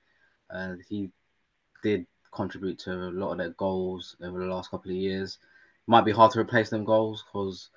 Uh, 0.50 0.74
he 0.88 1.10
did 1.82 2.06
contribute 2.32 2.78
to 2.80 2.92
a 2.92 3.10
lot 3.10 3.32
of 3.32 3.38
their 3.38 3.50
goals 3.50 4.16
over 4.22 4.38
the 4.38 4.46
last 4.46 4.70
couple 4.70 4.90
of 4.90 4.96
years. 4.96 5.38
Might 5.86 6.04
be 6.04 6.12
hard 6.12 6.32
to 6.32 6.40
replace 6.40 6.70
them 6.70 6.84
goals 6.84 7.24
because 7.26 7.70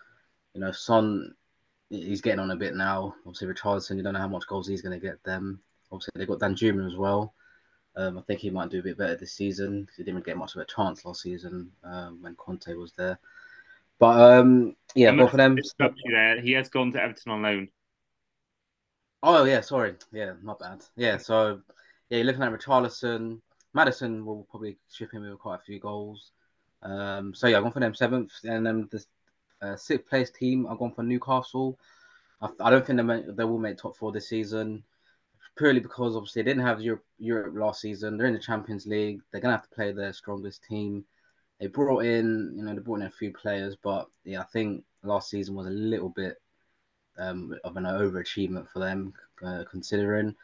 you 0.54 0.62
know 0.62 0.72
Son 0.72 1.34
he's 1.90 2.22
getting 2.22 2.40
on 2.40 2.52
a 2.52 2.56
bit 2.56 2.76
now. 2.76 3.16
Obviously, 3.26 3.48
Richarlison, 3.48 3.98
you 3.98 4.04
don't 4.04 4.14
know 4.14 4.20
how 4.20 4.28
much 4.28 4.48
goals 4.48 4.68
he's 4.68 4.82
going 4.82 5.00
to 5.00 5.06
get 5.06 5.24
them. 5.24 5.60
Obviously, 5.92 6.12
they've 6.16 6.28
got 6.28 6.40
Danjuma 6.40 6.88
as 6.88 6.96
well. 6.96 7.34
Um, 7.96 8.18
I 8.18 8.22
think 8.22 8.40
he 8.40 8.50
might 8.50 8.70
do 8.70 8.80
a 8.80 8.84
bit 8.84 8.98
better 8.98 9.16
this 9.16 9.34
season. 9.34 9.88
He 9.98 10.04
didn't 10.04 10.26
get 10.26 10.38
much 10.38 10.56
of 10.56 10.62
a 10.62 10.66
chance 10.66 11.04
last 11.04 11.22
season 11.22 11.72
um, 11.84 12.20
when 12.22 12.36
Conte 12.36 12.74
was 12.74 12.94
there. 12.94 13.20
But 13.98 14.20
um, 14.20 14.76
yeah, 14.96 15.12
both 15.12 15.32
of 15.32 15.38
them. 15.38 15.58
There. 16.06 16.42
He 16.42 16.54
has 16.54 16.70
gone 16.70 16.94
to 16.94 17.02
Everton 17.02 17.34
on 17.34 17.42
loan. 17.42 17.68
Oh 19.22 19.44
yeah, 19.44 19.60
sorry. 19.62 19.96
Yeah, 20.14 20.34
not 20.42 20.60
bad. 20.60 20.82
Yeah, 20.96 21.18
so 21.18 21.60
yeah, 22.10 22.18
you're 22.18 22.26
looking 22.26 22.44
at 22.44 22.54
Richarlison. 22.54 23.42
Maddison 23.74 24.26
will 24.26 24.48
probably 24.50 24.78
ship 24.90 25.12
him 25.12 25.24
with 25.24 25.40
quite 25.40 25.60
a 25.60 25.64
few 25.64 25.80
goals. 25.80 26.32
Um, 26.82 27.34
so 27.34 27.48
yeah, 27.48 27.58
I'm 27.58 27.64
going 27.64 27.74
for 27.74 27.82
them 27.82 27.94
seventh, 27.94 28.32
and 28.46 28.66
then 28.66 28.88
the 28.90 29.04
uh, 29.62 29.76
sixth 29.76 30.08
place 30.08 30.30
team, 30.32 30.68
I've 30.68 30.80
gone 30.80 30.94
for 30.94 31.04
Newcastle. 31.04 31.78
I, 32.42 32.50
I 32.60 32.70
don't 32.70 32.86
think 32.86 33.00
they, 33.06 33.34
they 33.34 33.44
will 33.44 33.60
make 33.60 33.78
top 33.78 33.96
four 33.96 34.12
this 34.12 34.30
season, 34.30 34.84
purely 35.58 35.80
because 35.80 36.16
obviously 36.16 36.42
they 36.42 36.50
didn't 36.50 36.66
have 36.66 36.82
Europe, 36.82 37.06
Europe 37.18 37.54
last 37.56 37.82
season. 37.82 38.18
They're 38.18 38.28
in 38.28 38.34
the 38.34 38.40
Champions 38.40 38.86
League. 38.86 39.22
They're 39.32 39.42
gonna 39.42 39.56
have 39.56 39.70
to 39.70 39.76
play 39.76 39.92
their 39.92 40.14
strongest 40.14 40.64
team. 40.64 41.06
They 41.60 41.68
brought 41.68 42.06
in, 42.06 42.54
you 42.56 42.64
know, 42.64 42.74
they 42.74 42.80
brought 42.80 43.02
in 43.02 43.08
a 43.08 43.12
few 43.12 43.34
players, 43.34 43.76
but 43.76 44.08
yeah, 44.24 44.42
I 44.42 44.46
think 44.46 44.84
last 45.04 45.30
season 45.30 45.56
was 45.56 45.68
a 45.68 45.72
little 45.72 46.10
bit 46.10 46.42
um, 47.18 47.54
of 47.66 47.76
an 47.76 47.84
overachievement 47.84 48.70
for 48.70 48.80
them, 48.80 49.14
uh, 49.46 49.66
considering. 49.70 50.36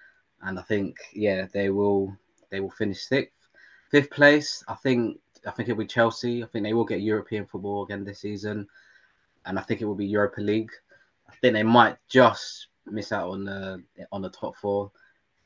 And 0.41 0.59
I 0.59 0.61
think, 0.63 0.97
yeah, 1.13 1.47
they 1.53 1.69
will 1.69 2.15
they 2.49 2.59
will 2.59 2.69
finish 2.71 3.01
sixth, 3.01 3.47
fifth 3.89 4.11
place. 4.11 4.61
I 4.67 4.75
think 4.75 5.19
I 5.47 5.51
think 5.51 5.69
it'll 5.69 5.79
be 5.79 5.85
Chelsea. 5.85 6.43
I 6.43 6.47
think 6.47 6.65
they 6.65 6.73
will 6.73 6.83
get 6.83 7.01
European 7.01 7.45
football 7.45 7.83
again 7.83 8.03
this 8.03 8.19
season 8.19 8.67
and 9.45 9.57
I 9.59 9.61
think 9.61 9.81
it 9.81 9.85
will 9.85 9.95
be 9.95 10.05
Europa 10.05 10.41
League. 10.41 10.71
I 11.29 11.33
think 11.35 11.53
they 11.53 11.63
might 11.63 11.97
just 12.09 12.67
miss 12.85 13.11
out 13.11 13.29
on 13.29 13.45
the 13.45 13.83
on 14.11 14.21
the 14.21 14.29
top 14.29 14.55
four. 14.57 14.91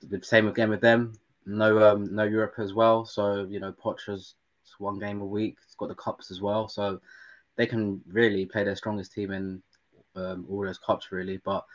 The 0.01 0.21
same 0.23 0.47
again 0.47 0.69
with 0.69 0.81
them. 0.81 1.13
No, 1.45 1.79
um, 1.83 2.13
no 2.13 2.23
Europe 2.23 2.55
as 2.57 2.73
well. 2.73 3.05
So 3.05 3.47
you 3.49 3.59
know, 3.59 3.71
Potter's 3.71 4.35
one 4.79 4.99
game 4.99 5.21
a 5.21 5.25
week. 5.25 5.57
It's 5.63 5.75
got 5.75 5.89
the 5.89 5.95
cups 5.95 6.31
as 6.31 6.41
well, 6.41 6.67
so 6.67 6.99
they 7.55 7.67
can 7.67 8.01
really 8.07 8.45
play 8.45 8.63
their 8.63 8.75
strongest 8.75 9.13
team 9.13 9.31
in 9.31 9.61
um, 10.15 10.45
all 10.49 10.65
those 10.65 10.79
cups 10.79 11.11
really. 11.11 11.37
But 11.37 11.65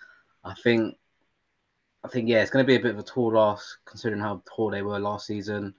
I 0.43 0.55
think, 0.55 0.97
I 2.03 2.09
think 2.09 2.29
yeah, 2.29 2.43
it's 2.43 2.51
going 2.51 2.65
to 2.65 2.67
be 2.67 2.77
a 2.77 2.81
bit 2.81 2.93
of 2.93 2.99
a 2.99 3.03
tall 3.03 3.33
loss 3.33 3.77
considering 3.85 4.21
how 4.21 4.43
poor 4.47 4.71
they 4.71 4.83
were 4.83 4.99
last 4.99 5.27
season. 5.27 5.75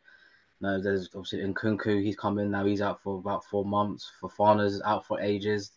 No, 0.62 0.82
there's 0.82 1.10
obviously 1.16 1.40
Nkunku. 1.40 2.04
He's 2.04 2.16
come 2.16 2.40
in 2.40 2.52
now. 2.52 2.66
He's 2.66 2.82
out 2.82 3.02
for 3.02 3.18
about 3.18 3.44
four 3.46 3.66
months. 3.66 4.12
Fofana's 4.22 4.82
out 4.86 5.06
for 5.06 5.20
ages. 5.20 5.72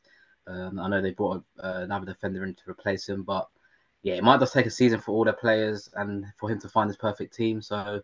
Um, 0.48 0.80
I 0.80 0.88
know 0.88 1.02
they 1.02 1.12
brought 1.12 1.44
uh, 1.62 1.80
another 1.82 2.06
defender 2.06 2.44
in 2.44 2.54
to 2.54 2.70
replace 2.70 3.08
him, 3.08 3.22
but 3.22 3.48
yeah, 4.02 4.14
it 4.14 4.24
might 4.24 4.40
just 4.40 4.54
take 4.54 4.66
a 4.66 4.70
season 4.70 5.00
for 5.00 5.12
all 5.12 5.24
their 5.24 5.34
players 5.34 5.90
and 5.94 6.24
for 6.38 6.50
him 6.50 6.60
to 6.60 6.68
find 6.68 6.88
his 6.88 6.96
perfect 6.96 7.34
team. 7.34 7.60
So 7.60 8.00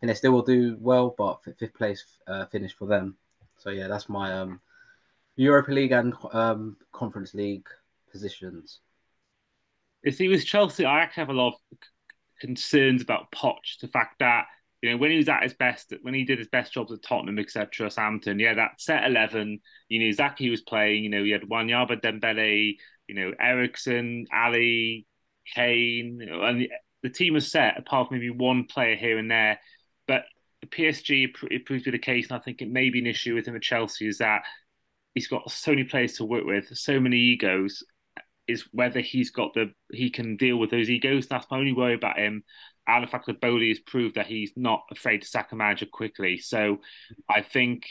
and 0.00 0.08
they 0.08 0.14
still 0.14 0.32
will 0.32 0.42
do 0.42 0.76
well, 0.80 1.14
but 1.16 1.42
fifth 1.58 1.74
place 1.74 2.04
uh, 2.26 2.46
finish 2.46 2.74
for 2.74 2.86
them. 2.86 3.16
So 3.58 3.70
yeah, 3.70 3.88
that's 3.88 4.08
my 4.08 4.38
um, 4.38 4.60
Europa 5.36 5.72
League 5.72 5.92
and 5.92 6.14
um, 6.32 6.76
Conference 6.92 7.34
League 7.34 7.66
positions. 8.10 8.80
You 10.02 10.12
see, 10.12 10.28
with 10.28 10.46
Chelsea, 10.46 10.86
I 10.86 11.00
actually 11.00 11.22
have 11.22 11.30
a 11.30 11.34
lot 11.34 11.48
of 11.48 11.78
concerns 12.40 13.02
about 13.02 13.30
Poch. 13.32 13.78
The 13.80 13.88
fact 13.88 14.20
that 14.20 14.46
you 14.82 14.90
know 14.90 14.96
when 14.96 15.10
he 15.10 15.18
was 15.18 15.28
at 15.28 15.42
his 15.42 15.54
best, 15.54 15.92
when 16.02 16.14
he 16.14 16.24
did 16.24 16.38
his 16.38 16.48
best 16.48 16.72
jobs 16.72 16.92
at 16.92 17.02
Tottenham, 17.02 17.38
etc., 17.38 17.90
Southampton, 17.90 18.38
yeah, 18.38 18.54
that 18.54 18.80
set 18.80 19.04
eleven, 19.04 19.60
you 19.88 19.98
knew 19.98 20.08
exactly 20.08 20.46
who 20.46 20.50
was 20.52 20.62
playing. 20.62 21.04
You 21.04 21.10
know, 21.10 21.22
you 21.22 21.34
had 21.34 21.42
Wanyama, 21.42 22.00
Dembele, 22.00 22.76
you 23.06 23.14
know, 23.14 23.32
Eriksen, 23.38 24.26
Alli, 24.32 25.06
Kane, 25.54 26.20
and 26.22 26.60
the, 26.60 26.70
the 27.02 27.10
team 27.10 27.34
was 27.34 27.50
set 27.50 27.78
apart 27.78 28.08
from 28.08 28.18
maybe 28.18 28.30
one 28.30 28.64
player 28.64 28.96
here 28.96 29.18
and 29.18 29.30
there. 29.30 29.60
But 30.06 30.24
PSG, 30.66 31.28
it 31.50 31.66
proved 31.66 31.84
to 31.84 31.90
be 31.90 31.96
the 31.96 32.02
case, 32.02 32.28
and 32.30 32.38
I 32.38 32.42
think 32.42 32.62
it 32.62 32.70
may 32.70 32.90
be 32.90 33.00
an 33.00 33.06
issue 33.06 33.34
with 33.34 33.46
him 33.46 33.56
at 33.56 33.62
Chelsea 33.62 34.06
is 34.06 34.18
that 34.18 34.42
he's 35.14 35.28
got 35.28 35.50
so 35.50 35.72
many 35.72 35.84
players 35.84 36.14
to 36.14 36.24
work 36.24 36.44
with, 36.44 36.76
so 36.76 37.00
many 37.00 37.16
egos. 37.16 37.82
Is 38.46 38.64
whether 38.72 38.98
he's 38.98 39.30
got 39.30 39.54
the 39.54 39.72
he 39.92 40.10
can 40.10 40.36
deal 40.36 40.56
with 40.56 40.70
those 40.70 40.90
egos. 40.90 41.28
That's 41.28 41.46
my 41.52 41.58
only 41.58 41.72
worry 41.72 41.94
about 41.94 42.18
him. 42.18 42.42
And 42.96 43.06
the 43.06 43.10
fact 43.10 43.26
that 43.26 43.40
Boehly 43.40 43.68
has 43.68 43.78
proved 43.78 44.16
that 44.16 44.26
he's 44.26 44.52
not 44.56 44.82
afraid 44.90 45.22
to 45.22 45.28
sack 45.28 45.52
a 45.52 45.56
manager 45.56 45.86
quickly. 45.86 46.38
So 46.38 46.78
I 47.28 47.42
think 47.42 47.86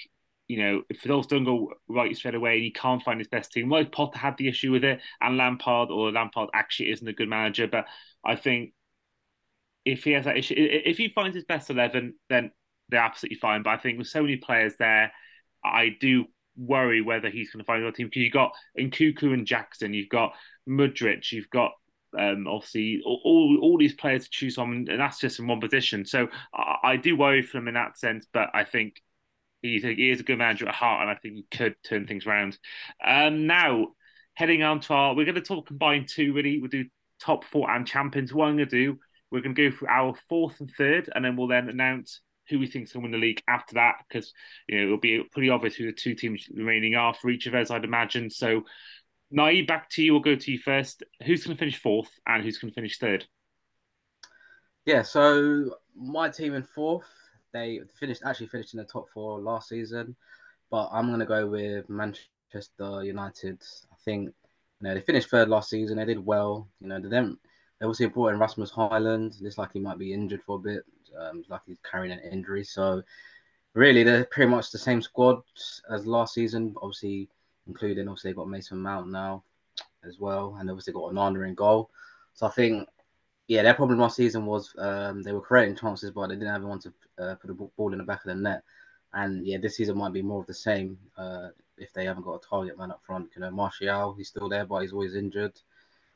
you 0.49 0.57
know, 0.57 0.81
if 0.89 1.03
those 1.03 1.27
don't 1.27 1.45
go 1.45 1.73
right 1.87 2.17
straight 2.17 2.33
away 2.33 2.55
and 2.55 2.63
he 2.63 2.71
can't 2.71 3.03
find 3.03 3.19
his 3.19 3.27
best 3.27 3.51
team, 3.51 3.69
well, 3.69 3.85
Potter 3.85 4.17
had 4.17 4.35
the 4.37 4.47
issue 4.47 4.71
with 4.71 4.83
it, 4.83 4.99
and 5.21 5.37
Lampard 5.37 5.91
or 5.91 6.11
Lampard 6.11 6.49
actually 6.53 6.91
isn't 6.91 7.07
a 7.07 7.13
good 7.13 7.29
manager. 7.29 7.67
But 7.67 7.85
I 8.25 8.35
think 8.35 8.73
if 9.85 10.03
he 10.03 10.11
has 10.11 10.25
that 10.25 10.37
issue, 10.37 10.55
if 10.57 10.97
he 10.97 11.07
finds 11.07 11.35
his 11.35 11.45
best 11.45 11.69
eleven, 11.69 12.15
then 12.29 12.51
they're 12.89 12.99
absolutely 12.99 13.37
fine. 13.37 13.61
But 13.61 13.71
I 13.71 13.77
think 13.77 13.99
with 13.99 14.07
so 14.07 14.23
many 14.23 14.37
players 14.37 14.73
there, 14.79 15.13
I 15.63 15.95
do 16.01 16.25
worry 16.57 17.01
whether 17.01 17.29
he's 17.29 17.51
going 17.51 17.63
to 17.63 17.65
find 17.65 17.83
another 17.83 17.95
team 17.95 18.07
because 18.07 18.23
you've 18.23 18.33
got 18.33 18.51
Nkunku 18.77 19.31
and 19.31 19.45
Jackson, 19.45 19.93
you've 19.93 20.09
got 20.09 20.33
Mudryk, 20.67 21.31
you've 21.31 21.49
got 21.51 21.73
um, 22.17 22.47
obviously 22.47 23.01
all, 23.05 23.59
all 23.61 23.77
these 23.77 23.93
players 23.93 24.23
to 24.23 24.29
choose 24.29 24.55
from, 24.55 24.71
and 24.71 24.99
that's 24.99 25.19
just 25.19 25.39
in 25.39 25.47
one 25.47 25.59
position. 25.59 26.05
So 26.05 26.27
I, 26.53 26.75
I 26.83 26.95
do 26.97 27.15
worry 27.15 27.41
for 27.41 27.57
him 27.57 27.67
in 27.67 27.75
that 27.75 27.97
sense, 27.97 28.25
but 28.31 28.49
I 28.53 28.63
think 28.63 29.01
he's 29.61 29.83
a, 29.83 29.93
he 29.93 30.09
is 30.09 30.19
a 30.19 30.23
good 30.23 30.37
manager 30.37 30.67
at 30.67 30.75
heart, 30.75 31.01
and 31.01 31.09
I 31.09 31.15
think 31.15 31.35
he 31.35 31.45
could 31.57 31.75
turn 31.83 32.07
things 32.07 32.25
around. 32.25 32.57
Um, 33.05 33.47
now 33.47 33.89
heading 34.33 34.63
on 34.63 34.79
to 34.79 34.93
our, 34.93 35.15
we're 35.15 35.25
going 35.25 35.35
to 35.35 35.41
talk 35.41 35.67
combined 35.67 36.07
two. 36.07 36.33
Really, 36.33 36.59
we'll 36.59 36.69
do 36.69 36.85
top 37.19 37.43
four 37.43 37.69
and 37.69 37.85
champions. 37.85 38.33
What 38.33 38.47
I'm 38.47 38.55
going 38.55 38.69
to 38.69 38.85
do, 38.85 38.99
we're 39.29 39.41
going 39.41 39.53
to 39.53 39.69
go 39.69 39.75
through 39.75 39.89
our 39.89 40.15
fourth 40.29 40.59
and 40.59 40.71
third, 40.77 41.09
and 41.13 41.23
then 41.23 41.35
we'll 41.35 41.47
then 41.47 41.69
announce 41.69 42.21
who 42.47 42.57
we 42.57 42.65
think 42.65 42.85
is 42.85 42.93
going 42.93 43.03
to 43.03 43.11
win 43.11 43.11
the 43.11 43.27
league 43.27 43.43
after 43.47 43.75
that, 43.75 43.97
because 44.07 44.33
you 44.67 44.77
know 44.77 44.85
it'll 44.85 44.97
be 44.97 45.21
pretty 45.31 45.49
obvious 45.49 45.75
who 45.75 45.85
the 45.85 45.91
two 45.91 46.15
teams 46.15 46.47
remaining 46.51 46.95
are 46.95 47.13
for 47.13 47.29
each 47.29 47.45
of 47.45 47.53
us, 47.53 47.69
I'd 47.69 47.83
imagine. 47.83 48.29
So, 48.29 48.63
Nai, 49.31 49.63
back 49.67 49.89
to 49.91 50.03
you. 50.03 50.13
We'll 50.13 50.21
go 50.21 50.35
to 50.35 50.51
you 50.51 50.57
first. 50.57 51.03
Who's 51.25 51.43
going 51.43 51.55
to 51.55 51.59
finish 51.59 51.77
fourth, 51.77 52.09
and 52.25 52.43
who's 52.43 52.57
going 52.57 52.71
to 52.71 52.75
finish 52.75 52.97
third? 52.97 53.25
Yeah, 54.85 55.03
so 55.03 55.75
my 55.95 56.29
team 56.29 56.53
in 56.55 56.63
fourth, 56.63 57.05
they 57.53 57.81
finished 57.99 58.21
actually 58.25 58.47
finished 58.47 58.73
in 58.73 58.79
the 58.79 58.85
top 58.85 59.09
four 59.13 59.39
last 59.39 59.69
season, 59.69 60.15
but 60.71 60.89
I'm 60.91 61.07
going 61.07 61.19
to 61.19 61.25
go 61.25 61.47
with 61.47 61.89
Manchester 61.89 63.03
United. 63.03 63.61
I 63.91 63.95
think 64.03 64.29
you 64.81 64.87
know 64.87 64.95
they 64.95 65.01
finished 65.01 65.29
third 65.29 65.49
last 65.49 65.69
season. 65.69 65.97
They 65.97 66.05
did 66.05 66.25
well. 66.25 66.67
You 66.81 66.87
know, 66.87 66.99
they. 66.99 67.29
They 67.79 67.85
also 67.85 68.09
brought 68.09 68.33
in 68.33 68.39
Rasmus 68.39 68.73
Højlund. 68.73 69.41
Looks 69.41 69.57
like 69.57 69.71
he 69.71 69.79
might 69.79 69.97
be 69.97 70.11
injured 70.11 70.41
for 70.45 70.57
a 70.57 70.59
bit 70.59 70.83
um, 71.17 71.43
like 71.49 71.61
he's 71.65 71.79
carrying 71.89 72.11
an 72.11 72.31
injury. 72.31 72.63
So 72.63 73.01
really, 73.73 74.03
they're 74.03 74.25
pretty 74.25 74.49
much 74.49 74.71
the 74.71 74.77
same 74.77 75.01
squad 75.01 75.41
as 75.89 76.05
last 76.05 76.33
season. 76.33 76.75
Obviously, 76.81 77.29
including 77.69 78.07
obviously 78.07 78.31
they've 78.31 78.37
got 78.37 78.49
Mason 78.49 78.79
Mount 78.79 79.09
now 79.09 79.43
as 80.05 80.19
well, 80.19 80.57
and 80.59 80.69
obviously 80.69 80.91
got 80.91 81.13
Onana 81.13 81.47
in 81.47 81.55
goal. 81.55 81.89
So 82.33 82.47
I 82.47 82.49
think, 82.49 82.89
yeah, 83.47 83.63
their 83.63 83.73
problem 83.73 83.99
last 83.99 84.17
season 84.17 84.45
was 84.45 84.73
um, 84.77 85.23
they 85.23 85.31
were 85.31 85.41
creating 85.41 85.77
chances, 85.77 86.11
but 86.11 86.27
they 86.27 86.35
didn't 86.35 86.49
have 86.49 86.61
anyone 86.61 86.79
to 86.79 86.93
uh, 87.17 87.35
put 87.35 87.47
the 87.47 87.53
ball 87.53 87.93
in 87.93 87.99
the 87.99 88.03
back 88.03 88.25
of 88.25 88.29
the 88.29 88.35
net. 88.35 88.63
And 89.13 89.45
yeah, 89.45 89.57
this 89.57 89.77
season 89.77 89.97
might 89.97 90.13
be 90.13 90.21
more 90.21 90.41
of 90.41 90.47
the 90.47 90.53
same 90.53 90.97
uh, 91.17 91.49
if 91.77 91.93
they 91.93 92.05
haven't 92.05 92.23
got 92.23 92.43
a 92.43 92.47
target 92.47 92.77
man 92.77 92.91
up 92.91 93.01
front. 93.05 93.29
You 93.35 93.41
know, 93.41 93.51
Martial, 93.51 94.13
he's 94.13 94.27
still 94.27 94.49
there, 94.49 94.65
but 94.65 94.81
he's 94.81 94.93
always 94.93 95.15
injured. 95.15 95.53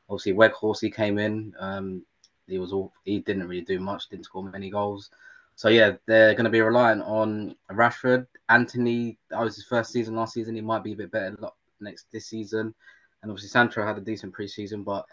Obviously, 0.08 0.32
Weghorst 0.32 0.80
he 0.80 0.90
came 0.90 1.18
in. 1.18 1.54
Um, 1.58 2.04
he 2.46 2.58
was 2.58 2.72
all 2.72 2.92
he 3.04 3.20
didn't 3.20 3.48
really 3.48 3.62
do 3.62 3.80
much, 3.80 4.08
didn't 4.08 4.26
score 4.26 4.44
many 4.44 4.70
goals. 4.70 5.10
So 5.56 5.68
yeah, 5.68 5.92
they're 6.06 6.34
going 6.34 6.44
to 6.44 6.50
be 6.50 6.60
reliant 6.60 7.02
on 7.02 7.54
Rashford, 7.70 8.26
Antony. 8.48 9.18
That 9.30 9.40
was 9.40 9.56
his 9.56 9.64
first 9.64 9.92
season 9.92 10.16
last 10.16 10.34
season. 10.34 10.54
He 10.54 10.60
might 10.60 10.82
be 10.82 10.92
a 10.92 10.96
bit 10.96 11.12
better 11.12 11.36
next 11.80 12.06
this 12.12 12.26
season, 12.26 12.74
and 13.22 13.30
obviously 13.30 13.50
Sancho 13.50 13.86
had 13.86 13.96
a 13.96 14.00
decent 14.00 14.34
preseason, 14.34 14.84
but 14.84 15.06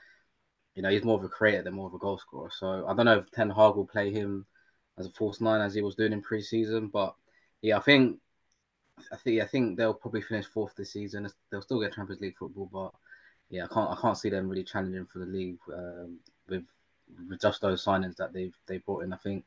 you 0.75 0.81
know 0.81 0.89
he's 0.89 1.03
more 1.03 1.17
of 1.17 1.23
a 1.23 1.29
creator 1.29 1.63
than 1.63 1.73
more 1.73 1.87
of 1.87 1.93
a 1.93 1.99
goal 1.99 2.17
scorer. 2.17 2.49
So 2.51 2.85
I 2.87 2.93
don't 2.93 3.05
know 3.05 3.19
if 3.19 3.31
Ten 3.31 3.49
Hag 3.49 3.75
will 3.75 3.85
play 3.85 4.11
him 4.11 4.45
as 4.97 5.05
a 5.05 5.11
false 5.11 5.41
nine 5.41 5.61
as 5.61 5.73
he 5.73 5.81
was 5.81 5.95
doing 5.95 6.13
in 6.13 6.21
preseason, 6.21 6.91
but 6.91 7.15
yeah, 7.61 7.77
I 7.77 7.81
think 7.81 8.19
I 9.11 9.17
think 9.17 9.41
I 9.41 9.45
think 9.45 9.77
they'll 9.77 9.93
probably 9.93 10.21
finish 10.21 10.45
fourth 10.45 10.75
this 10.75 10.93
season. 10.93 11.29
They'll 11.51 11.61
still 11.61 11.81
get 11.81 11.93
Champions 11.93 12.21
League 12.21 12.37
football, 12.37 12.69
but 12.71 12.91
yeah, 13.49 13.65
I 13.65 13.73
can't 13.73 13.89
I 13.91 14.01
can't 14.01 14.17
see 14.17 14.29
them 14.29 14.49
really 14.49 14.63
challenging 14.63 15.05
for 15.05 15.19
the 15.19 15.25
league 15.25 15.59
um, 15.73 16.19
with 16.47 16.63
just 17.41 17.61
those 17.61 17.83
signings 17.83 18.15
that 18.17 18.33
they've 18.33 18.55
they 18.67 18.77
brought 18.79 19.03
in. 19.03 19.13
I 19.13 19.17
think 19.17 19.45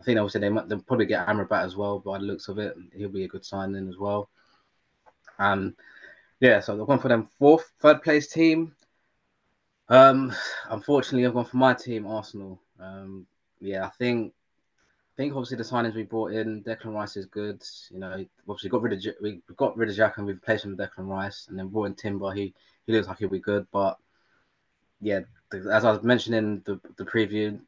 I 0.00 0.04
think 0.04 0.18
obviously 0.18 0.40
they 0.40 0.48
might 0.48 0.68
they'll 0.68 0.80
probably 0.80 1.06
get 1.06 1.26
Amrabat 1.26 1.64
as 1.64 1.76
well. 1.76 1.98
By 1.98 2.18
the 2.18 2.24
looks 2.24 2.48
of 2.48 2.58
it, 2.58 2.76
he'll 2.94 3.08
be 3.08 3.24
a 3.24 3.28
good 3.28 3.44
signing 3.44 3.88
as 3.88 3.98
well. 3.98 4.30
Um, 5.38 5.74
yeah, 6.40 6.60
so 6.60 6.80
I've 6.80 6.86
gone 6.86 7.00
for 7.00 7.08
them 7.08 7.28
fourth, 7.38 7.72
third 7.80 8.02
place 8.02 8.28
team. 8.28 8.74
Um, 9.88 10.32
unfortunately, 10.68 11.26
I've 11.26 11.34
gone 11.34 11.44
for 11.46 11.56
my 11.56 11.74
team, 11.74 12.06
Arsenal. 12.06 12.60
Um, 12.78 13.26
yeah, 13.60 13.86
I 13.86 13.90
think 13.90 14.32
I 15.14 15.16
think 15.16 15.34
obviously 15.34 15.56
the 15.56 15.64
signings 15.64 15.94
we 15.94 16.04
brought 16.04 16.32
in, 16.32 16.62
Declan 16.62 16.94
Rice 16.94 17.16
is 17.16 17.26
good. 17.26 17.60
You 17.90 17.98
know, 17.98 18.24
obviously 18.48 18.70
got 18.70 18.82
rid 18.82 18.92
of 18.92 19.14
we 19.20 19.40
got 19.56 19.76
rid 19.76 19.90
of 19.90 19.96
Jack 19.96 20.18
and 20.18 20.26
we 20.26 20.34
replaced 20.34 20.64
him 20.64 20.76
with 20.76 20.78
Declan 20.78 21.08
Rice, 21.08 21.46
and 21.48 21.58
then 21.58 21.68
brought 21.68 21.86
in 21.86 21.94
Timber. 21.94 22.30
He 22.32 22.54
he 22.86 22.92
looks 22.92 23.08
like 23.08 23.18
he'll 23.18 23.28
be 23.28 23.40
good, 23.40 23.66
but 23.72 23.98
yeah, 25.00 25.20
as 25.52 25.84
I 25.84 25.90
was 25.90 26.02
mentioning 26.04 26.62
the 26.64 26.80
the 26.96 27.04
preview, 27.04 27.58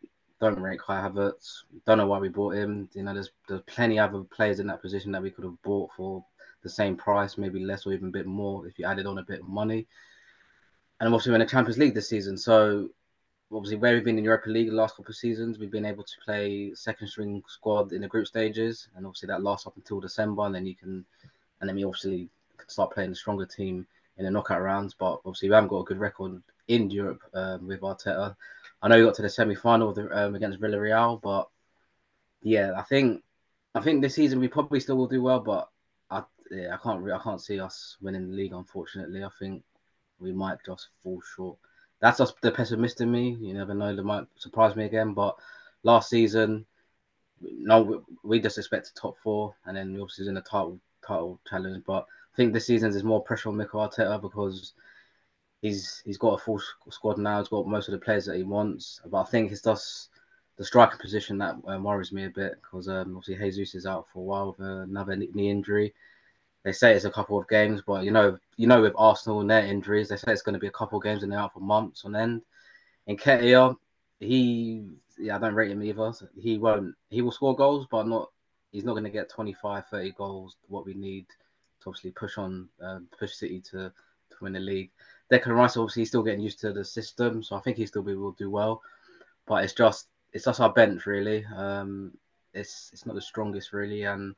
don't 0.41 0.59
rate 0.59 0.81
Kai 0.81 1.01
Havertz. 1.01 1.65
Don't 1.87 1.99
know 1.99 2.07
why 2.07 2.19
we 2.19 2.29
bought 2.29 2.55
him. 2.55 2.89
You 2.95 3.03
know, 3.03 3.15
there's 3.15 3.31
there's 3.49 3.63
plenty 3.67 3.99
of 3.99 4.15
other 4.15 4.25
players 4.25 4.61
in 4.61 4.67
that 4.69 4.83
position 4.83 5.13
that 5.13 5.23
we 5.23 5.31
could 5.31 5.45
have 5.45 5.61
bought 5.63 5.91
for 5.97 6.25
the 6.63 6.71
same 6.71 6.97
price, 6.97 7.39
maybe 7.39 7.65
less 7.65 7.87
or 7.87 7.93
even 7.93 8.09
a 8.09 8.13
bit 8.13 8.27
more 8.27 8.67
if 8.67 8.79
you 8.79 8.85
added 8.85 9.07
on 9.07 9.19
a 9.19 9.23
bit 9.23 9.41
of 9.41 9.49
money. 9.49 9.87
And 10.99 11.07
obviously, 11.09 11.31
we're 11.31 11.37
in 11.37 11.41
the 11.41 11.47
Champions 11.47 11.79
League 11.79 11.95
this 11.95 12.09
season, 12.09 12.37
so 12.37 12.91
obviously 13.53 13.77
where 13.77 13.95
we've 13.95 14.05
been 14.05 14.19
in 14.19 14.25
Europa 14.25 14.49
League 14.49 14.69
the 14.69 14.75
last 14.75 14.97
couple 14.97 15.11
of 15.11 15.17
seasons, 15.17 15.59
we've 15.59 15.71
been 15.71 15.87
able 15.87 16.05
to 16.05 16.15
play 16.25 16.73
second 16.75 17.09
string 17.09 17.43
squad 17.49 17.93
in 17.93 18.03
the 18.03 18.09
group 18.09 18.27
stages, 18.27 18.89
and 18.97 19.07
obviously 19.07 19.27
that 19.27 19.43
lasts 19.43 19.67
up 19.67 19.77
until 19.77 20.01
December, 20.01 20.43
and 20.43 20.55
then 20.55 20.67
you 20.67 20.75
can, 20.75 21.05
and 21.61 21.69
then 21.69 21.77
we 21.77 21.85
obviously 21.85 22.29
can 22.57 22.69
start 22.69 22.93
playing 22.93 23.11
the 23.11 23.17
stronger 23.17 23.47
team 23.47 23.87
in 24.19 24.25
the 24.25 24.31
knockout 24.31 24.63
rounds. 24.63 24.95
But 24.95 25.21
obviously 25.25 25.49
we 25.49 25.55
haven't 25.55 25.71
got 25.71 25.81
a 25.81 25.85
good 25.85 25.99
record 25.99 26.43
in 26.69 26.91
Europe 26.91 27.23
um, 27.35 27.67
with 27.67 27.81
Arteta. 27.81 28.37
I 28.83 28.89
know 28.89 28.97
he 28.97 29.05
got 29.05 29.15
to 29.15 29.23
the 29.23 29.29
semi 29.29 29.55
final 29.55 29.95
um, 30.13 30.35
against 30.35 30.61
Villarreal, 30.61 31.21
but 31.21 31.49
yeah, 32.43 32.73
I 32.77 32.83
think 32.83 33.23
I 33.75 33.81
think 33.81 34.03
this 34.03 34.15
season 34.15 34.41
we 34.41 34.49
probably 34.49 34.81
still 34.81 34.97
will 34.97 35.07
do 35.07 35.23
well, 35.23 35.41
but 35.41 35.69
I 36.11 36.23
yeah, 36.51 36.75
I 36.75 36.79
can't 36.79 37.11
I 37.11 37.19
can't 37.19 37.41
see 37.41 37.61
us 37.61 37.97
winning 38.01 38.29
the 38.29 38.35
league. 38.35 38.53
Unfortunately, 38.53 39.23
I 39.23 39.29
think 39.39 39.63
we 40.19 40.33
might 40.33 40.59
just 40.65 40.89
fall 41.03 41.21
short. 41.37 41.59
That's 42.01 42.19
just 42.19 42.41
the 42.41 42.51
pessimist 42.51 43.01
in 43.01 43.11
me. 43.11 43.37
You 43.41 43.55
never 43.55 43.75
know; 43.75 43.95
they 43.95 44.03
might 44.03 44.25
surprise 44.37 44.75
me 44.77 44.87
again. 44.87 45.13
But 45.13 45.37
last 45.83 46.09
season, 46.09 46.65
no, 47.41 48.03
we 48.23 48.41
just 48.41 48.59
expected 48.59 48.95
top 48.95 49.17
four, 49.23 49.55
and 49.67 49.77
then 49.77 49.93
we 49.93 50.01
obviously 50.01 50.29
in 50.29 50.35
the 50.35 50.41
title 50.41 50.81
title 51.07 51.39
challenge. 51.49 51.85
But 51.87 52.07
I 52.33 52.37
think 52.37 52.53
this 52.53 52.67
season 52.67 52.91
is 52.91 53.05
more 53.05 53.23
pressure 53.23 53.51
on 53.51 53.57
Mikel 53.57 53.87
Arteta 53.87 54.21
because 54.21 54.73
he's 55.63 56.03
he's 56.05 56.19
got 56.19 56.35
a 56.35 56.39
full 56.39 56.61
squad 56.91 57.19
now. 57.19 57.39
He's 57.39 57.49
got 57.49 57.67
most 57.67 57.89
of 57.89 57.93
the 57.93 57.99
players 57.99 58.27
that 58.27 58.37
he 58.37 58.43
wants. 58.43 59.01
But 59.07 59.21
I 59.21 59.25
think 59.25 59.53
it's 59.53 59.63
just 59.63 60.11
the 60.57 60.65
striker 60.65 60.99
position 60.99 61.39
that 61.39 61.57
um, 61.67 61.85
worries 61.85 62.13
me 62.13 62.25
a 62.25 62.31
bit 62.31 62.61
because 62.63 62.89
um, 62.89 63.17
obviously 63.17 63.37
Jesus 63.37 63.75
is 63.75 63.87
out 63.87 64.07
for 64.13 64.21
a 64.21 64.23
while 64.23 64.55
with 64.59 64.67
another 64.67 65.17
knee 65.17 65.51
injury. 65.51 65.95
They 66.65 66.73
say 66.73 66.95
it's 66.95 67.07
a 67.07 67.11
couple 67.11 67.39
of 67.39 67.49
games, 67.49 67.83
but 67.87 68.05
you 68.05 68.11
know, 68.11 68.39
you 68.57 68.67
know, 68.67 68.83
with 68.83 68.93
Arsenal 68.97 69.41
and 69.41 69.51
their 69.51 69.65
injuries, 69.65 70.09
they 70.09 70.17
say 70.17 70.33
it's 70.33 70.43
going 70.43 70.55
to 70.55 70.59
be 70.59 70.67
a 70.67 70.73
couple 70.73 70.99
of 70.99 71.05
games 71.05 71.23
and 71.23 71.33
they're 71.33 71.39
out 71.39 71.55
for 71.55 71.61
months 71.61 72.05
on 72.05 72.15
end. 72.15 72.43
And 73.07 73.19
Nketiah, 73.19 73.77
he, 74.19 74.85
yeah, 75.19 75.37
I 75.37 75.39
don't 75.39 75.55
rate 75.55 75.71
him 75.71 75.83
either. 75.83 76.13
So 76.13 76.29
he 76.39 76.59
won't. 76.59 76.95
He 77.09 77.23
will 77.23 77.33
score 77.33 77.57
goals, 77.57 77.87
but 77.91 78.07
not. 78.07 78.31
He's 78.73 78.85
not 78.85 78.93
going 78.93 79.05
to 79.05 79.11
get 79.11 79.31
25, 79.31 79.87
30 79.87 80.13
goals. 80.13 80.57
What 80.69 80.87
we 80.87 80.95
need 80.95 81.27
to 81.81 81.89
obviously 81.89 82.11
push 82.11 82.37
on, 82.37 82.69
uh, 82.85 83.01
push 83.19 83.33
City 83.33 83.61
to 83.71 83.91
to 84.31 84.37
win 84.43 84.53
the 84.53 84.61
league. 84.61 84.91
Declan 85.31 85.57
Rice 85.57 85.77
obviously 85.77 86.05
still 86.05 86.23
getting 86.23 86.41
used 86.41 86.61
to 86.61 86.73
the 86.73 86.85
system, 86.85 87.43
so 87.43 87.57
I 87.57 87.61
think 87.61 87.77
he 87.77 87.87
still 87.87 88.03
be, 88.03 88.15
will 88.15 88.33
do 88.33 88.51
well. 88.51 88.83
But 89.47 89.65
it's 89.65 89.73
just 89.73 90.09
it's 90.33 90.45
just 90.45 90.61
our 90.61 90.73
bench 90.73 91.07
really. 91.07 91.45
Um, 91.57 92.13
it's 92.53 92.91
it's 92.93 93.07
not 93.07 93.15
the 93.15 93.21
strongest 93.21 93.73
really, 93.73 94.05
and 94.05 94.35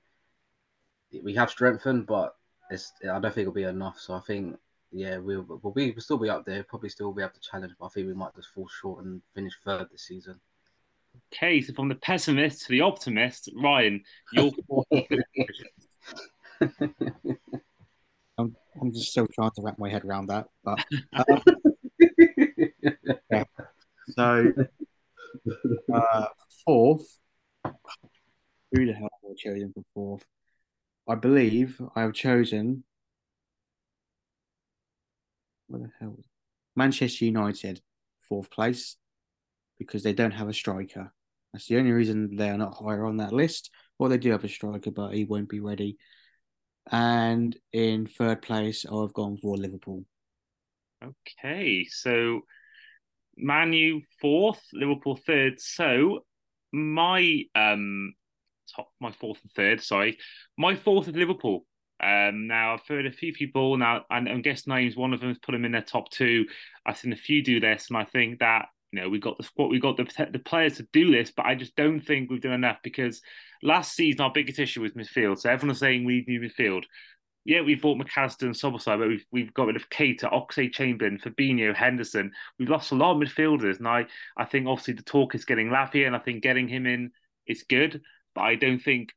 we 1.23 1.35
have 1.35 1.51
strengthened, 1.51 2.07
but 2.07 2.37
it's 2.71 2.93
I 3.03 3.19
don't 3.19 3.23
think 3.23 3.39
it'll 3.39 3.53
be 3.53 3.65
enough. 3.65 3.99
So 3.99 4.15
I 4.15 4.21
think 4.21 4.59
yeah, 4.91 5.17
we'll 5.17 5.47
we'll 5.63 5.73
be 5.73 5.91
we'll 5.91 6.01
still 6.01 6.19
be 6.19 6.29
up 6.31 6.45
there. 6.45 6.63
Probably 6.65 6.91
still 6.91 7.13
be 7.13 7.23
able 7.23 7.33
to 7.33 7.41
challenge, 7.41 7.73
but 7.79 7.87
I 7.87 7.89
think 7.89 8.07
we 8.07 8.15
might 8.15 8.35
just 8.37 8.51
fall 8.51 8.69
short 8.69 9.05
and 9.05 9.23
finish 9.35 9.55
third 9.65 9.89
this 9.91 10.03
season. 10.03 10.39
Okay, 11.33 11.61
so 11.61 11.73
from 11.73 11.89
the 11.89 11.95
pessimist 11.95 12.63
to 12.63 12.69
the 12.69 12.81
optimist, 12.83 13.51
Ryan, 13.57 14.03
your 14.33 14.53
I'm, 18.81 18.93
just 18.93 19.11
still 19.11 19.27
trying 19.27 19.51
to 19.57 19.63
wrap 19.63 19.79
my 19.79 19.91
head 19.91 20.05
around 20.05 20.29
that, 20.29 20.47
but 20.65 20.85
um, 21.29 21.43
yeah. 23.31 23.45
So 24.11 24.53
uh, 25.93 26.27
fourth, 26.65 27.19
who 28.73 28.87
the 28.87 28.93
hell 28.93 29.09
have 29.23 29.31
I 29.31 29.35
chosen 29.37 29.73
for 29.75 29.85
fourth? 29.95 30.27
I 31.09 31.15
believe 31.17 31.81
I 31.95 32.03
have 32.03 32.13
chosen. 32.13 32.85
What 35.67 35.83
the 35.83 35.91
hell? 36.01 36.19
Manchester 36.77 37.25
United, 37.25 37.81
fourth 38.29 38.51
place, 38.51 38.97
because 39.79 40.03
they 40.03 40.13
don't 40.13 40.33
have 40.33 40.49
a 40.49 40.55
striker. 40.55 41.13
That's 41.53 41.67
the 41.67 41.79
only 41.79 41.93
reason 41.93 42.37
they 42.37 42.49
are 42.49 42.57
not 42.57 42.75
higher 42.75 43.05
on 43.05 43.19
that 43.19 43.33
list. 43.33 43.71
Well, 43.99 44.09
they 44.09 44.19
do 44.19 44.31
have 44.31 44.45
a 44.45 44.49
striker, 44.49 44.91
but 44.91 45.13
he 45.13 45.25
won't 45.25 45.49
be 45.49 45.61
ready. 45.61 45.99
And 46.91 47.57
in 47.73 48.07
third 48.07 48.43
place, 48.43 48.85
I've 48.85 49.13
gone 49.13 49.37
for 49.37 49.57
Liverpool. 49.57 50.05
Okay, 51.03 51.85
so 51.89 52.43
Manu 53.37 54.01
fourth, 54.21 54.63
Liverpool 54.73 55.17
third. 55.17 55.61
So 55.61 56.25
my 56.73 57.45
um 57.55 58.15
top, 58.75 58.91
my 59.01 59.13
fourth 59.13 59.41
and 59.43 59.53
third, 59.53 59.83
sorry, 59.83 60.19
my 60.59 60.77
fourth 60.77 61.09
is 61.09 61.15
Liverpool. 61.15 61.67
Um, 62.03 62.49
now 62.49 62.75
I've 62.75 62.87
heard 62.89 63.07
a 63.07 63.13
few 63.13 63.33
people 63.33 63.77
now, 63.77 64.05
and 64.11 64.29
I 64.29 64.37
guess 64.39 64.67
names 64.67 64.97
one 64.97 65.13
of 65.13 65.21
them 65.21 65.29
has 65.29 65.39
put 65.39 65.53
them 65.53 65.65
in 65.65 65.73
their 65.73 65.83
top 65.83 66.11
two. 66.11 66.47
I've 66.85 66.99
seen 66.99 67.13
a 67.13 67.17
few 67.17 67.45
do 67.45 67.61
this, 67.61 67.89
and 67.89 67.97
I 67.97 68.05
think 68.05 68.41
that 68.41 68.67
you 68.93 69.01
know 69.01 69.09
we 69.09 69.19
got 69.19 69.39
the 69.39 69.45
squad, 69.45 69.69
we 69.69 69.81
got 69.81 69.97
the 69.97 70.29
the 70.33 70.39
players 70.39 70.77
to 70.77 70.87
do 70.93 71.11
this, 71.11 71.31
but 71.31 71.47
I 71.47 71.55
just 71.55 71.75
don't 71.77 72.01
think 72.01 72.31
we've 72.31 72.41
done 72.41 72.53
enough 72.53 72.79
because 72.83 73.21
last 73.63 73.95
season 73.95 74.21
our 74.21 74.33
biggest 74.33 74.59
issue 74.59 74.83
was 74.83 74.93
midfield. 74.93 75.41
So 75.41 75.51
everyone's 75.51 75.79
saying 75.79 76.05
we 76.05 76.25
need 76.27 76.43
midfield 76.43 76.85
yeah, 77.45 77.61
we 77.61 77.75
bought 77.75 77.99
Mac 77.99 78.17
Allister 78.17 78.47
and 78.47 78.55
Szoboszlai, 78.55 78.99
but 78.99 79.09
we've 79.09 79.27
we've 79.33 79.55
got 79.55 79.67
rid 79.67 79.77
of 79.77 79.91
Keita, 79.91 80.33
Oxlade 80.33 80.73
Chamberlain, 80.73 81.19
Fabinho, 81.19 81.75
Henderson. 81.75 82.31
We've 82.59 82.69
lost 82.69 82.93
a 82.93 82.95
lot 82.95 83.13
of 83.13 83.19
midfielders, 83.19 83.79
and 83.79 83.89
I 83.89 84.07
I 84.37 84.45
think 84.45 84.67
obviously 84.67 84.95
the 84.95 85.03
talk 85.03 85.35
is 85.35 85.45
getting 85.45 85.69
Lavia, 85.69 86.07
and 86.07 86.15
I 86.15 86.21
think 86.21 86.43
getting 86.43 86.69
him 86.69 86.87
in 86.87 87.11
is 87.47 87.65
good, 87.69 88.01
but 88.35 88.43
I 88.43 88.55
don't 88.55 88.79
think 88.79 89.13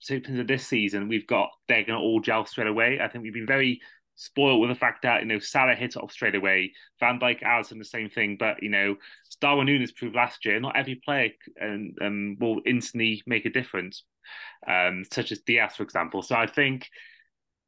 so 0.00 0.14
into 0.14 0.44
this 0.44 0.66
season 0.66 1.08
we've 1.08 1.26
got 1.26 1.48
they're 1.66 1.84
going 1.84 1.98
to 1.98 2.04
all 2.04 2.20
gel 2.20 2.44
straight 2.46 2.66
away. 2.66 2.98
I 3.00 3.08
think 3.08 3.22
we've 3.22 3.32
been 3.32 3.46
very 3.46 3.80
spoiled 4.16 4.60
with 4.60 4.70
the 4.70 4.74
fact 4.74 5.02
that 5.02 5.22
you 5.22 5.26
know 5.26 5.38
Salah 5.38 5.74
hit 5.74 5.96
it 5.96 6.02
off 6.02 6.12
straight 6.12 6.34
away, 6.34 6.72
Van 7.00 7.18
Dijk, 7.18 7.42
Alisson 7.42 7.78
the 7.78 7.84
same 7.84 8.10
thing, 8.10 8.36
but 8.38 8.62
you 8.62 8.70
know 8.70 8.96
Darwin 9.40 9.66
Núñez 9.66 9.94
proved 9.94 10.14
last 10.14 10.44
year 10.44 10.60
not 10.60 10.76
every 10.76 10.96
player 11.04 11.30
um, 11.60 11.92
um, 12.00 12.36
will 12.40 12.60
instantly 12.66 13.22
make 13.26 13.44
a 13.44 13.50
difference 13.50 14.04
um, 14.66 15.04
such 15.10 15.32
as 15.32 15.40
Diaz, 15.40 15.76
for 15.76 15.82
example. 15.82 16.22
So 16.22 16.34
I 16.34 16.46
think, 16.46 16.88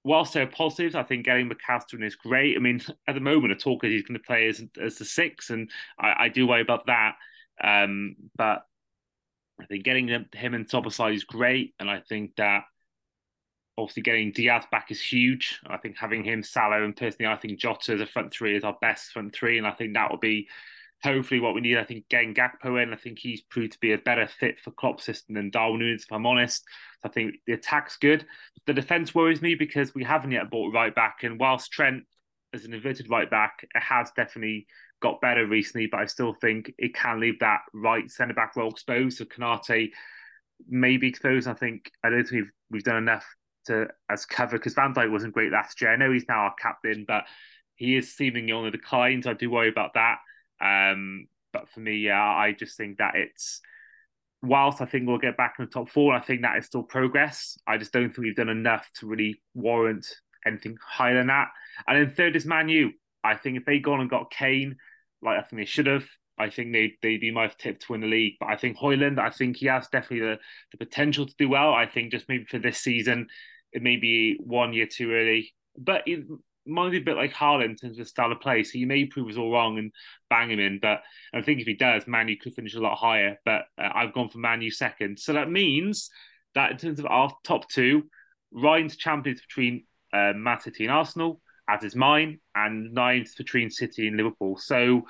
whilst 0.05 0.35
there 0.35 0.45
are 0.45 0.51
positives, 0.51 0.95
I 0.95 1.03
think 1.03 1.25
getting 1.25 1.49
Mac 1.49 1.59
Allister 1.69 2.03
is 2.03 2.17
great. 2.17 2.57
I 2.57 2.61
mean, 2.61 2.81
at 3.09 3.15
the 3.15 3.21
moment, 3.21 3.53
a 3.53 3.57
talker 3.57 3.87
he's 3.87 4.03
going 4.03 4.19
to 4.19 4.27
play 4.27 4.49
as, 4.49 4.63
as 4.83 4.97
the 4.97 5.05
six, 5.05 5.51
and 5.51 5.71
I, 5.99 6.15
I 6.25 6.29
do 6.29 6.47
worry 6.47 6.63
about 6.63 6.87
that. 6.87 7.15
Um, 7.63 8.17
but 8.37 8.63
I 9.61 9.67
think 9.67 9.85
getting 9.85 10.09
him 10.09 10.55
and 10.55 10.69
Szoboszlai 10.69 11.15
is 11.15 11.25
great, 11.25 11.75
and 11.79 11.91
I 11.91 12.01
think 12.01 12.37
that 12.37 12.65
obviously 13.79 14.03
getting 14.03 14.33
Diaz 14.33 14.65
back 14.71 14.91
is 14.91 15.01
huge. 15.01 15.61
I 15.67 15.77
think 15.77 15.97
having 15.97 16.25
him, 16.25 16.43
Salah, 16.43 16.83
and 16.83 16.97
personally, 16.97 17.31
I 17.31 17.37
think 17.37 17.59
Jota 17.59 17.93
as 17.93 18.01
a 18.01 18.07
front 18.07 18.33
three 18.33 18.57
is 18.57 18.65
our 18.65 18.77
best 18.81 19.13
front 19.13 19.35
three, 19.35 19.59
and 19.59 19.67
I 19.67 19.73
think 19.73 19.95
that 19.95 20.11
will 20.11 20.19
be 20.19 20.49
hopefully 21.03 21.41
what 21.41 21.55
we 21.55 21.61
need. 21.61 21.77
I 21.77 21.85
think 21.85 22.09
getting 22.09 22.35
Gakpo 22.35 22.83
in, 22.83 22.93
I 22.93 22.97
think 22.97 23.19
he's 23.19 23.43
proved 23.43 23.73
to 23.73 23.81
be 23.81 23.93
a 23.93 23.99
better 23.99 24.27
fit 24.27 24.61
for 24.61 24.71
Klopp's 24.71 25.05
system 25.05 25.35
than 25.35 25.51
Darwin 25.51 25.81
Núñez, 25.81 26.05
if 26.05 26.13
I'm 26.13 26.27
honest. 26.27 26.65
I 27.05 27.09
think 27.09 27.37
the 27.47 27.53
attack's 27.53 27.97
good. 27.99 28.25
The 28.67 28.73
defence 28.73 29.15
worries 29.15 29.43
me 29.43 29.55
because 29.55 29.95
we 29.95 30.05
haven't 30.05 30.33
yet 30.33 30.51
bought 30.51 30.73
right 30.73 30.95
back. 30.95 31.23
And 31.23 31.39
whilst 31.39 31.71
Trent 31.71 32.05
as 32.55 32.65
an 32.65 32.73
inverted 32.73 33.11
right 33.11 33.31
back, 33.31 33.67
it 33.75 33.83
has 33.83 34.11
definitely 34.17 34.67
got 35.03 35.21
better 35.21 35.47
recently, 35.47 35.87
but 35.87 36.01
I 36.01 36.07
still 36.07 36.33
think 36.33 36.73
it 36.79 36.95
can 36.95 37.21
leave 37.21 37.39
that 37.41 37.61
right 37.75 38.11
centre 38.11 38.35
back 38.35 38.57
role 38.57 38.71
exposed. 38.71 39.19
So 39.19 39.27
Konate 39.27 39.91
may 40.67 40.97
be 40.97 41.09
exposed. 41.09 41.47
I 41.47 41.55
think 41.55 41.91
I 42.03 42.09
don't 42.09 42.25
think 42.25 42.45
we've, 42.45 42.53
we've 42.71 42.85
done 42.85 42.97
enough 42.97 43.27
to 43.67 43.89
as 44.11 44.27
cover 44.27 44.59
because 44.59 44.75
Van 44.75 44.95
Dijk 44.95 45.11
wasn't 45.11 45.35
great 45.35 45.53
last 45.53 45.81
year. 45.81 45.93
I 45.93 45.97
know 45.97 46.13
he's 46.13 46.29
now 46.29 46.41
our 46.41 46.55
captain, 46.55 47.05
but 47.07 47.25
he 47.75 47.97
is 47.97 48.15
seemingly 48.15 48.53
on 48.53 48.65
the 48.65 48.71
decline. 48.71 49.23
So 49.23 49.31
I 49.31 49.35
do 49.35 49.51
worry 49.51 49.69
about 49.69 49.95
that. 49.95 50.19
Um, 50.61 51.27
but 51.53 51.69
for 51.69 51.81
me, 51.81 51.99
yeah, 51.99 52.23
I 52.23 52.53
just 52.53 52.77
think 52.77 52.99
that 52.99 53.15
it's 53.15 53.61
whilst 54.43 54.81
I 54.81 54.87
think 54.87 55.07
we'll 55.07 55.19
get 55.19 55.37
back 55.37 55.57
in 55.59 55.65
the 55.65 55.71
top 55.71 55.89
four, 55.89 56.15
I 56.15 56.21
think 56.21 56.43
that 56.43 56.59
is 56.59 56.67
still 56.67 56.83
progress. 56.83 57.59
I 57.67 57.79
just 57.79 57.93
don't 57.93 58.09
think 58.09 58.19
we've 58.19 58.37
done 58.37 58.49
enough 58.49 58.89
to 58.97 59.07
really 59.07 59.41
warrant 59.55 60.07
anything 60.47 60.77
higher 60.87 61.15
than 61.15 61.27
that. 61.29 61.49
And 61.87 61.99
then 61.99 62.15
third 62.15 62.37
is 62.37 62.47
Manu. 62.47 62.93
I 63.25 63.35
think 63.35 63.57
if 63.57 63.65
they'd 63.65 63.83
gone 63.83 64.01
and 64.01 64.11
got 64.11 64.31
Kane, 64.31 64.77
like 65.23 65.39
I 65.39 65.43
think 65.43 65.61
they 65.61 65.67
should 65.67 65.87
have, 65.87 66.07
I 66.39 66.51
think 66.51 66.73
they 66.73 66.95
they'd 67.03 67.21
be 67.21 67.31
my 67.31 67.49
tip 67.49 67.81
to 67.81 67.93
win 67.93 68.03
the 68.03 68.07
league. 68.07 68.35
But 68.39 68.51
I 68.51 68.57
think 68.57 68.77
Højlund, 68.77 69.19
I 69.19 69.31
think 69.31 69.57
he 69.57 69.67
has 69.67 69.89
definitely 69.89 70.27
the, 70.27 70.39
the 70.73 70.79
potential 70.79 71.27
to 71.27 71.35
do 71.39 71.49
well. 71.49 71.73
I 71.73 71.87
think 71.87 72.13
just 72.13 72.29
maybe 72.29 72.45
for 72.45 72.59
this 72.59 72.79
season, 72.79 73.29
it 73.77 73.83
may 73.83 73.97
be 73.97 74.39
one 74.41 74.73
year 74.73 74.87
too 74.87 75.13
early. 75.13 75.55
But 75.79 76.03
it, 76.07 76.25
might 76.67 76.91
be 76.91 76.99
a 76.99 77.03
bit 77.03 77.17
like 77.17 77.33
Haaland 77.33 77.65
in 77.65 77.77
terms 77.77 77.99
of 77.99 78.09
style 78.09 78.33
of 78.33 78.41
play. 78.41 78.65
So 78.65 78.73
he 78.73 78.85
may 78.85 79.07
prove 79.07 79.29
us 79.29 79.37
all 79.37 79.53
wrong 79.53 79.79
and 79.79 79.93
bang 80.29 80.51
him 80.51 80.59
in. 80.59 80.79
But 80.81 81.03
I 81.33 81.41
think 81.43 81.61
if 81.61 81.67
he 81.67 81.75
does, 81.75 82.07
Manu 82.07 82.37
could 82.37 82.55
finish 82.55 82.75
a 82.75 82.81
lot 82.81 82.97
higher. 82.97 83.39
But 83.45 83.63
uh, 83.79 83.91
I've 83.95 84.13
gone 84.13 84.29
for 84.29 84.39
Manu 84.39 84.71
second. 84.71 85.19
So 85.19 85.33
that 85.35 85.51
means 85.51 86.11
that 86.55 86.73
in 86.73 86.77
terms 86.77 86.99
of 86.99 87.07
our 87.07 87.31
top 87.45 87.69
two, 87.69 88.05
Ryan's 88.53 88.97
champions 88.97 89.41
between 89.41 89.85
uh, 90.13 90.33
Man 90.35 90.61
City 90.61 90.85
and 90.85 90.93
Arsenal, 90.93 91.41
as 91.69 91.85
is 91.85 91.95
mine, 91.95 92.41
and 92.55 92.93
ninth 92.93 93.37
between 93.37 93.71
City 93.71 94.09
and 94.09 94.17
Liverpool. 94.17 94.57
So 94.57 95.03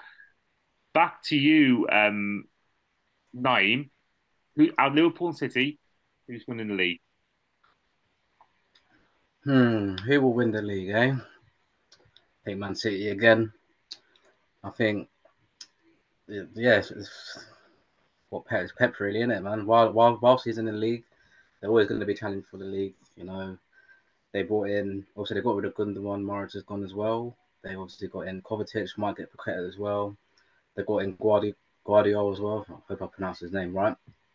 back 0.92 1.22
to 1.24 1.36
you, 1.36 1.86
um, 1.90 2.44
Naeem. 3.34 3.90
Who, 4.56 4.70
Liverpool 4.92 5.28
and 5.28 5.36
City, 5.36 5.78
who's 6.26 6.44
winning 6.48 6.68
the 6.68 6.74
league? 6.74 7.00
Hmm, 9.46 9.94
who 9.98 10.20
will 10.22 10.32
win 10.32 10.50
the 10.50 10.60
league, 10.60 10.88
eh? 10.88 11.12
I 11.12 11.20
think 12.44 12.58
Man 12.58 12.74
City 12.74 13.10
again. 13.10 13.52
I 14.64 14.70
think, 14.70 15.08
yeah, 16.26 16.78
it's, 16.78 17.38
what 18.30 18.44
Pep, 18.44 18.68
Pep 18.76 18.98
really 18.98 19.20
in 19.20 19.30
it, 19.30 19.44
man. 19.44 19.64
While 19.64 19.92
while 19.92 20.18
whilst 20.20 20.46
he's 20.46 20.58
in 20.58 20.64
the 20.64 20.72
league, 20.72 21.04
they're 21.60 21.70
always 21.70 21.86
going 21.86 22.00
to 22.00 22.06
be 22.06 22.14
challenged 22.14 22.48
for 22.48 22.56
the 22.56 22.64
league. 22.64 22.94
You 23.16 23.22
know, 23.22 23.56
they 24.32 24.42
brought 24.42 24.68
in 24.68 25.06
also 25.14 25.32
they 25.32 25.42
got 25.42 25.54
rid 25.54 25.66
of 25.66 25.76
Gundogan, 25.76 26.24
Mahrez 26.24 26.54
has 26.54 26.64
gone 26.64 26.82
as 26.82 26.94
well. 26.94 27.36
They 27.62 27.76
obviously 27.76 28.08
got 28.08 28.26
in 28.26 28.42
Kovacic, 28.42 28.98
might 28.98 29.16
get 29.16 29.32
Paqueta 29.32 29.68
as 29.68 29.78
well. 29.78 30.16
They 30.74 30.82
got 30.82 31.04
in 31.04 31.16
Guardi 31.18 31.54
Guardiola 31.84 32.32
as 32.32 32.40
well. 32.40 32.66
I 32.68 32.74
hope 32.88 33.02
I 33.02 33.06
pronounced 33.06 33.42
his 33.42 33.52
name 33.52 33.76
right. 33.76 33.94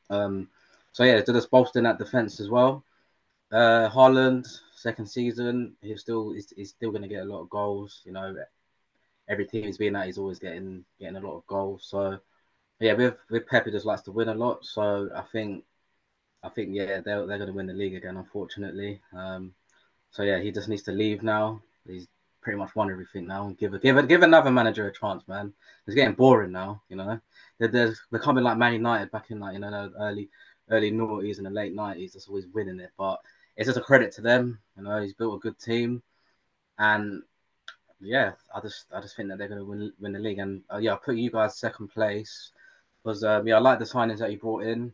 Um, 0.09 0.47
so 0.93 1.03
yeah, 1.03 1.19
they're 1.19 1.35
just 1.35 1.51
bolstering 1.51 1.83
that 1.83 1.99
defense 1.99 2.39
as 2.39 2.47
well. 2.47 2.85
Uh, 3.51 3.89
Haaland, 3.89 4.47
second 4.73 5.07
season, 5.07 5.75
he's 5.81 6.01
still 6.01 6.31
he's, 6.31 6.53
he's 6.55 6.69
still 6.69 6.91
going 6.91 7.01
to 7.01 7.07
get 7.07 7.23
a 7.23 7.25
lot 7.25 7.41
of 7.41 7.49
goals. 7.49 8.01
You 8.05 8.13
know, 8.13 8.35
every 9.27 9.45
team 9.45 9.63
he's 9.63 9.77
been 9.77 9.95
at, 9.95 10.05
he's 10.05 10.17
always 10.17 10.39
getting 10.39 10.85
getting 10.99 11.17
a 11.17 11.19
lot 11.21 11.37
of 11.37 11.47
goals. 11.47 11.85
So 11.89 12.19
yeah, 12.79 12.93
with 12.93 13.15
with 13.29 13.47
Pep, 13.47 13.65
just 13.65 13.85
likes 13.85 14.01
to 14.03 14.11
win 14.11 14.29
a 14.29 14.33
lot. 14.33 14.65
So 14.65 15.09
I 15.15 15.21
think 15.21 15.63
I 16.43 16.49
think 16.49 16.69
yeah, 16.73 17.01
they're 17.01 17.25
they're 17.25 17.37
going 17.37 17.47
to 17.47 17.53
win 17.53 17.67
the 17.67 17.73
league 17.73 17.95
again, 17.95 18.17
unfortunately. 18.17 19.01
Um, 19.15 19.53
so 20.11 20.23
yeah, 20.23 20.39
he 20.39 20.51
just 20.51 20.67
needs 20.69 20.83
to 20.83 20.91
leave 20.91 21.21
now. 21.23 21.61
He's 21.87 22.07
pretty 22.41 22.57
much 22.57 22.75
won 22.75 22.89
everything 22.89 23.27
now. 23.27 23.55
Give 23.59 23.73
a 23.73 23.79
give 23.79 23.97
a, 23.97 24.03
give 24.03 24.23
another 24.23 24.51
manager 24.51 24.87
a 24.87 24.93
chance, 24.93 25.27
man. 25.27 25.53
It's 25.85 25.95
getting 25.95 26.15
boring 26.15 26.51
now. 26.51 26.81
You 26.89 26.95
know, 26.97 27.19
they're, 27.59 27.67
they're 27.67 27.95
becoming 28.11 28.43
like 28.43 28.57
Man 28.57 28.73
United 28.73 29.11
back 29.11 29.29
in 29.29 29.39
like 29.39 29.53
you 29.53 29.59
know 29.59 29.71
the 29.71 29.93
early 29.99 30.29
early 30.69 30.91
noughties 30.91 31.37
and 31.37 31.45
the 31.45 31.51
late 31.51 31.75
nineties. 31.75 32.13
Just 32.13 32.27
always 32.27 32.47
winning 32.47 32.79
it, 32.79 32.91
but 32.97 33.19
it's 33.61 33.67
just 33.67 33.77
a 33.77 33.81
credit 33.81 34.11
to 34.13 34.21
them. 34.21 34.57
You 34.75 34.83
know, 34.83 34.99
he's 34.99 35.13
built 35.13 35.35
a 35.35 35.39
good 35.39 35.59
team, 35.59 36.01
and 36.79 37.21
yeah, 37.99 38.31
I 38.55 38.59
just 38.59 38.87
I 38.91 39.01
just 39.01 39.15
think 39.15 39.29
that 39.29 39.37
they're 39.37 39.47
going 39.47 39.59
to 39.59 39.65
win 39.65 39.93
win 39.99 40.13
the 40.13 40.19
league. 40.19 40.39
And 40.39 40.63
uh, 40.73 40.77
yeah, 40.77 40.95
I 40.95 40.97
put 40.97 41.15
you 41.15 41.29
guys 41.29 41.59
second 41.59 41.89
place 41.89 42.51
because 43.03 43.23
um, 43.23 43.47
yeah, 43.47 43.57
I 43.57 43.59
like 43.59 43.77
the 43.77 43.85
signings 43.85 44.17
that 44.17 44.31
you 44.31 44.39
brought 44.39 44.63
in. 44.63 44.91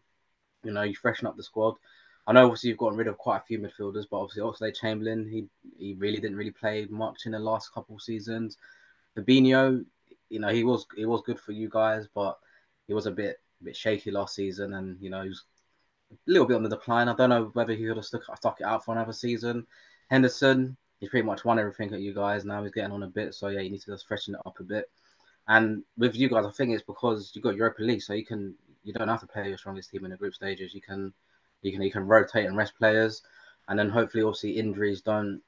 You 0.65 0.73
know, 0.73 0.83
you 0.83 0.95
freshen 0.95 1.27
up 1.27 1.37
the 1.37 1.43
squad. 1.43 1.75
I 2.27 2.33
know 2.33 2.43
obviously 2.43 2.69
you've 2.69 2.77
gotten 2.77 2.97
rid 2.97 3.07
of 3.07 3.17
quite 3.17 3.37
a 3.37 3.45
few 3.45 3.57
midfielders, 3.57 4.03
but 4.11 4.19
obviously 4.19 4.41
Oxlade 4.41 4.75
Chamberlain, 4.75 5.29
he 5.29 5.45
he 5.79 5.93
really 5.93 6.19
didn't 6.19 6.35
really 6.35 6.51
play 6.51 6.87
much 6.89 7.25
in 7.25 7.31
the 7.31 7.39
last 7.39 7.73
couple 7.73 7.97
seasons. 7.99 8.57
Fabinho, 9.15 9.85
you 10.29 10.39
know, 10.39 10.49
he 10.49 10.65
was 10.65 10.85
he 10.97 11.05
was 11.05 11.21
good 11.21 11.39
for 11.39 11.53
you 11.53 11.69
guys, 11.69 12.05
but 12.13 12.37
he 12.85 12.93
was 12.93 13.05
a 13.05 13.11
bit 13.11 13.39
a 13.61 13.63
bit 13.63 13.77
shaky 13.77 14.11
last 14.11 14.35
season, 14.35 14.73
and 14.73 14.97
you 14.99 15.09
know, 15.09 15.23
he 15.23 15.29
was 15.29 15.45
a 16.11 16.15
little 16.25 16.47
bit 16.47 16.55
on 16.55 16.63
the 16.63 16.69
decline. 16.69 17.09
I 17.09 17.15
don't 17.15 17.29
know 17.29 17.49
whether 17.53 17.73
he 17.73 17.85
could 17.85 17.97
have 17.97 18.05
stuck, 18.05 18.23
stuck 18.37 18.61
it 18.61 18.65
out 18.65 18.85
for 18.85 18.93
another 18.93 19.13
season. 19.13 19.65
Henderson, 20.09 20.77
he's 20.99 21.09
pretty 21.09 21.25
much 21.25 21.45
won 21.45 21.59
everything 21.59 21.93
at 21.93 21.99
you 21.99 22.13
guys 22.13 22.45
now. 22.45 22.63
He's 22.63 22.71
getting 22.71 22.91
on 22.91 23.03
a 23.03 23.07
bit, 23.07 23.33
so 23.33 23.49
yeah, 23.49 23.61
you 23.61 23.69
need 23.69 23.81
to 23.81 23.91
just 23.91 24.07
freshen 24.07 24.35
it 24.35 24.41
up 24.45 24.59
a 24.59 24.63
bit. 24.63 24.89
And 25.47 25.83
with 25.97 26.15
you 26.15 26.29
guys, 26.29 26.45
I 26.45 26.51
think 26.51 26.73
it's 26.73 26.83
because 26.83 27.31
you 27.33 27.41
got 27.41 27.55
Europa 27.55 27.81
League, 27.81 28.01
so 28.01 28.13
you 28.13 28.25
can 28.25 28.55
you 28.83 28.93
don't 28.93 29.07
have 29.07 29.21
to 29.21 29.27
play 29.27 29.49
your 29.49 29.57
strongest 29.57 29.89
team 29.89 30.05
in 30.05 30.11
the 30.11 30.17
group 30.17 30.33
stages. 30.33 30.73
You 30.73 30.81
can 30.81 31.13
you 31.61 31.71
can 31.71 31.81
you 31.81 31.91
can 31.91 32.05
rotate 32.05 32.45
and 32.45 32.57
rest 32.57 32.77
players, 32.77 33.21
and 33.67 33.77
then 33.79 33.89
hopefully, 33.89 34.23
obviously, 34.23 34.51
injuries 34.51 35.01
don't 35.01 35.41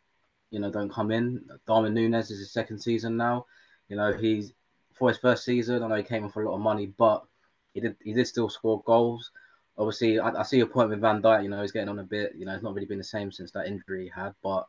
you 0.52 0.60
know 0.60 0.72
don't 0.72 0.92
come 0.92 1.12
in. 1.12 1.44
Darwin 1.68 1.94
Nunez 1.94 2.32
is 2.32 2.40
his 2.40 2.52
second 2.52 2.80
season 2.80 3.18
now. 3.18 3.46
You 3.90 3.98
know 3.98 4.14
he's 4.14 4.54
for 4.94 5.10
his 5.10 5.18
first 5.18 5.44
season. 5.46 5.84
I 5.84 5.88
know 5.88 5.96
he 5.96 6.04
came 6.04 6.24
in 6.24 6.30
for 6.30 6.44
a 6.44 6.50
lot 6.50 6.56
of 6.56 6.62
money, 6.62 6.88
but 6.98 7.26
he 7.74 7.82
did 7.82 7.96
he 8.04 8.14
did 8.14 8.28
still 8.28 8.50
score 8.50 8.82
goals. 8.86 9.32
Obviously, 9.80 10.20
I, 10.20 10.30
I 10.30 10.44
see 10.44 10.58
your 10.58 10.68
point 10.68 10.90
with 10.90 11.02
Van 11.02 11.22
Dijk. 11.22 11.44
You 11.44 11.50
know 11.50 11.62
he's 11.62 11.72
getting 11.72 11.90
on 11.90 12.00
a 12.00 12.04
bit. 12.04 12.36
You 12.38 12.46
know 12.46 12.54
he's 12.54 12.62
not 12.62 12.76
really 12.76 12.86
been 12.86 12.98
the 13.00 13.04
same 13.04 13.32
since 13.32 13.52
that 13.52 13.68
injury 13.68 14.04
he 14.04 14.10
had, 14.10 14.36
but 14.44 14.68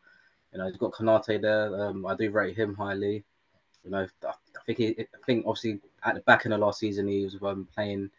you 0.52 0.58
know 0.58 0.66
he's 0.66 0.76
got 0.76 0.92
Konate 0.92 1.42
there. 1.42 1.88
Um, 1.88 2.06
I 2.06 2.14
do 2.14 2.30
rate 2.30 2.56
him 2.56 2.74
highly. 2.74 3.24
You 3.84 3.90
know 3.90 4.06
I 4.24 4.32
think 4.66 4.78
he, 4.78 4.88
I 5.00 5.24
think 5.26 5.44
obviously 5.46 5.80
at 6.04 6.14
the 6.14 6.20
back 6.20 6.44
in 6.44 6.52
the 6.52 6.58
last 6.58 6.78
season 6.78 7.08
he 7.08 7.24
was 7.24 7.36
um, 7.42 7.66
playing 7.74 8.11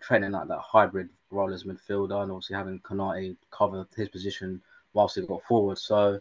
training 0.00 0.32
like 0.32 0.48
that 0.48 0.58
hybrid 0.58 1.08
role 1.30 1.52
as 1.52 1.64
midfielder 1.64 2.22
and 2.22 2.32
obviously 2.32 2.56
having 2.56 2.80
Konate 2.80 3.36
cover 3.50 3.86
his 3.96 4.08
position 4.08 4.60
whilst 4.94 5.16
he 5.16 5.22
got 5.22 5.44
forward. 5.44 5.78
So 5.78 6.20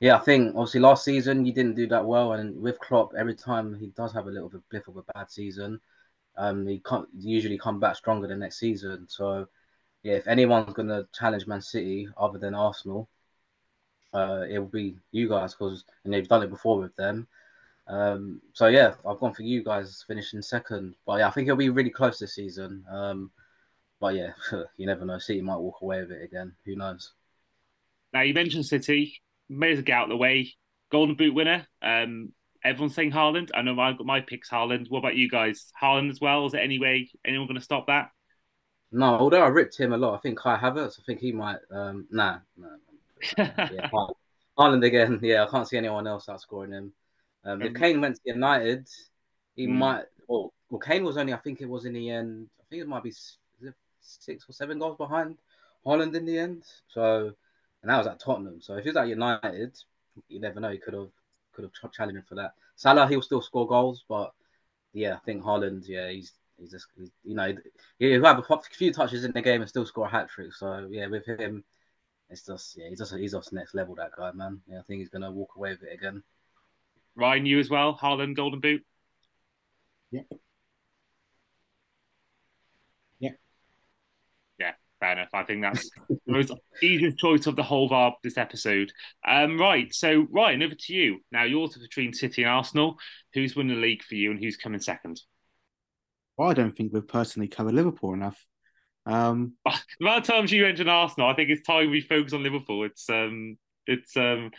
yeah, 0.00 0.16
I 0.16 0.20
think 0.20 0.56
obviously 0.56 0.80
last 0.80 1.04
season 1.04 1.46
you 1.46 1.52
didn't 1.52 1.76
do 1.76 1.86
that 1.88 2.04
well, 2.04 2.32
and 2.32 2.60
with 2.60 2.80
Klopp, 2.80 3.12
every 3.16 3.34
time 3.36 3.78
he 3.78 3.86
does 3.88 4.12
have 4.12 4.26
a 4.26 4.30
little 4.30 4.50
bit 4.70 4.82
of 4.88 4.96
a 4.96 5.02
bad 5.14 5.30
season, 5.30 5.80
um, 6.36 6.66
he 6.66 6.80
can't 6.80 7.08
usually 7.16 7.58
come 7.58 7.80
back 7.80 7.96
stronger 7.96 8.26
the 8.26 8.36
next 8.36 8.58
season. 8.58 9.06
So 9.08 9.48
yeah, 10.02 10.14
if 10.14 10.26
anyone's 10.26 10.72
gonna 10.72 11.06
challenge 11.14 11.46
Man 11.46 11.62
City 11.62 12.08
other 12.16 12.38
than 12.38 12.54
Arsenal, 12.54 13.08
uh, 14.14 14.44
it 14.48 14.58
will 14.58 14.66
be 14.66 14.96
you 15.10 15.28
guys 15.28 15.54
because 15.54 15.84
and 16.04 16.12
they've 16.12 16.28
done 16.28 16.42
it 16.42 16.50
before 16.50 16.78
with 16.78 16.94
them. 16.96 17.26
Um, 17.86 18.40
so 18.52 18.68
yeah, 18.68 18.94
I've 19.06 19.18
gone 19.18 19.34
for 19.34 19.42
you 19.42 19.62
guys 19.62 20.04
finishing 20.06 20.42
second, 20.42 20.94
but 21.06 21.18
yeah, 21.18 21.28
I 21.28 21.30
think 21.30 21.48
it'll 21.48 21.56
be 21.56 21.70
really 21.70 21.90
close 21.90 22.18
this 22.18 22.34
season. 22.34 22.84
Um, 22.90 23.30
but 24.00 24.14
yeah, 24.14 24.32
you 24.76 24.86
never 24.86 25.04
know. 25.04 25.18
City 25.18 25.40
might 25.40 25.56
walk 25.56 25.82
away 25.82 26.00
with 26.00 26.12
it 26.12 26.22
again. 26.22 26.54
Who 26.64 26.76
knows? 26.76 27.12
Now 28.12 28.22
you 28.22 28.34
mentioned 28.34 28.66
City, 28.66 29.20
may 29.48 29.72
as 29.72 29.76
well 29.78 29.84
get 29.84 29.96
out 29.96 30.04
of 30.04 30.10
the 30.10 30.16
way. 30.16 30.54
Golden 30.90 31.14
Boot 31.14 31.34
winner. 31.34 31.66
Um, 31.80 32.32
everyone's 32.64 32.94
saying 32.94 33.12
Haaland. 33.12 33.50
I 33.54 33.62
know 33.62 33.78
I've 33.78 33.98
got 33.98 34.06
my 34.06 34.20
pick's 34.20 34.48
Haaland. 34.48 34.90
What 34.90 35.00
about 35.00 35.16
you 35.16 35.28
guys? 35.28 35.72
Haaland 35.80 36.10
as 36.10 36.20
well? 36.20 36.46
Is 36.46 36.52
there 36.52 36.60
any 36.60 36.78
way 36.78 37.10
anyone 37.24 37.46
going 37.46 37.58
to 37.58 37.64
stop 37.64 37.86
that? 37.86 38.10
No, 38.90 39.06
although 39.06 39.42
I 39.42 39.48
ripped 39.48 39.78
him 39.78 39.92
a 39.92 39.96
lot, 39.96 40.14
I 40.14 40.18
think 40.18 40.38
Kai 40.38 40.56
Havertz. 40.56 41.00
I 41.00 41.02
think 41.06 41.20
he 41.20 41.32
might. 41.32 41.58
Um, 41.70 42.06
nah, 42.10 42.38
nah. 42.56 42.68
yeah, 43.38 43.88
Haaland 44.58 44.84
again. 44.84 45.18
Yeah, 45.22 45.44
I 45.44 45.46
can't 45.48 45.66
see 45.66 45.78
anyone 45.78 46.06
else 46.06 46.26
outscoring 46.26 46.72
him. 46.72 46.92
Um, 47.44 47.62
if 47.62 47.74
Kane 47.74 48.00
went 48.00 48.16
to 48.16 48.22
United, 48.24 48.88
he 49.56 49.66
mm. 49.66 49.70
might. 49.70 50.04
Well, 50.28 50.52
well, 50.70 50.78
Kane 50.78 51.04
was 51.04 51.16
only. 51.16 51.32
I 51.32 51.38
think 51.38 51.60
it 51.60 51.68
was 51.68 51.86
in 51.86 51.94
the 51.94 52.10
end. 52.10 52.48
I 52.60 52.64
think 52.68 52.82
it 52.82 52.88
might 52.88 53.02
be 53.02 53.12
six 54.02 54.44
or 54.48 54.52
seven 54.52 54.78
goals 54.78 54.96
behind 54.96 55.38
Haaland 55.86 56.14
in 56.14 56.26
the 56.26 56.38
end. 56.38 56.64
So, 56.88 57.32
and 57.82 57.90
that 57.90 57.98
was 57.98 58.06
at 58.06 58.20
Tottenham. 58.20 58.60
So 58.60 58.76
if 58.76 58.84
he's 58.84 58.96
at 58.96 59.08
United, 59.08 59.76
you 60.28 60.40
never 60.40 60.60
know. 60.60 60.70
He 60.70 60.78
could 60.78 60.94
have 60.94 61.10
could 61.52 61.64
have 61.64 61.92
challenged 61.92 62.18
him 62.18 62.24
for 62.28 62.34
that. 62.36 62.54
Salah, 62.76 63.08
he'll 63.08 63.22
still 63.22 63.42
score 63.42 63.66
goals, 63.66 64.04
but 64.08 64.32
yeah, 64.92 65.14
I 65.14 65.18
think 65.18 65.42
Haaland, 65.42 65.88
yeah, 65.88 66.10
he's 66.10 66.32
he's 66.58 66.70
just 66.70 66.86
he's, 66.96 67.10
you 67.24 67.34
know 67.34 67.54
he'll 67.98 68.24
have 68.24 68.38
a 68.38 68.58
few 68.72 68.92
touches 68.92 69.24
in 69.24 69.32
the 69.32 69.42
game 69.42 69.60
and 69.60 69.68
still 69.68 69.86
score 69.86 70.06
a 70.06 70.10
hat 70.10 70.28
trick. 70.30 70.52
So 70.54 70.88
yeah, 70.90 71.06
with 71.06 71.26
him, 71.26 71.64
it's 72.30 72.46
just 72.46 72.76
yeah, 72.76 72.88
he's 72.88 72.98
just 72.98 73.14
he's 73.14 73.32
just 73.32 73.52
next 73.52 73.74
level 73.74 73.94
that 73.96 74.12
guy, 74.16 74.32
man. 74.32 74.60
Yeah, 74.66 74.80
I 74.80 74.82
think 74.82 75.00
he's 75.00 75.10
gonna 75.10 75.30
walk 75.30 75.56
away 75.56 75.70
with 75.70 75.82
it 75.82 75.94
again. 75.94 76.22
Ryan, 77.14 77.46
you 77.46 77.58
as 77.58 77.68
well, 77.68 77.96
Haaland, 77.96 78.36
Golden 78.36 78.60
Boot. 78.60 78.84
Yeah. 80.10 80.22
Fair 85.02 85.12
enough. 85.12 85.28
I 85.34 85.42
think 85.42 85.62
that's 85.62 85.90
the 86.08 86.18
most 86.26 86.52
easiest 86.80 87.18
choice 87.18 87.46
of 87.46 87.56
the 87.56 87.62
whole 87.62 87.86
of 87.86 87.92
our, 87.92 88.14
this 88.22 88.38
episode. 88.38 88.92
Um, 89.26 89.58
right, 89.58 89.92
so 89.92 90.26
Ryan, 90.30 90.62
over 90.62 90.74
to 90.74 90.94
you. 90.94 91.18
Now, 91.32 91.42
yours 91.42 91.76
is 91.76 91.82
between 91.82 92.14
City 92.14 92.42
and 92.42 92.50
Arsenal. 92.50 92.98
Who's 93.34 93.56
winning 93.56 93.74
the 93.76 93.82
league 93.82 94.04
for 94.04 94.14
you, 94.14 94.30
and 94.30 94.38
who's 94.38 94.56
coming 94.56 94.80
second? 94.80 95.20
Well, 96.38 96.50
I 96.50 96.54
don't 96.54 96.70
think 96.70 96.92
we've 96.92 97.06
personally 97.06 97.48
covered 97.48 97.74
Liverpool 97.74 98.14
enough. 98.14 98.42
Um, 99.04 99.54
the 99.64 99.74
amount 100.00 100.28
of 100.28 100.34
times 100.34 100.52
you 100.52 100.62
mentioned 100.62 100.88
Arsenal, 100.88 101.28
I 101.28 101.34
think 101.34 101.50
it's 101.50 101.66
time 101.66 101.90
we 101.90 102.00
focus 102.00 102.32
on 102.32 102.44
Liverpool. 102.44 102.84
It's 102.84 103.10
um, 103.10 103.58
it's 103.86 104.16
um, 104.16 104.52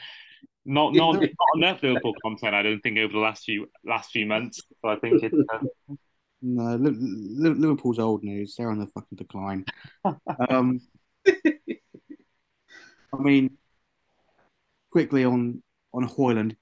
not 0.66 0.94
not, 0.94 1.22
not 1.22 1.30
enough 1.56 1.84
Liverpool 1.84 2.14
content. 2.22 2.54
I 2.54 2.64
don't 2.64 2.82
think 2.82 2.98
over 2.98 3.14
the 3.14 3.20
last 3.20 3.46
few 3.46 3.70
last 3.86 4.12
few 4.12 4.26
months. 4.26 4.62
So 4.82 4.90
I 4.90 4.98
think 4.98 5.24
it's. 5.24 5.36
Uh, 5.54 5.96
no, 6.44 6.76
Liverpool's 6.76 8.00
old 8.00 8.24
news. 8.24 8.56
They're 8.56 8.70
on 8.70 8.80
the 8.80 8.88
fucking 8.88 9.18
decline. 9.18 9.66
um, 10.50 10.82
I 11.26 13.18
mean, 13.18 13.58
quickly 14.92 15.24
on 15.26 15.64
on 15.94 16.08
Højlund, 16.08 16.56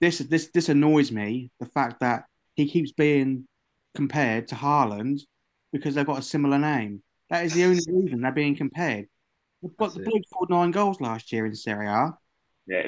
this 0.00 0.18
this 0.18 0.50
this 0.52 0.68
annoys 0.68 1.12
me. 1.12 1.50
The 1.60 1.66
fact 1.66 2.00
that 2.00 2.24
he 2.54 2.68
keeps 2.68 2.92
being 2.92 3.46
compared 3.94 4.48
to 4.48 4.54
Haaland 4.54 5.20
because 5.72 5.94
they've 5.94 6.06
got 6.06 6.18
a 6.18 6.22
similar 6.22 6.58
name. 6.58 7.02
That 7.28 7.44
is 7.44 7.52
the 7.52 7.64
only 7.64 7.80
reason 7.88 8.22
they're 8.22 8.32
being 8.32 8.56
compared. 8.56 9.06
But 9.78 9.94
the 9.94 10.00
bloke 10.00 10.22
scored 10.26 10.50
nine 10.50 10.70
goals 10.70 11.00
last 11.00 11.32
year 11.32 11.44
in 11.44 11.54
Serie 11.54 11.86
A. 11.86 12.14
Yeah, 12.66 12.86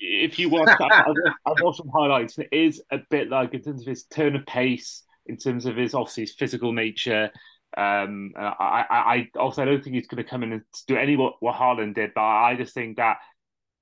if 0.00 0.38
you 0.38 0.48
watch, 0.48 0.68
I've, 0.80 1.14
I've 1.46 1.62
watched 1.62 1.78
some 1.78 1.88
highlights. 1.88 2.38
It 2.38 2.48
is 2.52 2.82
a 2.90 2.98
bit 3.10 3.30
like 3.30 3.54
in 3.54 3.62
terms 3.62 3.82
of 3.82 3.86
his 3.86 4.04
turn 4.04 4.36
of 4.36 4.44
pace, 4.46 5.02
in 5.28 5.36
terms 5.36 5.66
of 5.66 5.76
his 5.76 5.94
obviously 5.94 6.24
his 6.24 6.34
physical 6.34 6.72
nature. 6.72 7.30
Um, 7.76 8.32
I, 8.36 8.84
I, 8.88 9.28
I 9.36 9.38
also 9.38 9.64
don't 9.64 9.82
think 9.82 9.94
he's 9.94 10.08
going 10.08 10.22
to 10.22 10.28
come 10.28 10.42
in 10.42 10.52
and 10.52 10.62
do 10.86 10.96
any 10.96 11.16
what 11.16 11.34
what 11.40 11.76
did, 11.94 12.12
but 12.14 12.22
I 12.22 12.56
just 12.56 12.74
think 12.74 12.96
that 12.96 13.18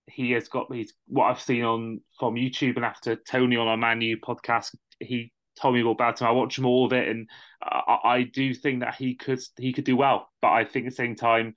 he 0.09 0.33
has 0.33 0.49
got 0.49 0.73
he's 0.73 0.93
what 1.07 1.27
I've 1.27 1.41
seen 1.41 1.65
on 1.65 2.01
from 2.19 2.35
YouTube 2.35 2.77
and 2.77 2.85
after 2.85 3.17
Tony 3.17 3.57
on 3.57 3.69
our 3.69 3.77
Man 3.77 3.99
Manu 3.99 4.17
podcast, 4.21 4.75
he 5.01 5.33
told 5.61 5.75
me 5.75 5.81
about 5.81 6.21
him. 6.21 6.27
I 6.27 6.33
watched 6.33 6.59
all 6.61 6.87
of 6.87 6.93
it, 6.93 7.09
and 7.09 7.29
I, 7.63 7.99
I 8.05 8.23
do 8.23 8.55
think 8.55 8.81
that 8.81 8.95
he 8.97 9.15
could 9.15 9.41
he 9.59 9.73
could 9.73 9.85
do 9.85 9.97
well. 9.97 10.29
But 10.41 10.53
I 10.53 10.65
think 10.65 10.87
at 10.87 10.91
the 10.91 10.97
same 10.97 11.17
time, 11.17 11.57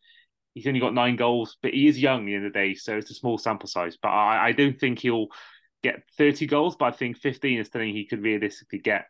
he's 0.53 0.67
only 0.67 0.79
got 0.79 0.93
nine 0.93 1.15
goals, 1.15 1.57
but 1.61 1.73
he 1.73 1.87
is 1.87 1.99
young 1.99 2.21
at 2.21 2.25
the 2.25 2.35
end 2.35 2.45
of 2.45 2.53
the 2.53 2.59
day, 2.59 2.73
so 2.73 2.97
it's 2.97 3.11
a 3.11 3.15
small 3.15 3.37
sample 3.37 3.67
size. 3.67 3.97
But 4.01 4.09
I, 4.09 4.47
I 4.47 4.51
don't 4.51 4.79
think 4.79 4.99
he'll 4.99 5.27
get 5.83 6.03
30 6.17 6.47
goals, 6.47 6.75
but 6.77 6.85
I 6.85 6.91
think 6.91 7.17
15 7.17 7.59
is 7.59 7.69
something 7.71 7.93
he 7.93 8.05
could 8.05 8.21
realistically 8.21 8.79
get. 8.79 9.05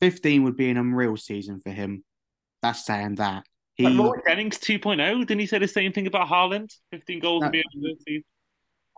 15 0.00 0.44
would 0.44 0.56
be 0.56 0.70
an 0.70 0.76
unreal 0.76 1.16
season 1.16 1.60
for 1.60 1.70
him. 1.70 2.04
That's 2.62 2.84
saying 2.84 3.16
that. 3.16 3.44
He, 3.74 3.86
like 3.86 3.98
Roy 3.98 4.22
Jennings 4.26 4.58
2.0, 4.58 5.26
didn't 5.26 5.40
he 5.40 5.46
say 5.46 5.58
the 5.58 5.68
same 5.68 5.92
thing 5.92 6.06
about 6.06 6.28
Haaland? 6.28 6.72
15 6.92 7.20
goals 7.20 7.40
no, 7.42 7.46
would 7.46 7.52
be 7.52 7.60
a 7.60 7.94
season. 8.06 8.24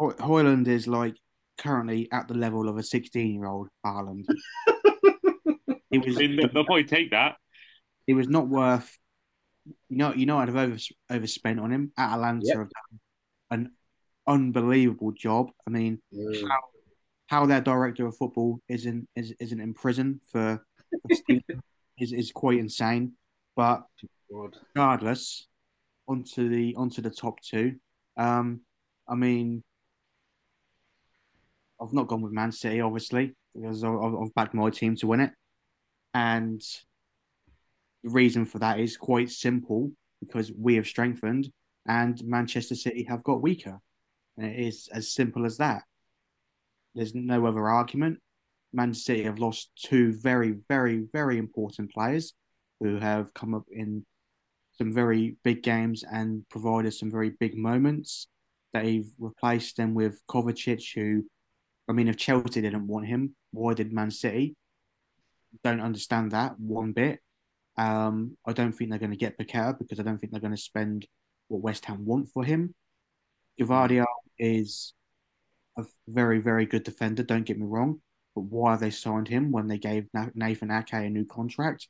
Højlund 0.00 0.68
is 0.68 0.86
like 0.86 1.16
currently 1.58 2.08
at 2.12 2.28
the 2.28 2.34
level 2.34 2.68
of 2.68 2.78
a 2.78 2.82
16 2.82 3.34
year 3.34 3.46
old 3.46 3.68
Haaland. 3.84 4.24
he 5.90 5.98
was, 5.98 6.16
they'll 6.16 6.48
probably 6.48 6.84
take 6.84 7.10
that. 7.10 7.36
He 8.06 8.14
was 8.14 8.28
not 8.28 8.48
worth. 8.48 8.96
You 9.88 9.96
know, 9.98 10.14
you 10.14 10.26
know, 10.26 10.38
I'd 10.38 10.48
have 10.48 10.56
over, 10.56 10.78
overspent 11.10 11.60
on 11.60 11.72
him. 11.72 11.92
Atalanta 11.98 12.42
yep. 12.44 12.56
have 12.56 12.68
done 12.70 13.00
an 13.50 13.72
unbelievable 14.26 15.12
job. 15.12 15.50
I 15.66 15.70
mean, 15.70 16.00
mm. 16.14 16.48
how, 16.48 16.60
how 17.26 17.46
their 17.46 17.60
director 17.60 18.06
of 18.06 18.16
football 18.16 18.60
isn't 18.68 19.08
is, 19.14 19.34
isn't 19.40 19.60
in 19.60 19.74
prison 19.74 20.20
for 20.30 20.64
is 21.98 22.12
is 22.12 22.32
quite 22.32 22.58
insane. 22.58 23.12
But 23.56 23.84
regardless, 24.30 25.46
onto 26.06 26.48
the 26.48 26.74
onto 26.76 27.02
the 27.02 27.10
top 27.10 27.40
two. 27.40 27.76
Um, 28.16 28.62
I 29.08 29.14
mean, 29.14 29.62
I've 31.80 31.92
not 31.92 32.08
gone 32.08 32.22
with 32.22 32.32
Man 32.32 32.52
City, 32.52 32.80
obviously, 32.80 33.34
because 33.54 33.84
I've, 33.84 33.92
I've 33.92 34.34
backed 34.34 34.54
my 34.54 34.70
team 34.70 34.96
to 34.96 35.06
win 35.06 35.20
it, 35.20 35.32
and 36.14 36.60
the 38.02 38.10
reason 38.10 38.44
for 38.44 38.58
that 38.58 38.80
is 38.80 38.96
quite 38.96 39.30
simple 39.30 39.92
because 40.20 40.50
we 40.52 40.74
have 40.74 40.86
strengthened 40.86 41.50
and 41.86 42.22
Manchester 42.24 42.74
City 42.74 43.04
have 43.04 43.22
got 43.22 43.42
weaker, 43.42 43.78
and 44.36 44.46
it 44.46 44.58
is 44.58 44.88
as 44.92 45.12
simple 45.12 45.46
as 45.46 45.56
that. 45.56 45.82
There's 46.94 47.14
no 47.14 47.46
other 47.46 47.68
argument. 47.68 48.18
Man 48.72 48.94
City 48.94 49.22
have 49.24 49.38
lost 49.38 49.70
two 49.76 50.12
very, 50.12 50.56
very, 50.68 51.06
very 51.12 51.38
important 51.38 51.92
players 51.92 52.34
who 52.80 52.96
have 52.98 53.32
come 53.34 53.54
up 53.54 53.64
in 53.70 54.04
some 54.72 54.92
very 54.92 55.36
big 55.42 55.62
games 55.62 56.04
and 56.10 56.48
provided 56.48 56.94
some 56.94 57.10
very 57.10 57.30
big 57.40 57.56
moments. 57.56 58.28
they've 58.74 59.10
replaced 59.18 59.76
them 59.78 59.94
with 59.94 60.20
Kovacic, 60.28 60.94
who, 60.94 61.24
I 61.88 61.92
mean, 61.92 62.06
if 62.06 62.16
Chelsea 62.18 62.60
didn't 62.60 62.86
want 62.86 63.06
him, 63.06 63.34
why 63.50 63.72
did 63.74 63.92
Man 63.92 64.10
City? 64.10 64.54
Don't 65.64 65.80
understand 65.80 66.32
that 66.32 66.60
one 66.60 66.92
bit. 66.92 67.20
Um, 67.78 68.36
I 68.46 68.52
don't 68.52 68.72
think 68.72 68.90
they're 68.90 68.98
going 68.98 69.10
to 69.10 69.16
get 69.16 69.38
Paqueta 69.38 69.78
because 69.78 69.98
I 69.98 70.02
don't 70.02 70.18
think 70.18 70.32
they're 70.32 70.40
going 70.40 70.54
to 70.54 70.60
spend 70.60 71.06
what 71.48 71.62
West 71.62 71.86
Ham 71.86 72.04
want 72.04 72.28
for 72.28 72.44
him. 72.44 72.74
Gvardiol 73.58 74.04
is 74.38 74.92
a 75.78 75.84
very, 76.06 76.40
very 76.40 76.66
good 76.66 76.84
defender, 76.84 77.22
don't 77.22 77.46
get 77.46 77.58
me 77.58 77.66
wrong. 77.66 78.00
But 78.38 78.44
why 78.44 78.76
they 78.76 78.90
signed 78.90 79.26
him 79.26 79.50
when 79.50 79.66
they 79.66 79.78
gave 79.78 80.06
Nathan 80.34 80.70
Ake 80.70 80.92
a 80.92 81.10
new 81.10 81.24
contract? 81.24 81.88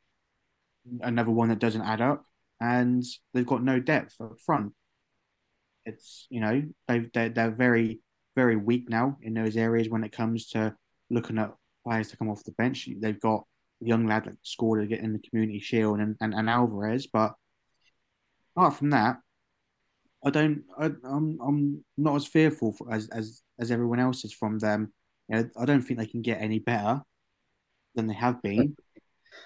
Another 1.03 1.31
one 1.31 1.51
that 1.51 1.59
doesn't 1.59 1.83
add 1.83 2.01
up. 2.01 2.25
And 2.59 3.05
they've 3.35 3.47
got 3.47 3.63
no 3.63 3.81
depth 3.81 4.19
up 4.19 4.41
front. 4.41 4.73
It's, 5.85 6.27
you 6.31 6.41
know, 6.41 6.63
they've, 6.87 7.13
they're, 7.13 7.29
they're 7.29 7.51
very, 7.51 8.01
very 8.35 8.57
weak 8.57 8.89
now 8.89 9.19
in 9.21 9.35
those 9.35 9.59
areas 9.59 9.91
when 9.91 10.05
it 10.05 10.13
comes 10.13 10.49
to 10.51 10.75
looking 11.11 11.37
at 11.37 11.53
players 11.87 12.09
to 12.09 12.17
come 12.17 12.31
off 12.31 12.45
the 12.45 12.53
bench. 12.53 12.89
They've 12.99 13.21
got 13.21 13.45
a 13.83 13.87
young 13.87 14.07
lad 14.07 14.25
that 14.25 14.39
scored 14.43 14.89
get 14.89 15.01
in 15.01 15.13
the 15.13 15.19
community 15.29 15.61
shield 15.61 15.99
and, 16.01 16.17
and, 16.23 16.33
and 16.33 16.49
Alvarez. 16.49 17.07
But 17.07 17.35
apart 18.57 18.75
from 18.75 18.89
that, 18.91 19.19
I 20.25 20.31
don't. 20.31 20.65
I, 20.79 20.87
am 20.87 21.01
I'm, 21.05 21.39
I'm 21.47 21.85
not 21.99 22.17
as 22.17 22.27
fearful 22.27 22.73
for, 22.73 22.93
as 22.93 23.09
as 23.11 23.43
as 23.61 23.71
everyone 23.71 24.01
else 24.01 24.25
is 24.25 24.33
from 24.33 24.59
them. 24.59 24.93
You 25.29 25.37
know, 25.37 25.51
I 25.61 25.65
don't 25.65 25.83
think 25.83 25.99
they 25.99 26.07
can 26.07 26.23
get 26.23 26.41
any 26.41 26.59
better 26.59 27.03
than 27.95 28.07
they 28.07 28.15
have 28.15 28.43
been, 28.43 28.77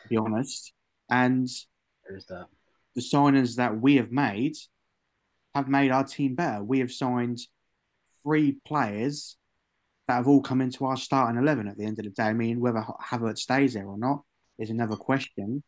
to 0.02 0.08
be 0.08 0.16
honest. 0.16 0.72
And 1.10 1.48
There's 2.08 2.26
that. 2.26 2.46
the 2.94 3.02
signings 3.02 3.56
that 3.56 3.80
we 3.80 3.96
have 3.96 4.10
made 4.10 4.56
have 5.54 5.68
made 5.68 5.90
our 5.90 6.04
team 6.04 6.34
better. 6.34 6.62
We 6.62 6.78
have 6.78 6.92
signed 6.92 7.40
three 8.22 8.58
players 8.66 9.36
that 10.08 10.14
have 10.14 10.28
all 10.28 10.40
come 10.40 10.60
into 10.60 10.84
our 10.84 10.96
starting 10.96 11.40
eleven 11.40 11.68
at 11.68 11.76
the 11.76 11.84
end 11.84 11.98
of 11.98 12.04
the 12.04 12.10
day. 12.10 12.24
I 12.24 12.32
mean, 12.32 12.60
whether 12.60 12.84
Havertz 13.02 13.38
stays 13.38 13.74
there 13.74 13.86
or 13.86 13.98
not 13.98 14.22
is 14.58 14.70
another 14.70 14.96
question. 14.96 15.62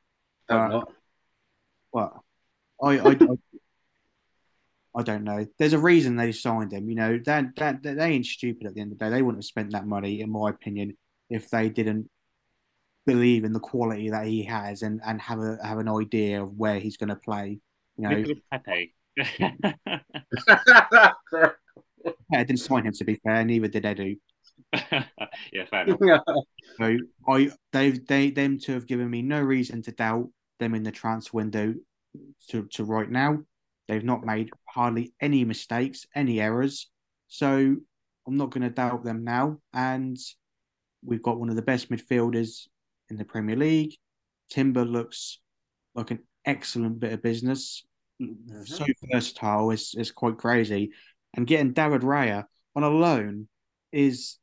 But, 0.49 0.89
what 1.91 2.13
I, 2.83 2.99
I, 2.99 3.19
I 4.97 5.03
don't 5.03 5.25
know. 5.25 5.45
There's 5.59 5.73
a 5.73 5.79
reason 5.79 6.17
they 6.17 6.33
signed 6.33 6.73
him. 6.73 6.89
You 6.89 6.95
know, 6.95 7.21
that 7.25 7.57
that 7.57 7.83
they 7.83 8.11
ain't 8.11 8.27
stupid 8.27 8.67
at 8.67 8.75
the 8.75 8.81
end 8.81 8.93
of 8.93 8.99
the 8.99 9.05
day. 9.05 9.11
They 9.11 9.23
wouldn't 9.23 9.43
have 9.43 9.49
spent 9.49 9.73
that 9.73 9.87
money, 9.87 10.21
in 10.21 10.31
my 10.31 10.51
opinion, 10.51 10.97
if 11.31 11.51
they 11.51 11.69
didn't 11.69 12.09
believe 13.07 13.45
in 13.45 13.53
the 13.53 13.61
quality 13.61 14.11
that 14.11 14.27
he 14.27 14.45
has 14.45 14.83
and 14.83 15.01
and 15.05 15.21
have 15.21 15.39
a 15.41 15.59
have 15.63 15.79
an 15.79 15.89
idea 15.89 16.43
of 16.43 16.57
where 16.57 16.79
he's 16.79 16.97
going 16.97 17.09
to 17.09 17.17
play. 17.17 17.59
You 17.97 18.09
know, 18.09 18.25
Pepe. 18.51 18.95
I 22.33 22.45
didn't 22.45 22.59
sign 22.59 22.87
him 22.87 22.93
to 22.93 23.05
be 23.05 23.21
fair. 23.25 23.45
Neither 23.45 23.69
did 23.69 23.85
Edu. 23.85 24.19
yeah, 25.53 25.65
fair 25.71 25.87
enough. 25.87 26.23
So 26.77 26.97
I 27.29 27.51
they've 27.73 28.05
they 28.07 28.31
them 28.31 28.59
to 28.61 28.73
have 28.73 28.87
given 28.87 29.09
me 29.09 29.23
no 29.23 29.41
reason 29.41 29.83
to 29.83 29.93
doubt 29.93 30.29
them 30.59 30.75
in 30.75 30.83
the 30.83 30.91
transfer 30.91 31.37
window 31.37 31.75
to 32.49 32.67
to 32.73 32.85
right 32.85 33.09
now. 33.09 33.45
They've 33.89 34.05
not 34.05 34.25
made 34.25 34.51
hardly 34.65 35.13
any 35.21 35.45
mistakes, 35.45 36.07
any 36.15 36.41
errors. 36.41 36.91
So 37.29 37.47
I'm 38.27 38.37
not 38.37 38.51
going 38.51 38.63
to 38.63 38.71
doubt 38.71 39.05
them 39.05 39.25
now. 39.25 39.59
And 39.73 40.17
we've 41.05 41.23
got 41.23 41.39
one 41.39 41.51
of 41.51 41.57
the 41.57 41.63
best 41.63 41.91
midfielders 41.91 42.67
in 43.11 43.17
the 43.17 43.25
Premier 43.25 43.57
League. 43.57 43.95
Timber 44.51 44.85
looks 44.85 45.41
like 45.95 46.11
an 46.11 46.21
excellent 46.45 47.01
bit 47.01 47.13
of 47.13 47.23
business. 47.23 47.85
Mm-hmm. 48.23 48.65
So 48.65 48.85
versatile, 49.13 49.71
it's, 49.71 49.95
it's 49.95 50.11
quite 50.11 50.39
crazy. 50.39 50.93
And 51.35 51.47
getting 51.47 51.73
David 51.73 52.03
Raya 52.03 52.45
on 52.77 52.85
a 52.85 52.89
loan 52.89 53.49
is 53.93 54.39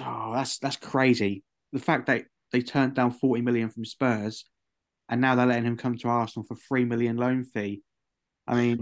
oh, 0.00 0.32
that's 0.34 0.58
that's 0.58 0.76
crazy. 0.76 1.42
The 1.72 1.78
fact 1.78 2.06
that 2.06 2.24
they 2.52 2.62
turned 2.62 2.94
down 2.94 3.10
40 3.10 3.42
million 3.42 3.68
from 3.68 3.84
Spurs 3.84 4.44
and 5.08 5.20
now 5.20 5.34
they're 5.34 5.46
letting 5.46 5.64
him 5.66 5.76
come 5.76 5.96
to 5.98 6.08
Arsenal 6.08 6.46
for 6.46 6.56
three 6.56 6.84
million 6.84 7.16
loan 7.16 7.44
fee 7.44 7.82
I 8.46 8.54
mean, 8.54 8.80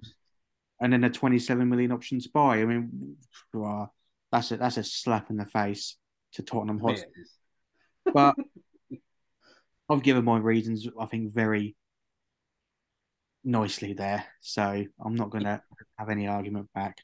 and 0.81 0.93
then 0.93 1.05
a 1.05 1.11
27 1.11 1.69
million 1.69 1.93
option 1.93 2.21
to 2.21 2.29
buy. 2.33 2.59
I 2.61 2.65
mean, 2.65 3.17
wow, 3.53 3.91
that's 4.31 4.51
a 4.51 4.57
that's 4.57 4.77
a 4.77 4.85
slap 4.85 5.31
in 5.31 5.37
the 5.37 5.47
face 5.47 5.97
to 6.35 6.43
Tottenham 6.43 6.81
Hotspur. 6.81 7.09
but 8.13 8.35
I've 9.89 10.03
given 10.03 10.25
my 10.25 10.39
reasons. 10.39 10.87
I 10.99 11.07
think 11.07 11.33
very 11.33 11.77
nicely 13.45 13.93
there, 13.93 14.25
so 14.41 14.85
I'm 15.05 15.15
not 15.15 15.31
going 15.31 15.45
to 15.45 15.63
have 15.99 16.09
any 16.09 16.27
argument 16.27 16.69
back. 16.75 16.99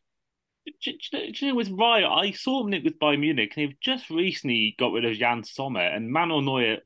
Do, 0.66 0.92
do, 1.10 1.32
do, 1.32 1.46
you 1.46 1.48
know, 1.48 1.54
with 1.56 1.70
Raya, 1.70 2.08
I 2.08 2.32
saw 2.32 2.66
him 2.66 2.82
with 2.84 2.98
Bayern 2.98 3.20
Munich, 3.20 3.52
and 3.56 3.68
they've 3.68 3.80
just 3.80 4.10
recently 4.10 4.74
got 4.78 4.92
rid 4.92 5.04
of 5.04 5.16
Yann 5.16 5.42
Sommer, 5.44 5.80
and 5.80 6.10
Manuel 6.10 6.42
Neuer 6.42 6.78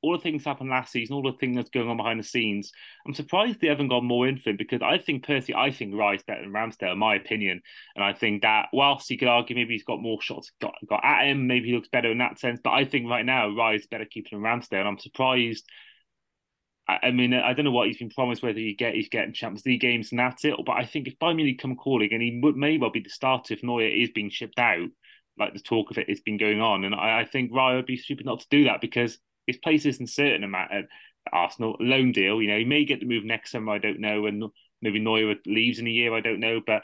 all 0.00 0.12
the 0.12 0.22
things 0.22 0.44
happened 0.44 0.70
last 0.70 0.92
season, 0.92 1.14
all 1.14 1.22
the 1.22 1.36
things 1.38 1.56
that's 1.56 1.70
going 1.70 1.88
on 1.88 1.96
behind 1.96 2.20
the 2.20 2.24
scenes. 2.24 2.70
I'm 3.06 3.14
surprised 3.14 3.60
they 3.60 3.66
haven't 3.66 3.88
got 3.88 4.04
more 4.04 4.28
info 4.28 4.52
because 4.52 4.80
I 4.82 4.98
think 4.98 5.26
personally, 5.26 5.60
I 5.60 5.72
think 5.72 5.94
Raya's 5.94 6.22
better 6.22 6.42
than 6.42 6.52
Ramsdale, 6.52 6.92
in 6.92 6.98
my 6.98 7.16
opinion. 7.16 7.60
And 7.96 8.04
I 8.04 8.12
think 8.12 8.42
that 8.42 8.68
whilst 8.72 9.10
you 9.10 9.18
could 9.18 9.28
argue 9.28 9.56
maybe 9.56 9.74
he's 9.74 9.84
got 9.84 10.00
more 10.00 10.20
shots 10.22 10.52
got, 10.60 10.74
got 10.88 11.04
at 11.04 11.26
him, 11.26 11.46
maybe 11.46 11.68
he 11.68 11.74
looks 11.74 11.88
better 11.88 12.10
in 12.10 12.18
that 12.18 12.38
sense. 12.38 12.60
But 12.62 12.74
I 12.74 12.84
think 12.84 13.08
right 13.08 13.24
now 13.24 13.48
Raya's 13.48 13.86
better 13.86 14.04
keeper 14.04 14.30
than 14.32 14.40
Ramsdale. 14.40 14.80
And 14.80 14.88
I'm 14.88 14.98
surprised. 14.98 15.64
I, 16.86 16.98
I 17.04 17.10
mean, 17.10 17.34
I 17.34 17.52
don't 17.52 17.64
know 17.64 17.72
what 17.72 17.88
he's 17.88 17.98
been 17.98 18.10
promised, 18.10 18.42
whether 18.42 18.58
he 18.58 18.74
get 18.74 18.94
he's 18.94 19.08
getting 19.08 19.32
Champions 19.34 19.66
League 19.66 19.80
games 19.80 20.12
and 20.12 20.20
that's 20.20 20.44
it. 20.44 20.54
But 20.64 20.76
I 20.76 20.86
think 20.86 21.08
if 21.08 21.18
Bayern 21.18 21.58
come 21.58 21.74
calling 21.74 22.12
and 22.12 22.22
he 22.22 22.38
would, 22.40 22.56
may 22.56 22.78
well 22.78 22.90
be 22.90 23.00
the 23.00 23.10
starter 23.10 23.54
if 23.54 23.64
Neuer 23.64 23.88
is 23.88 24.10
being 24.10 24.30
shipped 24.30 24.60
out, 24.60 24.88
like 25.38 25.54
the 25.54 25.60
talk 25.60 25.90
of 25.90 25.98
it 25.98 26.08
has 26.08 26.20
been 26.20 26.36
going 26.36 26.60
on. 26.60 26.84
And 26.84 26.94
I, 26.94 27.20
I 27.20 27.24
think 27.24 27.50
Raya 27.50 27.76
would 27.76 27.86
be 27.86 27.96
stupid 27.96 28.26
not 28.26 28.40
to 28.40 28.46
do 28.48 28.64
that 28.64 28.80
because 28.80 29.18
his 29.48 29.56
place 29.56 29.84
isn't 29.86 30.08
certain 30.10 30.54
at, 30.54 30.70
at 30.70 30.84
Arsenal. 31.32 31.76
Loan 31.80 32.12
deal, 32.12 32.40
you 32.40 32.48
know, 32.48 32.58
he 32.58 32.64
may 32.64 32.84
get 32.84 33.00
the 33.00 33.06
move 33.06 33.24
next 33.24 33.50
summer, 33.50 33.72
I 33.72 33.78
don't 33.78 34.00
know, 34.00 34.26
and 34.26 34.44
maybe 34.80 35.00
Neuer 35.00 35.34
leaves 35.46 35.80
in 35.80 35.88
a 35.88 35.90
year, 35.90 36.14
I 36.14 36.20
don't 36.20 36.38
know, 36.38 36.60
but 36.64 36.82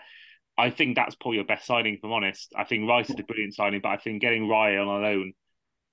I 0.57 0.71
think 0.71 0.97
that's 0.97 1.15
probably 1.15 1.37
your 1.37 1.47
best 1.47 1.67
signing, 1.67 1.95
if 1.95 2.01
I'm 2.05 2.13
honest. 2.13 2.53
I 2.57 2.65
think 2.65 2.89
Rice 2.89 3.11
is 3.11 3.19
a 3.19 3.23
brilliant 3.23 3.55
signing, 3.55 3.81
but 3.83 3.91
I 3.91 3.97
think 3.97 4.23
getting 4.23 4.49
Raya 4.49 4.81
on 4.81 5.03
a 5.03 5.07
loan 5.07 5.33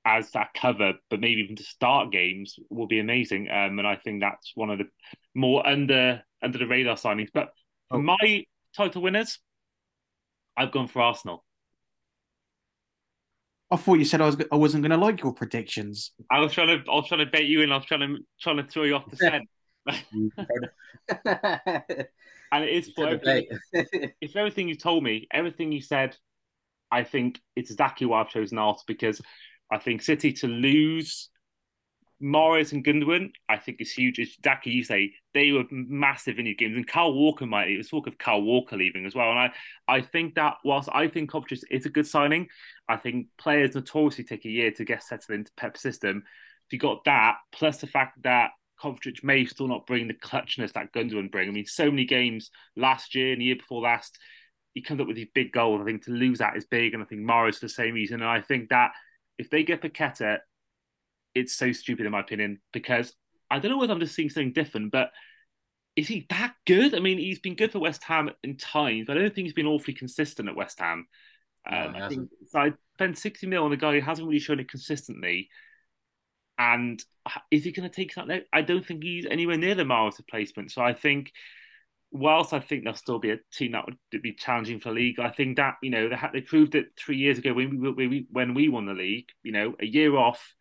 as 0.06 0.32
that 0.32 0.54
cover, 0.56 0.94
but 1.10 1.20
maybe 1.20 1.42
even 1.42 1.56
to 1.56 1.64
start 1.64 2.12
games 2.12 2.58
will 2.70 2.88
be 2.88 3.00
amazing. 3.00 3.50
Um, 3.50 3.78
and 3.78 3.88
I 3.88 3.96
think 3.96 4.22
that's 4.22 4.52
one 4.56 4.70
of 4.70 4.80
the 4.80 4.86
more 5.36 5.66
under 5.68 6.24
under 6.42 6.58
the 6.58 6.68
radar 6.68 6.96
signings. 6.96 7.30
But 7.34 7.54
oh. 7.92 8.02
my 8.02 8.46
title 8.76 9.02
winners, 9.02 9.40
I've 10.58 10.72
gone 10.72 10.88
for 10.88 11.02
Arsenal. 11.02 11.44
I 13.72 13.78
thought 13.78 14.00
you 14.00 14.06
said 14.06 14.22
I 14.22 14.26
was 14.26 14.38
I 14.52 14.56
wasn't 14.56 14.84
going 14.84 14.92
to 14.92 14.98
like 14.98 15.24
your 15.24 15.34
predictions. 15.34 16.12
I 16.30 16.40
was 16.40 16.52
trying 16.52 16.68
to 16.68 16.92
I 16.92 16.96
was 16.96 17.08
trying 17.08 17.26
to 17.26 17.32
bait 17.32 17.48
you 17.48 17.62
in. 17.62 17.72
I 17.72 17.78
was 17.78 17.86
trying 17.86 18.02
to 18.02 18.18
trying 18.42 18.58
to 18.58 18.64
throw 18.64 18.84
you 18.84 18.96
off 18.96 19.10
the 19.10 19.16
scent. 19.16 19.48
and 22.52 22.64
it 22.64 22.70
is 22.70 22.92
for 22.96 23.08
everything, 23.08 23.48
it's 24.22 24.36
everything 24.36 24.68
you 24.68 24.76
told 24.76 25.04
me, 25.04 25.28
everything 25.32 25.72
you 25.72 25.82
said. 25.82 26.16
I 26.92 27.04
think 27.04 27.40
it's 27.56 27.72
exactly 27.72 28.06
why 28.06 28.20
I've 28.20 28.30
chosen 28.30 28.58
Arsenal 28.58 28.84
because 28.86 29.22
I 29.72 29.78
think 29.78 30.02
City 30.02 30.34
to 30.34 30.48
lose 30.48 31.30
Mahrez 32.22 32.72
and 32.72 32.86
Gundogan, 32.86 33.32
I 33.50 33.58
think 33.58 33.82
is 33.82 33.92
huge. 33.92 34.20
It's 34.20 34.38
exactly 34.38 34.72
you 34.72 34.84
say 34.84 35.14
they 35.34 35.52
were 35.52 35.64
massive 35.72 36.40
in 36.40 36.46
your 36.46 36.56
games, 36.56 36.76
and 36.76 36.88
Kyle 36.88 37.14
Walker 37.14 37.46
might. 37.46 37.70
It 37.70 37.78
was 37.78 37.90
talk 37.90 38.08
of 38.08 38.18
Kyle 38.18 38.42
Walker 38.42 38.78
leaving 38.78 39.06
as 39.06 39.16
well, 39.16 39.32
and 39.32 39.40
I, 39.40 39.52
I 39.88 40.02
think 40.02 40.36
that 40.36 40.56
whilst 40.64 40.90
I 40.94 41.08
think 41.08 41.32
Kovacic 41.32 41.64
is 41.72 41.86
a 41.86 41.90
good 41.90 42.08
signing, 42.08 42.48
I 42.88 42.98
think 42.98 43.28
players 43.38 43.76
notoriously 43.76 44.24
take 44.24 44.46
a 44.46 44.50
year 44.50 44.72
to 44.72 44.86
get 44.86 45.04
settled 45.04 45.38
into 45.38 45.52
Pep's 45.58 45.82
system. 45.82 46.24
If 46.68 46.74
you 46.74 46.80
got 46.80 47.04
that, 47.06 47.38
plus 47.52 47.78
the 47.78 47.88
fact 47.88 48.22
that 48.24 48.52
Kovacic 48.82 49.24
may 49.24 49.46
still 49.46 49.68
not 49.68 49.88
bring 49.88 50.08
the 50.08 50.14
clutchness 50.14 50.74
that 50.74 50.94
Gundogan 50.94 51.32
bring. 51.32 51.50
I 51.50 51.52
mean, 51.52 51.66
so 51.66 51.90
many 51.90 52.06
games 52.06 52.52
last 52.76 53.16
year 53.16 53.34
and 53.34 53.42
the 53.42 53.46
year 53.46 53.56
before 53.56 53.82
last, 53.82 54.18
he 54.74 54.82
comes 54.82 55.02
up 55.02 55.08
with 55.08 55.16
these 55.16 55.28
big 55.34 55.52
goals. 55.52 55.82
I 55.82 55.86
think 55.86 56.06
to 56.06 56.12
lose 56.12 56.40
that 56.40 56.56
is 56.58 56.66
big, 56.66 56.94
and 56.94 57.02
I 57.02 57.06
think 57.06 57.22
Mahrez 57.22 57.56
for 57.56 57.66
the 57.66 57.70
same 57.70 57.94
reason. 57.94 58.22
And 58.22 58.30
I 58.30 58.42
think 58.42 58.70
that 58.70 58.92
if 59.38 59.50
they 59.50 59.64
get 59.64 59.82
Paqueta, 59.82 60.38
it's 61.36 61.54
so 61.54 61.72
stupid 61.72 62.06
in 62.06 62.12
my 62.12 62.20
opinion 62.20 62.60
because 62.74 63.14
I 63.50 63.60
don't 63.60 63.72
know 63.72 63.78
whether 63.78 63.94
I'm 63.94 64.00
just 64.00 64.16
seeing 64.16 64.30
something 64.30 64.54
different, 64.54 64.92
but 64.92 65.12
is 65.96 66.08
he 66.08 66.26
that 66.30 66.56
good? 66.66 66.96
I 66.96 67.00
mean, 67.00 67.18
he's 67.18 67.40
been 67.40 67.56
good 67.56 67.72
for 67.72 67.80
West 67.80 68.04
Ham 68.06 68.32
in 68.44 68.58
times, 68.58 69.06
but 69.08 69.18
I 69.18 69.22
don't 69.22 69.36
think 69.36 69.46
he's 69.46 69.54
been 69.54 69.68
awfully 69.68 69.94
consistent 69.94 70.48
at 70.48 70.56
West 70.56 70.80
Ham. 70.80 71.08
Um, 71.70 71.94
no, 71.94 72.06
I 72.06 72.10
think 72.10 72.30
so 72.48 72.60
I 72.60 72.74
spent 72.96 73.18
60 73.18 73.48
mil 73.48 73.64
on 73.64 73.74
a 73.74 73.78
guy 73.78 73.94
who 73.94 74.02
hasn't 74.02 74.28
really 74.28 74.40
shown 74.40 74.60
it 74.60 74.70
consistently. 74.70 75.50
And 76.58 77.04
is 77.50 77.64
he 77.64 77.72
going 77.72 77.90
to 77.90 77.96
take 77.96 78.14
something? 78.14 78.42
I 78.54 78.62
don't 78.62 78.86
think 78.86 79.04
he's 79.04 79.26
anywhere 79.30 79.58
near 79.58 79.76
the 79.76 79.86
Miles 79.86 80.18
replacement. 80.18 80.72
So 80.72 80.82
I 80.82 80.94
think, 80.94 81.32
whilst 82.12 82.54
I 82.54 82.60
think 82.60 82.84
there'll 82.84 82.98
still 82.98 83.20
be 83.20 83.32
a 83.32 83.40
team 83.52 83.72
that 83.74 83.86
would 83.86 84.22
be 84.22 84.34
challenging 84.34 84.80
for 84.80 84.90
the 84.90 84.96
league, 84.96 85.20
I 85.20 85.30
think 85.30 85.58
that 85.58 85.76
you 85.82 85.90
know 85.90 86.08
they, 86.08 86.16
had, 86.16 86.32
they 86.34 86.42
proved 86.42 86.76
it 86.76 86.88
three 86.98 87.18
years 87.18 87.38
ago 87.38 87.54
when 87.54 87.96
we 87.96 88.28
when 88.32 88.54
we 88.54 88.70
won 88.70 88.86
the 88.86 88.94
league. 88.94 89.30
You 89.44 89.52
know, 89.52 89.76
a 89.80 89.86
year 89.86 90.16
off 90.16 90.56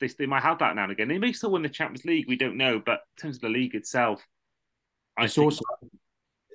they, 0.00 0.08
they 0.18 0.26
might 0.26 0.42
have 0.42 0.58
that 0.58 0.74
now 0.74 0.84
and 0.84 0.92
again. 0.92 1.08
They 1.08 1.18
may 1.18 1.32
still 1.32 1.52
win 1.52 1.62
the 1.62 1.68
Champions 1.68 2.04
League. 2.04 2.26
We 2.28 2.36
don't 2.36 2.56
know, 2.56 2.80
but 2.84 3.00
in 3.16 3.22
terms 3.22 3.36
of 3.36 3.42
the 3.42 3.48
league 3.48 3.74
itself, 3.74 4.26
I 5.18 5.24
it's 5.24 5.34
think, 5.34 5.44
also, 5.44 5.62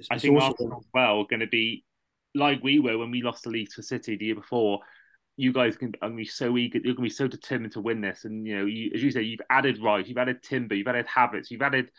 I 0.10 0.18
think 0.18 0.36
also, 0.36 0.48
Arsenal 0.48 0.86
well 0.94 1.24
going 1.26 1.40
to 1.40 1.48
be 1.48 1.84
like 2.34 2.64
we 2.64 2.80
were 2.80 2.98
when 2.98 3.12
we 3.12 3.22
lost 3.22 3.44
the 3.44 3.50
league 3.50 3.70
to 3.76 3.84
City 3.84 4.16
the 4.16 4.26
year 4.26 4.36
before. 4.36 4.80
You 5.38 5.54
guys 5.54 5.76
can 5.78 5.94
are 6.02 6.10
be 6.10 6.26
so 6.26 6.58
eager. 6.58 6.78
You're 6.78 6.94
going 6.94 6.98
to 6.98 7.02
be 7.04 7.10
so 7.10 7.28
determined 7.28 7.74
to 7.74 7.82
win 7.82 8.02
this, 8.02 8.26
and 8.26 8.46
you 8.46 8.58
know, 8.58 8.66
you, 8.66 8.92
as 8.94 9.02
you 9.02 9.12
say, 9.12 9.22
you've 9.22 9.42
added 9.50 9.82
Rice, 9.82 10.08
you've 10.08 10.18
added 10.18 10.44
Timber, 10.44 10.76
you've 10.76 10.88
added 10.88 11.08
Havertz, 11.08 11.50
you've 11.50 11.62
added 11.62 11.90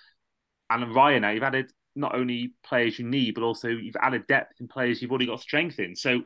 Alan 0.71 0.93
Ryan. 0.93 1.23
Now 1.23 1.31
you've 1.31 1.43
added 1.43 1.71
not 1.95 2.15
only 2.15 2.55
players 2.65 2.99
you 2.99 3.07
need, 3.07 3.35
but 3.35 3.43
also 3.43 3.69
you've 3.69 3.97
added 4.01 4.27
depth 4.27 4.61
in 4.61 4.69
players 4.69 5.03
you've 5.03 5.11
already 5.11 5.27
got 5.27 5.41
strength 5.41 5.79
in. 5.79 5.97
So 5.97 6.23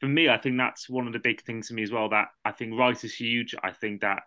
for 0.00 0.06
me, 0.06 0.28
I 0.28 0.38
think 0.38 0.56
that's 0.56 0.88
one 0.88 1.06
of 1.06 1.12
the 1.12 1.18
big 1.18 1.42
things 1.42 1.68
for 1.68 1.74
me 1.74 1.82
as 1.82 1.92
well. 1.92 2.08
That 2.08 2.28
I 2.44 2.52
think 2.52 2.78
Rice 2.78 3.04
is 3.04 3.14
huge. 3.14 3.54
I 3.62 3.72
think 3.72 4.00
that 4.02 4.22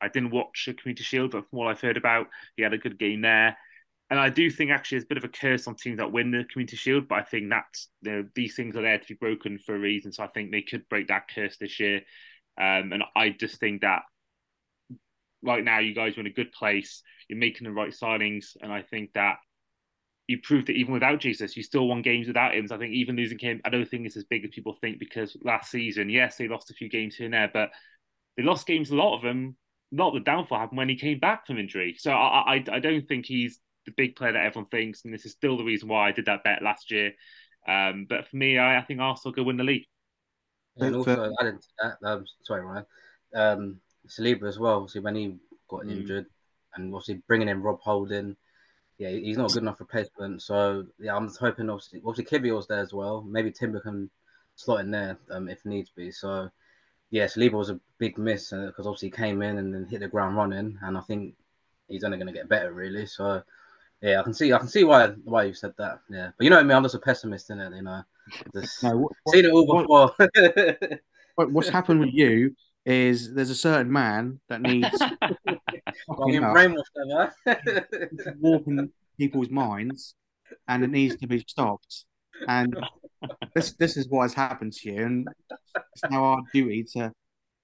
I 0.00 0.08
didn't 0.08 0.30
watch 0.30 0.64
the 0.66 0.74
Community 0.74 1.04
Shield, 1.04 1.32
but 1.32 1.48
from 1.48 1.58
what 1.58 1.68
I've 1.68 1.80
heard 1.80 1.96
about, 1.96 2.26
he 2.56 2.62
had 2.62 2.72
a 2.72 2.78
good 2.78 2.98
game 2.98 3.20
there. 3.20 3.56
And 4.10 4.18
I 4.18 4.28
do 4.28 4.50
think 4.50 4.70
actually 4.70 4.98
it's 4.98 5.04
a 5.04 5.08
bit 5.08 5.18
of 5.18 5.24
a 5.24 5.28
curse 5.28 5.68
on 5.68 5.76
teams 5.76 5.98
that 5.98 6.10
win 6.10 6.32
the 6.32 6.44
Community 6.52 6.76
Shield, 6.76 7.06
but 7.08 7.18
I 7.18 7.22
think 7.22 7.48
that's 7.50 7.88
you 8.02 8.10
know, 8.10 8.24
these 8.34 8.56
things 8.56 8.76
are 8.76 8.82
there 8.82 8.98
to 8.98 9.06
be 9.06 9.14
broken 9.14 9.58
for 9.58 9.74
a 9.76 9.78
reason. 9.78 10.12
So 10.12 10.24
I 10.24 10.28
think 10.28 10.50
they 10.50 10.62
could 10.62 10.88
break 10.88 11.08
that 11.08 11.28
curse 11.32 11.56
this 11.58 11.78
year. 11.78 11.98
Um, 12.60 12.92
and 12.92 13.04
I 13.14 13.30
just 13.30 13.60
think 13.60 13.82
that 13.82 14.02
right 15.42 15.64
now 15.64 15.78
you 15.78 15.94
guys 15.94 16.16
are 16.16 16.20
in 16.20 16.26
a 16.26 16.30
good 16.30 16.52
place. 16.52 17.02
You're 17.28 17.38
making 17.38 17.66
the 17.66 17.72
right 17.72 17.92
signings, 17.92 18.56
and 18.60 18.72
I 18.72 18.82
think 18.82 19.12
that 19.14 19.36
you 20.26 20.38
proved 20.42 20.68
that 20.68 20.76
even 20.76 20.92
without 20.92 21.20
Jesus, 21.20 21.56
you 21.56 21.62
still 21.62 21.88
won 21.88 22.02
games 22.02 22.28
without 22.28 22.54
him. 22.54 22.68
So 22.68 22.76
I 22.76 22.78
think 22.78 22.94
even 22.94 23.16
losing 23.16 23.38
him, 23.38 23.60
I 23.64 23.70
don't 23.70 23.88
think 23.88 24.06
it's 24.06 24.16
as 24.16 24.24
big 24.24 24.44
as 24.44 24.50
people 24.52 24.76
think 24.80 24.98
because 24.98 25.36
last 25.42 25.70
season, 25.70 26.08
yes, 26.08 26.36
they 26.36 26.46
lost 26.46 26.70
a 26.70 26.74
few 26.74 26.88
games 26.88 27.16
here 27.16 27.24
and 27.24 27.34
there, 27.34 27.50
but 27.52 27.70
they 28.36 28.44
lost 28.44 28.66
games, 28.66 28.90
a 28.90 28.96
lot 28.96 29.16
of 29.16 29.22
them. 29.22 29.56
Not 29.92 30.14
the 30.14 30.20
downfall 30.20 30.58
happened 30.58 30.78
when 30.78 30.88
he 30.88 30.96
came 30.96 31.18
back 31.18 31.46
from 31.46 31.58
injury. 31.58 31.96
So 31.98 32.12
I, 32.12 32.56
I, 32.56 32.64
I 32.72 32.78
don't 32.78 33.06
think 33.08 33.26
he's 33.26 33.58
the 33.86 33.92
big 33.96 34.16
player 34.16 34.32
that 34.32 34.44
everyone 34.44 34.68
thinks, 34.68 35.04
and 35.04 35.12
this 35.12 35.26
is 35.26 35.32
still 35.32 35.56
the 35.56 35.64
reason 35.64 35.88
why 35.88 36.08
I 36.08 36.12
did 36.12 36.26
that 36.26 36.44
bet 36.44 36.62
last 36.62 36.90
year. 36.90 37.12
Um, 37.66 38.06
but 38.08 38.28
for 38.28 38.36
me, 38.36 38.58
I, 38.58 38.78
I 38.78 38.82
think 38.82 39.00
Arsenal 39.00 39.34
could 39.34 39.46
win 39.46 39.56
the 39.56 39.64
league. 39.64 39.86
And 40.76 40.96
also 40.96 41.32
added 41.40 41.60
to 41.60 41.68
that, 41.82 42.08
um, 42.08 42.24
sorry, 42.44 42.62
Ryan, 42.62 42.86
um, 43.34 43.80
Saliba 44.08 44.48
as 44.48 44.58
well. 44.58 44.76
Obviously, 44.76 45.00
when 45.00 45.16
he 45.16 45.36
got 45.68 45.82
mm. 45.82 45.90
injured, 45.90 46.26
and 46.76 46.94
obviously 46.94 47.22
bringing 47.26 47.48
in 47.48 47.62
Rob 47.62 47.80
Holding, 47.80 48.36
yeah, 48.98 49.10
he's 49.10 49.36
not 49.36 49.50
a 49.50 49.54
good 49.54 49.62
enough 49.62 49.80
replacement. 49.80 50.42
So 50.42 50.84
yeah, 50.98 51.16
I'm 51.16 51.28
hoping 51.28 51.68
obviously, 51.70 52.00
obviously 52.06 52.38
Kiwior's 52.38 52.66
there 52.66 52.80
as 52.80 52.92
well. 52.92 53.22
Maybe 53.22 53.50
Timber 53.50 53.80
can 53.80 54.10
slot 54.54 54.80
in 54.80 54.90
there 54.90 55.18
um, 55.30 55.48
if 55.48 55.64
needs 55.64 55.90
be. 55.90 56.10
So 56.10 56.48
yeah, 57.10 57.24
Saliba 57.24 57.52
was 57.52 57.70
a 57.70 57.80
big 57.98 58.18
miss 58.18 58.50
because 58.50 58.86
uh, 58.86 58.88
obviously 58.88 59.08
he 59.08 59.12
came 59.12 59.42
in 59.42 59.58
and 59.58 59.74
then 59.74 59.86
hit 59.86 60.00
the 60.00 60.08
ground 60.08 60.36
running, 60.36 60.78
and 60.82 60.96
I 60.96 61.00
think 61.00 61.34
he's 61.88 62.04
only 62.04 62.18
going 62.18 62.28
to 62.28 62.32
get 62.32 62.48
better 62.48 62.72
really. 62.72 63.06
So 63.06 63.42
yeah, 64.00 64.20
I 64.20 64.22
can 64.22 64.32
see 64.32 64.52
I 64.52 64.58
can 64.58 64.68
see 64.68 64.84
why 64.84 65.08
why 65.24 65.44
you 65.44 65.54
said 65.54 65.74
that. 65.78 66.00
Yeah, 66.08 66.30
but 66.36 66.44
you 66.44 66.50
know 66.50 66.56
what 66.56 66.64
I 66.64 66.68
mean. 66.68 66.76
I'm 66.76 66.82
just 66.84 66.94
a 66.94 67.00
pessimist 67.00 67.50
in 67.50 67.60
it. 67.60 67.74
You 67.74 67.82
know, 67.82 68.02
just 68.54 68.82
no, 68.82 68.96
what, 68.98 69.12
seen 69.28 69.44
it 69.44 69.52
all 69.52 69.66
before. 69.66 70.14
What, 71.36 71.52
what's 71.52 71.68
happened 71.68 72.00
with 72.00 72.12
you 72.12 72.54
is 72.84 73.32
there's 73.32 73.50
a 73.50 73.54
certain 73.54 73.90
man 73.90 74.40
that 74.48 74.60
needs 74.60 74.88
well, 76.08 76.28
warping 78.40 78.90
people's 79.16 79.48
minds, 79.48 80.16
and 80.68 80.84
it 80.84 80.90
needs 80.90 81.16
to 81.16 81.26
be 81.26 81.38
stopped. 81.46 82.04
And 82.48 82.76
this 83.54 83.72
this 83.72 83.96
is 83.96 84.08
what 84.08 84.22
has 84.22 84.34
happened 84.34 84.72
to 84.74 84.90
you, 84.92 85.04
and 85.04 85.28
it's 86.02 86.12
now 86.12 86.24
our 86.24 86.42
duty 86.52 86.84
to 86.92 87.12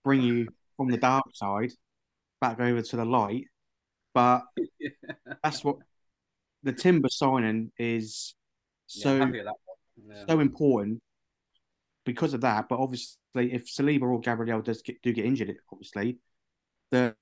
bring 0.04 0.22
you 0.22 0.48
from 0.76 0.90
the 0.90 0.96
dark 0.96 1.24
side 1.34 1.72
back 2.40 2.60
over 2.60 2.82
to 2.82 2.96
the 2.96 3.04
light. 3.04 3.44
But 4.14 4.42
that's 5.42 5.64
what 5.64 5.76
the 6.62 6.72
timber 6.72 7.08
signing 7.08 7.72
is 7.78 8.34
so 8.86 9.16
yeah, 9.16 9.42
yeah. 10.08 10.24
so 10.28 10.40
important 10.40 11.00
because 12.04 12.34
of 12.34 12.42
that. 12.42 12.68
But 12.68 12.78
obviously, 12.78 13.18
if 13.34 13.66
Saliba 13.66 14.02
or 14.02 14.20
Gabriel 14.20 14.62
does 14.62 14.82
get, 14.82 15.02
do 15.02 15.12
get 15.12 15.24
injured, 15.24 15.54
obviously, 15.72 16.18
the 16.90 17.14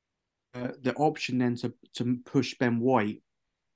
uh, 0.55 0.69
the 0.81 0.95
option 0.95 1.39
then 1.39 1.57
to 1.57 1.73
to 1.95 2.19
push 2.25 2.55
Ben 2.59 2.79
White 2.81 3.23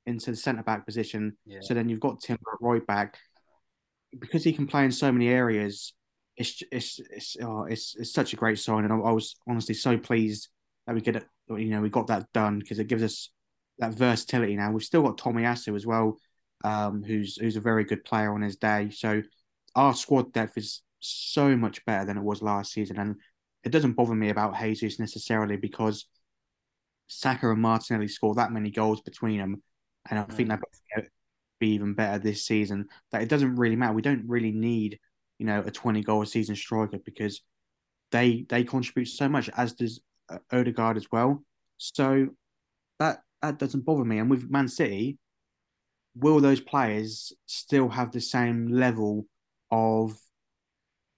into 0.06 0.30
the 0.30 0.36
centre 0.36 0.62
back 0.62 0.86
position. 0.86 1.36
Yeah. 1.44 1.58
So 1.62 1.74
then 1.74 1.88
you've 1.88 2.00
got 2.00 2.20
Timber 2.20 2.52
at 2.52 2.58
right 2.60 2.86
back 2.86 3.18
because 4.18 4.44
he 4.44 4.52
can 4.52 4.66
play 4.66 4.84
in 4.84 4.92
so 4.92 5.12
many 5.12 5.28
areas. 5.28 5.92
It's 6.38 6.62
it's 6.70 7.00
it's 7.10 7.36
oh, 7.42 7.64
it's, 7.64 7.96
it's 7.96 8.12
such 8.12 8.32
a 8.32 8.36
great 8.36 8.58
sign, 8.58 8.84
and 8.84 8.92
I, 8.92 8.96
I 8.96 9.10
was 9.10 9.34
honestly 9.48 9.74
so 9.74 9.98
pleased 9.98 10.48
that 10.86 10.94
we 10.94 11.00
it. 11.00 11.26
You 11.48 11.70
know, 11.70 11.80
we 11.80 11.90
got 11.90 12.06
that 12.06 12.32
done 12.32 12.60
because 12.60 12.78
it 12.78 12.86
gives 12.86 13.02
us 13.02 13.30
that 13.78 13.94
versatility 13.94 14.54
now. 14.54 14.70
We've 14.70 14.82
still 14.82 15.02
got 15.02 15.18
Tomiyasu 15.18 15.74
as 15.74 15.84
well, 15.84 16.16
um, 16.64 17.02
who's 17.02 17.36
who's 17.36 17.56
a 17.56 17.60
very 17.60 17.84
good 17.84 18.04
player 18.04 18.32
on 18.32 18.42
his 18.42 18.56
day. 18.56 18.90
So 18.90 19.22
our 19.74 19.94
squad 19.94 20.32
depth 20.32 20.56
is 20.56 20.82
so 21.00 21.56
much 21.56 21.84
better 21.84 22.06
than 22.06 22.16
it 22.16 22.22
was 22.22 22.40
last 22.40 22.72
season, 22.72 22.98
and 22.98 23.16
it 23.64 23.70
doesn't 23.70 23.94
bother 23.94 24.14
me 24.14 24.30
about 24.30 24.56
Jesus 24.56 25.00
necessarily 25.00 25.56
because 25.56 26.06
Saka 27.08 27.50
and 27.50 27.60
Martinelli 27.60 28.08
score 28.08 28.34
that 28.36 28.52
many 28.52 28.70
goals 28.70 29.00
between 29.00 29.38
them, 29.38 29.62
and 30.08 30.20
I 30.20 30.22
mm. 30.22 30.32
think 30.32 30.48
they'll 30.48 31.04
be 31.58 31.70
even 31.70 31.94
better 31.94 32.18
this 32.18 32.44
season. 32.44 32.86
That 33.10 33.22
it 33.22 33.28
doesn't 33.28 33.56
really 33.56 33.76
matter. 33.76 33.94
We 33.94 34.02
don't 34.02 34.28
really 34.28 34.52
need 34.52 35.00
you 35.38 35.46
know 35.46 35.62
a 35.64 35.70
twenty 35.70 36.02
goal 36.02 36.22
a 36.22 36.26
season 36.26 36.56
striker 36.56 36.98
because 37.04 37.42
they 38.10 38.46
they 38.48 38.64
contribute 38.64 39.06
so 39.06 39.28
much, 39.28 39.50
as 39.56 39.72
does 39.74 40.00
uh, 40.28 40.38
Odegaard 40.52 40.96
as 40.96 41.10
well. 41.10 41.42
So 41.76 42.28
that 42.98 43.20
that 43.42 43.58
doesn't 43.58 43.84
bother 43.84 44.04
me. 44.04 44.18
And 44.18 44.30
with 44.30 44.50
Man 44.50 44.68
City, 44.68 45.18
will 46.14 46.40
those 46.40 46.60
players 46.60 47.32
still 47.46 47.88
have 47.88 48.12
the 48.12 48.20
same 48.20 48.68
level 48.68 49.26
of 49.70 50.18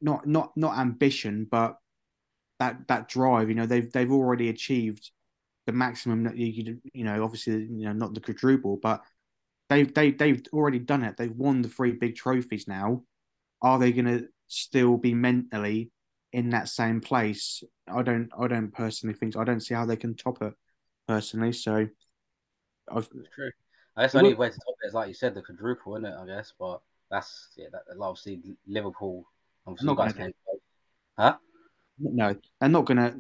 not 0.01 0.27
not 0.27 0.53
not 0.57 0.79
ambition, 0.79 1.47
but 1.51 1.77
that 2.59 2.89
that 2.89 3.09
drive? 3.09 3.49
You 3.49 3.55
know, 3.55 3.67
they've 3.67 3.91
they've 3.91 4.13
already 4.13 4.49
achieved 4.49 5.11
the 5.67 5.73
maximum 5.73 6.25
that 6.25 6.37
you 6.37 6.79
you 6.93 7.05
know, 7.05 7.23
obviously, 7.23 7.55
you 7.55 7.85
know, 7.85 7.93
not 7.93 8.15
the 8.15 8.21
quadruple, 8.21 8.77
but 8.77 9.03
they've 9.69 9.93
they 9.95 10.11
they've 10.11 10.43
already 10.53 10.79
done 10.79 11.05
it. 11.05 11.17
They've 11.17 11.31
won 11.31 11.63
the 11.63 11.69
three 11.69 11.93
big 11.93 12.17
trophies 12.17 12.67
now. 12.69 13.03
Are 13.63 13.79
they 13.79 13.93
going 13.93 14.07
to 14.07 14.29
still 14.49 14.97
be 14.97 15.15
mentally 15.15 15.91
in 16.33 16.51
that 16.51 16.69
same 16.69 17.01
place? 17.01 17.63
I 17.89 18.03
don't. 18.03 18.31
I 18.39 18.49
don't 18.49 18.73
personally 18.73 19.15
think. 19.15 19.37
I 19.37 19.45
don't 19.45 19.61
see 19.61 19.75
how 19.75 19.87
they 19.87 19.97
can 19.97 20.15
top 20.15 20.43
it 20.43 20.55
personally. 21.07 21.53
So 21.53 21.89
I've, 22.91 23.09
true. 23.35 23.51
I 23.97 24.03
guess 24.03 24.13
the 24.13 24.19
only 24.19 24.35
way 24.35 24.49
to 24.49 24.55
top 24.55 24.75
it 24.83 24.87
is 24.89 24.95
like 24.95 25.09
you 25.09 25.15
said, 25.15 25.35
the 25.35 25.43
quadruple, 25.43 25.97
isn't 25.97 26.07
it? 26.07 26.15
I 26.17 26.27
guess, 26.27 26.53
but 26.59 26.81
that's 27.11 27.49
yeah. 27.57 27.67
That, 27.73 27.83
obviously 28.01 28.41
Liverpool. 28.67 29.27
Obviously, 29.67 29.87
not 29.87 29.97
guys 29.97 30.13
gonna, 30.15 30.31
huh? 31.19 31.37
No, 31.99 32.35
they're 32.61 32.69
not 32.69 32.87
gonna. 32.87 33.15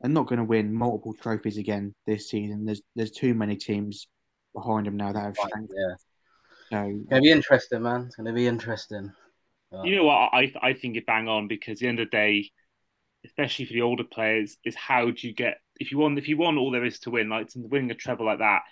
They're 0.00 0.10
not 0.10 0.28
going 0.28 0.38
to 0.38 0.44
win 0.44 0.72
multiple 0.72 1.12
trophies 1.12 1.58
again 1.58 1.92
this 2.06 2.30
season. 2.30 2.64
There's 2.64 2.82
there's 2.94 3.10
too 3.10 3.34
many 3.34 3.56
teams 3.56 4.06
behind 4.54 4.86
them 4.86 4.96
now 4.96 5.12
that 5.12 5.20
have 5.20 5.36
strength. 5.36 5.72
Yeah, 5.76 5.94
so 6.70 6.90
it's 7.00 7.08
gonna 7.08 7.22
be 7.22 7.32
interesting, 7.32 7.82
man. 7.82 8.04
It's 8.06 8.16
gonna 8.16 8.32
be 8.32 8.46
interesting. 8.46 9.12
But... 9.70 9.84
You 9.86 9.96
know 9.96 10.04
what? 10.04 10.30
I 10.32 10.52
I 10.60 10.72
think 10.72 10.96
it 10.96 11.06
bang 11.06 11.28
on 11.28 11.48
because 11.48 11.74
at 11.74 11.78
the 11.80 11.88
end 11.88 12.00
of 12.00 12.06
the 12.06 12.16
day, 12.16 12.50
especially 13.24 13.66
for 13.66 13.72
the 13.72 13.82
older 13.82 14.04
players, 14.04 14.56
is 14.64 14.74
how 14.74 15.10
do 15.10 15.26
you 15.26 15.34
get 15.34 15.58
if 15.78 15.92
you 15.92 15.98
want 15.98 16.18
if 16.18 16.28
you 16.28 16.36
want 16.36 16.58
all 16.58 16.70
there 16.70 16.84
is 16.84 17.00
to 17.00 17.10
win, 17.10 17.28
like 17.28 17.48
winning 17.54 17.90
a 17.90 17.94
treble 17.94 18.26
like 18.26 18.38
that, 18.38 18.62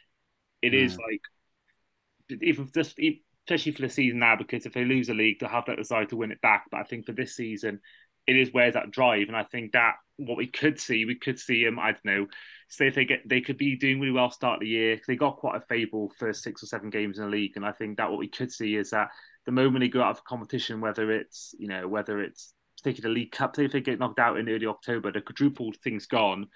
it 0.63 0.73
mm. 0.73 0.85
is 0.85 0.99
like 0.99 2.41
even 2.43 2.71
just 2.75 2.99
especially 3.47 3.73
for 3.73 3.83
the 3.83 3.89
season 3.89 4.19
now 4.19 4.35
because 4.37 4.67
if 4.67 4.73
they 4.73 4.85
lose 4.85 5.09
a 5.09 5.15
league, 5.15 5.39
they'll 5.39 5.49
have 5.49 5.67
that 5.67 5.77
desire 5.77 6.05
to 6.07 6.17
win 6.17 6.33
it 6.33 6.41
back. 6.41 6.65
But 6.71 6.81
I 6.81 6.85
think 6.85 7.07
for 7.07 7.13
this 7.13 7.37
season, 7.37 7.81
it 8.27 8.37
is 8.37 8.51
where's 8.53 8.75
that 8.75 8.91
drive, 8.91 9.29
and 9.29 9.37
I 9.37 9.45
think 9.45 9.73
that 9.73 9.95
what 10.17 10.37
we 10.37 10.47
could 10.47 10.81
see, 10.81 11.05
we 11.05 11.15
could 11.15 11.39
see 11.39 11.65
them. 11.65 11.79
I 11.79 11.93
don't 11.93 12.05
know. 12.05 12.27
Say 12.69 12.89
if 12.89 12.97
they 12.97 13.05
get, 13.05 13.29
they 13.29 13.41
could 13.41 13.59
be 13.59 13.77
doing 13.77 14.01
really 14.01 14.13
well 14.13 14.31
start 14.31 14.61
the 14.61 14.67
year. 14.67 15.01
They 15.07 15.15
got 15.15 15.37
quite 15.37 15.57
a 15.57 15.61
fable 15.61 16.13
first 16.19 16.43
six 16.43 16.63
or 16.63 16.67
seven 16.67 16.91
games 16.91 17.19
in 17.19 17.25
the 17.25 17.31
league, 17.31 17.53
and 17.57 17.65
I 17.65 17.73
think 17.73 17.99
that 17.99 18.11
what 18.11 18.19
we 18.19 18.29
could 18.29 18.51
see 18.51 18.75
is 18.75 18.91
that 18.91 19.11
the 19.47 19.53
moment 19.53 19.81
they 19.81 19.89
go 19.89 20.03
out 20.03 20.11
of 20.11 20.25
competition, 20.25 20.81
whether 20.81 21.11
it's 21.11 21.55
you 21.59 21.69
know 21.69 21.89
whether 21.89 22.21
it's 22.21 22.53
taking 22.85 23.03
the 23.03 23.09
League 23.09 23.33
Cup, 23.33 23.59
if 23.59 23.73
they 23.73 23.81
get 23.81 23.99
knocked 23.99 24.19
out 24.19 24.39
in 24.39 24.49
early 24.49 24.67
October, 24.67 25.11
the 25.11 25.21
quadruple 25.21 25.73
thing's 25.83 26.07
gone 26.07 26.47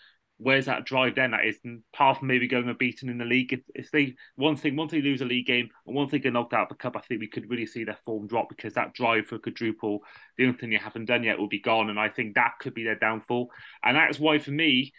where's 0.40 0.66
that 0.66 0.86
drive 0.86 1.14
then? 1.14 1.32
That 1.32 1.44
is 1.44 1.58
apart 1.94 2.18
from 2.18 2.28
maybe 2.28 2.48
going 2.48 2.68
unbeaten 2.68 3.10
in 3.10 3.18
the 3.18 3.24
league. 3.24 3.52
If, 3.52 3.60
if 3.74 3.90
they 3.90 4.14
one 4.36 4.56
thing, 4.56 4.74
once 4.74 4.90
they 4.90 5.02
lose 5.02 5.20
a 5.20 5.26
league 5.26 5.46
game 5.46 5.68
and 5.86 5.94
once 5.94 6.10
they 6.10 6.18
get 6.18 6.32
knocked 6.32 6.54
out 6.54 6.62
of 6.62 6.68
the 6.70 6.74
cup, 6.76 6.96
I 6.96 7.00
think 7.00 7.20
we 7.20 7.28
could 7.28 7.48
really 7.50 7.66
see 7.66 7.84
their 7.84 7.98
form 8.04 8.26
drop 8.26 8.48
because 8.48 8.74
that 8.74 8.94
drive 8.94 9.26
for 9.26 9.38
quadruple, 9.38 10.00
the 10.36 10.46
only 10.46 10.56
thing 10.56 10.70
they 10.70 10.76
haven't 10.76 11.04
done 11.04 11.22
yet, 11.22 11.38
will 11.38 11.48
be 11.48 11.60
gone, 11.60 11.90
and 11.90 12.00
I 12.00 12.08
think 12.08 12.34
that 12.34 12.54
could 12.58 12.74
be 12.74 12.84
their 12.84 12.98
downfall. 12.98 13.50
And 13.84 13.96
that's 13.96 14.18
why 14.18 14.38
for 14.38 14.50
me, 14.50 14.92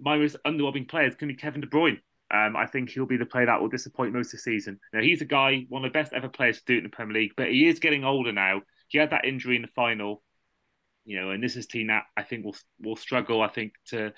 my 0.00 0.16
most 0.16 0.36
underwhelming 0.46 0.88
player 0.88 1.06
is 1.08 1.16
going 1.16 1.28
to 1.28 1.34
be 1.34 1.40
Kevin 1.40 1.60
De 1.60 1.66
Bruyne. 1.66 2.00
Um, 2.32 2.56
I 2.56 2.66
think 2.66 2.90
he'll 2.90 3.06
be 3.06 3.16
the 3.16 3.26
player 3.26 3.46
that 3.46 3.60
will 3.60 3.68
disappoint 3.68 4.12
most 4.12 4.28
of 4.28 4.38
the 4.38 4.38
season. 4.38 4.80
Now 4.92 5.02
he's 5.02 5.20
a 5.20 5.26
guy, 5.26 5.66
one 5.68 5.84
of 5.84 5.92
the 5.92 5.98
best 5.98 6.12
ever 6.12 6.28
players 6.28 6.58
to 6.58 6.64
do 6.66 6.74
it 6.74 6.78
in 6.78 6.84
the 6.84 6.90
Premier 6.90 7.14
League, 7.14 7.32
but 7.36 7.48
he 7.48 7.68
is 7.68 7.78
getting 7.78 8.04
older 8.04 8.32
now. 8.32 8.62
He 8.88 8.98
had 8.98 9.10
that 9.10 9.24
injury 9.24 9.56
in 9.56 9.62
the 9.62 9.68
final, 9.68 10.22
you 11.04 11.20
know, 11.20 11.30
and 11.30 11.42
this 11.42 11.56
is 11.56 11.66
team 11.66 11.88
that 11.88 12.04
I 12.16 12.22
think 12.22 12.44
will 12.44 12.56
will 12.80 12.96
struggle. 12.96 13.42
I 13.42 13.48
think 13.48 13.72
to 13.88 14.12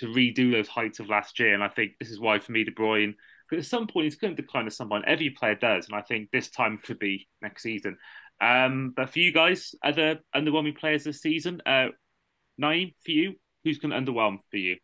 to 0.00 0.06
redo 0.06 0.50
those 0.50 0.68
heights 0.68 0.98
of 0.98 1.08
last 1.08 1.38
year. 1.38 1.54
And 1.54 1.62
I 1.62 1.68
think 1.68 1.92
this 2.00 2.10
is 2.10 2.18
why, 2.18 2.38
for 2.38 2.52
me, 2.52 2.64
De 2.64 2.70
Bruyne, 2.70 3.14
because 3.48 3.66
at 3.66 3.70
some 3.70 3.86
point 3.86 4.04
he's 4.04 4.16
going 4.16 4.34
to 4.34 4.42
decline 4.42 4.66
as 4.66 4.76
someone 4.76 5.02
every 5.06 5.30
player 5.30 5.54
does, 5.54 5.86
and 5.86 5.94
I 5.94 6.02
think 6.02 6.30
this 6.30 6.50
time 6.50 6.78
could 6.82 6.98
be 6.98 7.28
next 7.42 7.62
season. 7.62 7.98
Um, 8.40 8.94
but 8.96 9.10
for 9.10 9.18
you 9.18 9.32
guys, 9.32 9.74
other 9.84 10.20
underwhelming 10.34 10.78
players 10.78 11.04
this 11.04 11.20
season, 11.20 11.60
uh, 11.66 11.88
Naeem, 12.60 12.94
for 13.04 13.10
you, 13.10 13.34
who's 13.64 13.78
going 13.78 13.90
to 13.90 14.12
underwhelm 14.12 14.38
for 14.50 14.56
you? 14.56 14.76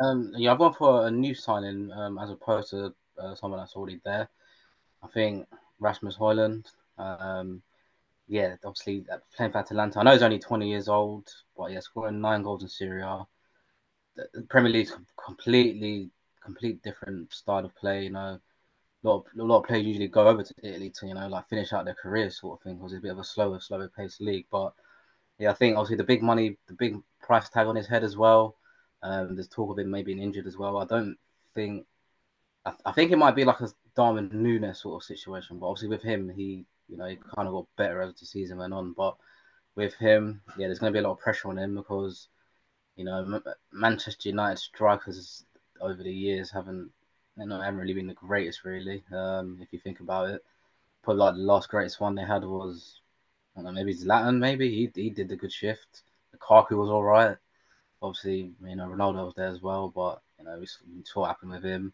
Um, 0.00 0.32
yeah, 0.36 0.52
I've 0.52 0.58
gone 0.58 0.74
for 0.74 1.06
a 1.06 1.10
new 1.10 1.34
signing 1.34 1.90
um, 1.92 2.18
as 2.18 2.30
opposed 2.30 2.70
to 2.70 2.94
uh, 3.18 3.34
someone 3.34 3.60
that's 3.60 3.74
already 3.74 4.00
there. 4.04 4.28
I 5.02 5.08
think 5.08 5.46
Rasmus 5.80 6.16
Højlund. 6.16 6.66
Um, 6.98 7.62
yeah, 8.28 8.56
obviously 8.64 9.04
uh, 9.12 9.18
playing 9.36 9.52
for 9.52 9.58
Atalanta. 9.58 9.98
I 10.00 10.02
know 10.04 10.12
he's 10.12 10.22
only 10.22 10.38
20 10.38 10.68
years 10.68 10.88
old, 10.88 11.28
but 11.56 11.72
yeah, 11.72 11.80
scoring 11.80 12.20
nine 12.20 12.42
goals 12.42 12.62
in 12.62 12.68
Serie 12.68 13.02
A. 13.02 13.26
The 14.16 14.42
Premier 14.48 14.70
League's 14.72 14.96
completely, 15.22 16.10
complete 16.42 16.82
different 16.82 17.32
style 17.32 17.64
of 17.64 17.74
play. 17.76 18.04
You 18.04 18.10
know, 18.10 18.40
a 19.04 19.08
lot 19.08 19.16
of, 19.18 19.24
a 19.38 19.42
lot 19.42 19.58
of 19.60 19.64
players 19.66 19.84
usually 19.86 20.08
go 20.08 20.28
over 20.28 20.42
to 20.42 20.54
Italy 20.62 20.90
to 20.90 21.06
you 21.06 21.14
know 21.14 21.28
like 21.28 21.48
finish 21.48 21.72
out 21.72 21.84
their 21.84 21.94
career 21.94 22.30
sort 22.30 22.58
of 22.60 22.64
thing 22.64 22.76
because 22.76 22.92
it's 22.92 23.00
a 23.00 23.02
bit 23.02 23.12
of 23.12 23.18
a 23.18 23.24
slower, 23.24 23.60
slower 23.60 23.90
paced 23.94 24.20
league. 24.20 24.46
But 24.50 24.72
yeah, 25.38 25.50
I 25.50 25.54
think 25.54 25.76
obviously 25.76 25.96
the 25.96 26.04
big 26.04 26.22
money, 26.22 26.56
the 26.68 26.74
big 26.74 26.96
price 27.22 27.48
tag 27.48 27.66
on 27.66 27.76
his 27.76 27.88
head 27.88 28.04
as 28.04 28.16
well. 28.16 28.56
Um, 29.02 29.34
there's 29.34 29.48
talk 29.48 29.70
of 29.70 29.78
him 29.78 29.90
maybe 29.90 30.14
being 30.14 30.24
injured 30.24 30.46
as 30.46 30.56
well. 30.56 30.78
I 30.78 30.84
don't 30.84 31.16
think. 31.54 31.86
I, 32.64 32.72
I 32.86 32.92
think 32.92 33.10
it 33.10 33.18
might 33.18 33.36
be 33.36 33.44
like 33.44 33.60
a 33.60 33.68
Darwin 33.96 34.30
Núñez 34.30 34.76
sort 34.76 35.02
of 35.02 35.06
situation, 35.06 35.58
but 35.58 35.66
obviously 35.66 35.88
with 35.88 36.02
him, 36.02 36.28
he 36.28 36.64
you 36.88 36.96
know 36.96 37.06
he 37.06 37.16
kind 37.16 37.48
of 37.48 37.54
got 37.54 37.66
better 37.76 38.00
as 38.02 38.14
the 38.14 38.26
season 38.26 38.58
went 38.58 38.74
on. 38.74 38.92
But 38.92 39.16
with 39.74 39.94
him, 39.94 40.42
yeah, 40.56 40.66
there's 40.66 40.78
going 40.78 40.92
to 40.92 40.96
be 40.96 41.00
a 41.00 41.06
lot 41.06 41.12
of 41.12 41.20
pressure 41.20 41.48
on 41.48 41.58
him 41.58 41.74
because 41.76 42.28
you 42.96 43.04
know 43.04 43.40
Manchester 43.72 44.28
United 44.28 44.58
strikers 44.58 45.44
over 45.80 46.02
the 46.02 46.12
years 46.12 46.50
haven't 46.50 46.90
know 47.36 47.60
haven't 47.60 47.80
really 47.80 47.94
been 47.94 48.06
the 48.06 48.14
greatest 48.14 48.64
really. 48.64 49.02
Um, 49.12 49.58
if 49.60 49.72
you 49.72 49.78
think 49.78 50.00
about 50.00 50.30
it, 50.30 50.44
probably 51.02 51.20
like 51.20 51.34
the 51.34 51.40
last 51.40 51.68
greatest 51.68 52.00
one 52.00 52.14
they 52.14 52.24
had 52.24 52.44
was 52.44 53.00
I 53.56 53.62
don't 53.62 53.66
know 53.66 53.72
maybe 53.72 53.94
Zlatan 53.94 54.38
maybe 54.38 54.70
he 54.70 54.90
he 54.94 55.10
did 55.10 55.28
the 55.28 55.36
good 55.36 55.52
shift. 55.52 56.02
Lukaku 56.36 56.72
was 56.72 56.90
all 56.90 57.02
right. 57.02 57.36
Obviously, 58.02 58.52
you 58.64 58.76
know 58.76 58.88
Ronaldo 58.88 59.24
was 59.24 59.34
there 59.36 59.48
as 59.48 59.62
well, 59.62 59.88
but 59.88 60.20
you 60.38 60.44
know 60.44 60.54
we, 60.58 60.66
we 60.94 61.04
saw 61.04 61.20
what 61.20 61.28
happened 61.28 61.52
with 61.52 61.64
him. 61.64 61.92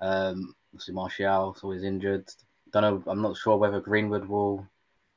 Um, 0.00 0.54
obviously 0.72 0.94
Martial 0.94 1.54
is 1.54 1.62
always 1.62 1.84
injured. 1.84 2.28
Don't 2.72 2.82
know. 2.82 3.02
I'm 3.10 3.22
not 3.22 3.36
sure 3.36 3.56
whether 3.56 3.80
Greenwood 3.80 4.26
will 4.26 4.66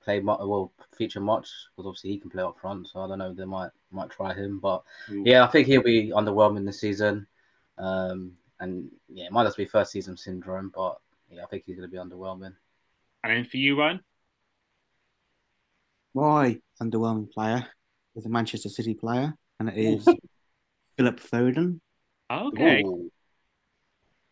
play 0.03 0.19
will 0.19 0.71
feature 0.97 1.19
much 1.19 1.49
because 1.75 1.87
obviously 1.87 2.11
he 2.11 2.17
can 2.19 2.29
play 2.29 2.43
up 2.43 2.59
front. 2.59 2.87
So 2.87 3.01
I 3.01 3.07
don't 3.07 3.19
know. 3.19 3.33
They 3.33 3.45
might 3.45 3.71
might 3.91 4.09
try 4.09 4.33
him, 4.33 4.59
but 4.59 4.83
mm. 5.09 5.23
yeah, 5.25 5.43
I 5.43 5.47
think 5.47 5.67
he'll 5.67 5.81
be 5.83 6.11
underwhelming 6.11 6.65
this 6.65 6.79
season. 6.79 7.27
Um, 7.77 8.33
and 8.59 8.89
yeah, 9.09 9.25
it 9.25 9.31
might 9.31 9.45
just 9.45 9.57
be 9.57 9.65
first 9.65 9.91
season 9.91 10.15
syndrome, 10.15 10.71
but 10.73 10.97
yeah, 11.29 11.43
I 11.43 11.47
think 11.47 11.63
he's 11.65 11.75
going 11.75 11.89
to 11.89 11.91
be 11.91 12.01
underwhelming. 12.01 12.53
And 13.23 13.33
then 13.33 13.45
for 13.45 13.57
you, 13.57 13.77
Ryan, 13.77 13.99
my 16.13 16.59
underwhelming 16.81 17.31
player 17.31 17.67
is 18.15 18.25
a 18.25 18.29
Manchester 18.29 18.69
City 18.69 18.93
player, 18.93 19.33
and 19.59 19.69
it 19.69 19.77
is 19.77 20.05
Philip 20.97 21.19
Foden. 21.19 21.79
Okay. 22.31 22.83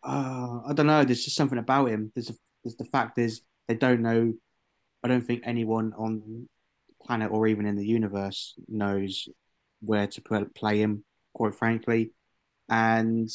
Uh, 0.04 0.60
I 0.68 0.74
don't 0.74 0.88
know. 0.88 1.04
There's 1.04 1.24
just 1.24 1.36
something 1.36 1.58
about 1.58 1.90
him. 1.90 2.12
There's 2.14 2.30
a, 2.30 2.34
there's 2.64 2.76
the 2.76 2.86
fact 2.86 3.18
is 3.18 3.42
they 3.68 3.76
don't 3.76 4.02
know. 4.02 4.34
I 5.04 5.08
don't 5.08 5.22
think 5.22 5.44
anyone 5.46 5.94
on 5.98 6.20
the 6.20 6.46
planet 7.06 7.32
or 7.32 7.48
even 7.48 7.66
in 7.66 7.76
the 7.76 7.86
universe 7.86 8.56
knows 8.68 9.28
where 9.82 10.08
to 10.08 10.22
put, 10.22 10.56
play 10.56 10.80
him. 10.80 11.04
Quite 11.34 11.56
frankly, 11.56 12.12
and 12.70 13.28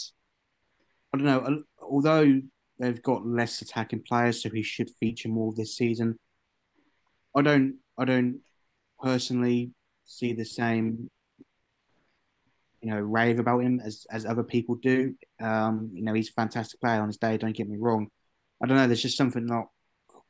I 1.13 1.19
don't 1.19 1.27
know. 1.27 1.63
Although 1.83 2.43
they've 2.79 3.03
got 3.03 3.27
less 3.27 3.61
attacking 3.61 4.03
players, 4.03 4.43
so 4.43 4.51
he 4.51 4.63
should 4.63 4.91
feature 5.01 5.29
more 5.29 5.53
this 5.53 5.77
season. 5.77 6.17
I 7.37 7.43
don't. 7.43 7.79
I 7.99 8.05
don't 8.05 8.41
personally 9.03 9.73
see 10.05 10.33
the 10.33 10.45
same 10.45 11.11
you 12.89 12.95
know, 12.95 13.01
rave 13.01 13.39
about 13.39 13.59
him 13.59 13.83
as 13.85 14.07
as 14.11 14.25
other 14.25 14.43
people 14.43 14.77
do. 14.77 15.15
Um, 15.43 15.91
you 15.93 16.03
know, 16.03 16.15
he's 16.15 16.31
a 16.31 16.33
fantastic 16.33 16.81
player 16.81 17.03
on 17.03 17.09
his 17.09 17.19
day. 17.19 17.37
Don't 17.37 17.55
get 17.55 17.69
me 17.69 17.77
wrong. 17.79 18.09
I 18.63 18.67
don't 18.67 18.79
know. 18.79 18.87
There's 18.87 19.03
just 19.03 19.19
something 19.19 19.45
not 19.45 19.67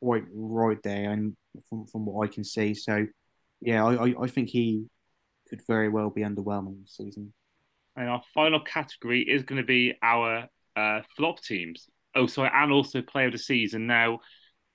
quite 0.01 0.23
right 0.33 0.81
there, 0.83 1.11
and 1.11 1.37
from 1.69 1.87
from 1.87 2.05
what 2.05 2.27
I 2.27 2.33
can 2.33 2.43
see. 2.43 2.73
So, 2.73 3.07
yeah, 3.61 3.85
I 3.85 4.09
I, 4.09 4.15
I 4.23 4.27
think 4.27 4.49
he 4.49 4.87
could 5.49 5.61
very 5.67 5.87
well 5.87 6.09
be 6.09 6.23
underwhelming 6.23 6.81
this 6.81 6.97
season. 6.97 7.33
And 7.95 8.09
our 8.09 8.21
final 8.33 8.59
category 8.59 9.21
is 9.21 9.43
going 9.43 9.61
to 9.61 9.65
be 9.65 9.93
our 10.03 10.49
uh, 10.75 11.01
flop 11.15 11.41
teams. 11.41 11.87
Oh, 12.13 12.27
sorry, 12.27 12.51
and 12.53 12.73
also 12.73 13.01
player 13.01 13.27
of 13.27 13.31
the 13.31 13.39
season. 13.39 13.87
Now, 13.87 14.19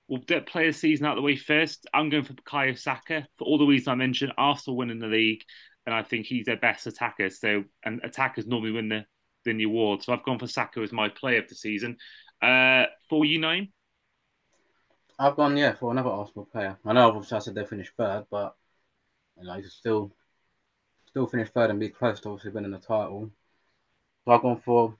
we'll 0.09 0.22
get 0.22 0.47
player 0.47 0.68
of 0.68 0.74
the 0.74 0.80
season 0.80 1.05
out 1.05 1.12
of 1.12 1.16
the 1.16 1.22
way 1.22 1.37
first. 1.37 1.87
I'm 1.93 2.09
going 2.09 2.24
for 2.24 2.32
Bukayo 2.32 2.78
Saka 2.78 3.28
for 3.37 3.45
all 3.45 3.59
the 3.59 3.66
reasons 3.66 3.89
I 3.89 3.95
mentioned. 3.95 4.32
Arsenal 4.39 4.78
winning 4.78 5.01
the 5.01 5.07
league 5.07 5.43
and 5.87 5.95
I 5.95 6.03
think 6.03 6.26
he's 6.26 6.47
their 6.47 6.57
best 6.57 6.87
attacker. 6.87 7.30
So, 7.30 7.64
and 7.85 8.01
attackers 8.03 8.47
normally 8.47 8.72
win 8.72 8.89
the 8.89 9.05
win 9.45 9.59
the 9.59 9.64
award. 9.64 10.03
So 10.03 10.12
I've 10.12 10.24
gone 10.24 10.39
for 10.39 10.47
Saka 10.47 10.80
as 10.80 10.93
my 10.93 11.09
player 11.09 11.41
of 11.41 11.49
the 11.49 11.55
season. 11.55 11.97
Uh, 12.41 12.85
for 13.09 13.24
you, 13.24 13.39
Naeem? 13.39 13.70
I've 15.18 15.37
gone 15.37 15.57
yeah 15.57 15.74
for 15.74 15.93
another 15.93 16.11
Arsenal 16.11 16.47
player. 16.47 16.76
I 16.85 16.93
know 16.93 17.09
obviously 17.09 17.37
I 17.37 17.41
said 17.41 17.55
they 17.55 17.64
finished 17.64 17.93
third, 17.97 18.26
but 18.30 18.57
you 19.39 19.47
know, 19.47 19.61
still 19.62 20.12
still 21.09 21.26
finished 21.26 21.53
third 21.53 21.70
and 21.70 21.78
be 21.78 21.89
close 21.89 22.20
to 22.20 22.30
obviously 22.30 22.51
winning 22.51 22.72
the 22.72 22.78
title. 22.78 23.30
So 24.24 24.32
I've 24.32 24.43
gone 24.43 24.61
for 24.64 24.97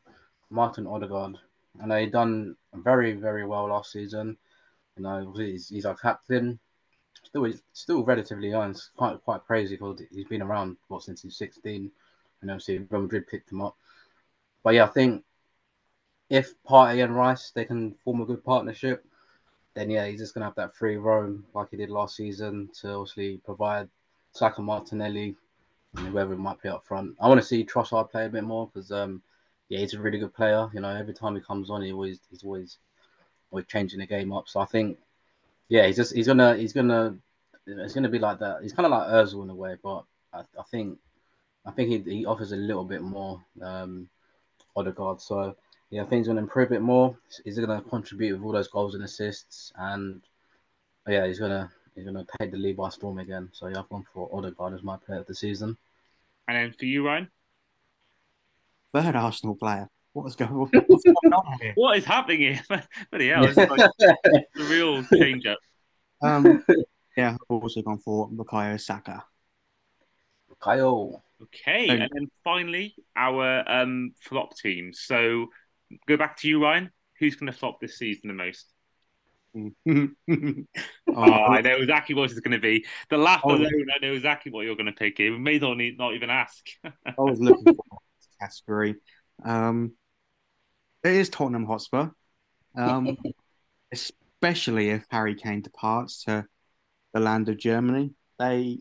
Martin 0.51 0.87
Odegaard. 0.87 1.39
I 1.83 1.87
know 1.87 1.99
he 1.99 2.07
done 2.07 2.57
very 2.75 3.13
very 3.13 3.45
well 3.45 3.69
last 3.69 3.93
season. 3.93 4.37
You 4.97 5.03
know, 5.03 5.35
he's, 5.37 5.69
he's 5.69 5.87
our 5.87 5.97
captain 5.97 6.61
still 7.35 7.53
still 7.73 8.05
relatively 8.05 8.51
young. 8.51 8.71
It's 8.71 8.91
quite 8.97 9.23
quite 9.25 9.45
crazy 9.45 9.77
because 9.77 10.01
he's 10.13 10.27
been 10.27 10.43
around 10.43 10.77
what 10.89 11.03
since 11.03 11.23
he's 11.23 11.37
16, 11.37 11.91
and 12.41 12.51
obviously 12.51 12.79
Real 12.79 13.03
Madrid 13.03 13.27
picked 13.27 13.51
him 13.51 13.61
up. 13.61 13.77
But 14.63 14.75
yeah, 14.75 14.85
I 14.85 14.89
think 14.89 15.25
if 16.31 16.55
Partey 16.65 17.03
and 17.03 17.15
Rice 17.15 17.51
they 17.51 17.65
can 17.65 17.95
form 18.05 18.21
a 18.21 18.25
good 18.27 18.45
partnership, 18.45 19.05
then 19.75 19.91
yeah, 19.91 20.07
he's 20.07 20.21
just 20.21 20.35
gonna 20.35 20.47
have 20.47 20.55
that 20.55 20.77
free 20.77 20.97
roam 20.97 21.45
like 21.55 21.71
he 21.71 21.77
did 21.77 21.91
last 21.91 22.17
season 22.17 22.71
to 22.81 22.93
obviously 22.93 23.39
provide 23.39 23.89
Saka 24.33 24.63
Martinelli 24.63 25.35
and 25.97 26.09
whoever 26.09 26.37
might 26.37 26.63
be 26.63 26.69
up 26.69 26.87
front. 26.87 27.17
I 27.21 27.29
want 27.29 27.41
to 27.41 27.47
see 27.47 27.65
Trossard 27.65 28.11
play 28.11 28.27
a 28.27 28.29
bit 28.29 28.45
more 28.45 28.71
because 28.73 28.93
um 28.93 29.23
yeah 29.69 29.81
he's 29.81 29.95
a 29.95 30.01
really 30.01 30.19
good 30.19 30.35
player. 30.35 30.69
You 30.73 30.81
know 30.81 30.89
every 30.89 31.15
time 31.15 31.35
he 31.35 31.41
comes 31.41 31.69
on 31.69 31.83
he 31.83 31.93
always 31.93 32.21
he's 32.31 32.45
always 32.45 32.79
always 33.51 33.67
changing 33.67 33.99
the 33.99 34.07
game 34.07 34.33
up. 34.33 34.49
So 34.49 34.61
I 34.61 34.67
think 34.67 34.99
yeah, 35.69 35.87
he's 35.87 35.97
just 35.97 36.15
he's 36.15 36.27
gonna 36.27 36.57
he's 36.57 36.73
gonna 36.73 37.17
it's 37.67 37.95
gonna 37.95 38.09
be 38.09 38.19
like 38.19 38.39
that. 38.41 38.63
He's 38.63 38.73
kind 38.73 38.87
of 38.87 38.93
like 38.93 39.09
Özil 39.09 39.43
in 39.43 39.51
a 39.51 39.55
way, 39.55 39.77
but 39.83 40.05
I, 40.33 40.41
I 40.41 40.63
think 40.71 40.99
I 41.67 41.71
think 41.71 41.89
he, 41.89 42.19
he 42.19 42.27
offers 42.27 42.53
a 42.53 42.57
little 42.57 42.85
bit 42.85 43.03
more 43.03 43.43
um, 43.63 44.09
Odegaard. 44.77 45.21
So 45.21 45.57
yeah, 45.91 46.03
I 46.03 46.07
think 46.07 46.21
he's 46.21 46.29
gonna 46.29 46.41
improve 46.41 46.69
a 46.69 46.75
bit 46.75 46.83
more. 46.83 47.17
He's 47.45 47.59
gonna 47.59 47.83
contribute 47.83 48.35
with 48.35 48.45
all 48.45 48.53
those 48.53 48.69
goals 48.69 48.95
and 48.95 49.05
assists, 49.05 49.73
and 49.77 50.21
yeah, 51.09 51.27
he's 51.27 51.39
gonna 51.39 51.71
he's 51.95 52.05
gonna 52.05 52.27
take 52.39 52.51
the 52.51 52.59
lead 52.59 52.77
by 52.77 52.91
storm 52.91 53.19
again. 53.19 53.49
So 53.53 53.69
yeah, 53.69 53.79
I've 53.79 53.89
gone 53.89 54.05
for 54.13 54.29
Odegaard 54.33 54.75
as 54.75 54.83
my 54.83 54.97
player 54.97 55.21
of 55.21 55.27
the 55.27 55.35
season. 55.35 55.77
And 56.47 56.57
then 56.59 56.73
for 56.73 56.85
you, 56.85 57.07
Ryan, 57.07 57.31
third 58.93 59.17
Arsenal 59.17 59.55
player. 59.55 59.89
What 60.15 60.29
is 60.29 60.37
going, 60.37 60.53
what's 60.87 61.05
going 61.05 61.33
on 61.33 61.59
here? 61.61 61.73
what 61.75 61.99
is 61.99 62.05
happening 62.05 62.39
here? 62.39 62.63
Bloody 63.11 63.29
hell, 63.29 63.45
it's 63.47 63.57
like 63.57 63.69
the 63.99 64.65
real 64.71 65.03
change 65.03 65.45
up. 65.45 65.59
Um, 66.23 66.65
yeah, 67.17 67.31
I've 67.33 67.39
also 67.63 67.83
gone 67.83 67.99
for 67.99 68.31
Bukayo 68.31 68.81
Saka. 68.81 69.25
Bukayo. 70.49 71.21
Okay, 71.43 71.89
and 71.89 72.09
then 72.13 72.31
finally, 72.45 72.95
our 73.17 73.69
um, 73.69 74.13
flop 74.21 74.57
team. 74.57 74.93
So 74.95 75.49
go 76.07 76.17
back 76.17 76.37
to 76.39 76.49
you, 76.49 76.63
Ryan. 76.63 76.93
Who's 77.19 77.35
going 77.35 77.51
to 77.51 77.59
flop 77.59 77.81
this 77.81 77.99
season 77.99 78.29
the 78.29 78.35
most? 78.35 78.67
oh, 79.57 81.23
I 81.25 81.61
know 81.61 81.77
exactly 81.77 82.15
what 82.15 82.31
it's 82.31 82.39
going 82.39 82.53
to 82.53 82.61
be. 82.61 82.87
The 83.11 83.19
laugh 83.19 83.41
oh, 83.43 83.51
alone, 83.51 83.87
I 83.95 83.99
know 84.01 84.13
exactly 84.13 84.53
what 84.53 84.65
you're 84.65 84.77
going 84.77 84.87
to 84.87 84.93
pick 84.93 85.19
here. 85.19 85.33
We 85.33 85.39
may 85.39 85.59
not, 85.59 85.77
need, 85.77 85.99
not 85.99 86.15
even 86.15 86.31
ask. 86.31 86.65
I 86.85 87.15
was 87.19 87.41
looking 87.41 87.65
for 87.65 87.99
this 88.19 88.29
category. 88.41 88.95
Um, 89.45 89.93
it 91.05 91.13
is 91.13 91.29
Tottenham 91.29 91.67
Hotspur, 91.67 92.09
um, 92.77 93.17
especially 93.93 94.91
if 94.91 95.05
Harry 95.11 95.35
Kane 95.35 95.63
departs 95.63 96.25
to 96.25 96.47
the 97.13 97.21
land 97.21 97.49
of 97.49 97.59
Germany. 97.59 98.13
They, 98.39 98.81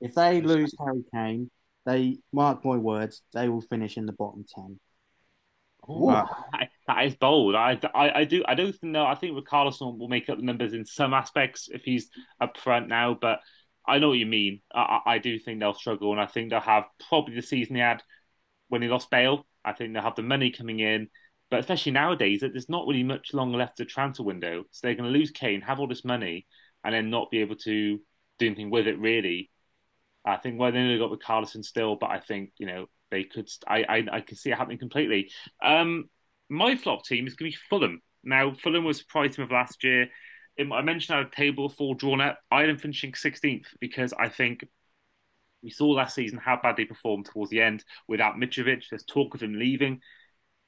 if 0.00 0.14
they 0.14 0.40
lose 0.40 0.74
Harry 0.78 1.02
Kane, 1.12 1.50
they 1.84 2.18
mark 2.32 2.64
my 2.64 2.76
words, 2.76 3.22
they 3.32 3.48
will 3.48 3.62
finish 3.62 3.96
in 3.96 4.06
the 4.06 4.12
bottom 4.12 4.44
ten. 4.54 4.78
Ooh, 5.90 6.12
that 6.86 7.04
is 7.04 7.16
bold. 7.16 7.56
I, 7.56 7.80
I, 7.92 8.20
I 8.20 8.24
do 8.24 8.44
I 8.46 8.54
don't 8.54 8.80
know. 8.84 9.04
I 9.04 9.16
think 9.16 9.36
Richarlison 9.36 9.98
will 9.98 10.08
make 10.08 10.28
up 10.28 10.38
the 10.38 10.44
numbers 10.44 10.74
in 10.74 10.86
some 10.86 11.12
aspects 11.12 11.68
if 11.72 11.82
he's 11.82 12.08
up 12.40 12.56
front 12.56 12.86
now, 12.86 13.18
but 13.20 13.40
I 13.84 13.98
know 13.98 14.10
what 14.10 14.18
you 14.18 14.26
mean. 14.26 14.60
I, 14.72 15.00
I 15.04 15.18
do 15.18 15.40
think 15.40 15.58
they'll 15.58 15.74
struggle, 15.74 16.12
and 16.12 16.20
I 16.20 16.26
think 16.26 16.50
they'll 16.50 16.60
have 16.60 16.84
probably 17.08 17.34
the 17.34 17.42
season 17.42 17.74
they 17.74 17.80
had 17.80 18.02
when 18.68 18.80
he 18.80 18.88
lost 18.88 19.10
Bale. 19.10 19.44
I 19.64 19.72
think 19.72 19.92
they'll 19.92 20.02
have 20.02 20.14
the 20.14 20.22
money 20.22 20.52
coming 20.52 20.78
in. 20.78 21.08
But 21.52 21.60
especially 21.60 21.92
nowadays, 21.92 22.40
that 22.40 22.52
there's 22.52 22.70
not 22.70 22.86
really 22.86 23.02
much 23.02 23.34
longer 23.34 23.58
left 23.58 23.76
to 23.76 23.84
transfer 23.84 24.22
window. 24.22 24.64
So 24.70 24.86
they're 24.86 24.94
going 24.94 25.12
to 25.12 25.18
lose 25.18 25.30
Kane, 25.30 25.60
have 25.60 25.80
all 25.80 25.86
this 25.86 26.02
money, 26.02 26.46
and 26.82 26.94
then 26.94 27.10
not 27.10 27.30
be 27.30 27.42
able 27.42 27.56
to 27.56 28.00
do 28.38 28.46
anything 28.46 28.70
with 28.70 28.86
it 28.86 28.98
really. 28.98 29.50
I 30.24 30.38
think 30.38 30.58
well, 30.58 30.72
they 30.72 30.78
only 30.78 30.96
got 30.96 31.10
with 31.10 31.22
Carlson 31.22 31.62
still, 31.62 31.96
but 31.96 32.08
I 32.08 32.20
think 32.20 32.52
you 32.56 32.64
know 32.64 32.86
they 33.10 33.24
could. 33.24 33.50
I 33.68 33.84
I, 33.86 34.04
I 34.10 34.20
can 34.22 34.38
see 34.38 34.50
it 34.50 34.56
happening 34.56 34.78
completely. 34.78 35.30
Um, 35.62 36.08
my 36.48 36.74
flop 36.74 37.04
team 37.04 37.26
is 37.26 37.34
going 37.34 37.52
to 37.52 37.54
be 37.54 37.62
Fulham. 37.68 38.00
Now 38.24 38.54
Fulham 38.54 38.84
was 38.84 38.96
surprised 38.96 39.38
of 39.38 39.50
last 39.50 39.84
year. 39.84 40.06
I 40.58 40.80
mentioned 40.80 41.18
our 41.18 41.28
table 41.28 41.68
four 41.68 41.94
drawn 41.96 42.22
up. 42.22 42.38
I 42.50 42.62
am 42.62 42.78
finishing 42.78 43.12
16th 43.12 43.66
because 43.78 44.14
I 44.18 44.30
think 44.30 44.64
we 45.62 45.68
saw 45.68 45.88
last 45.88 46.14
season 46.14 46.38
how 46.38 46.58
bad 46.62 46.78
they 46.78 46.86
performed 46.86 47.26
towards 47.26 47.50
the 47.50 47.60
end 47.60 47.84
without 48.08 48.36
Mitrovic. 48.36 48.84
There's 48.88 49.04
talk 49.04 49.34
of 49.34 49.42
him 49.42 49.58
leaving. 49.58 50.00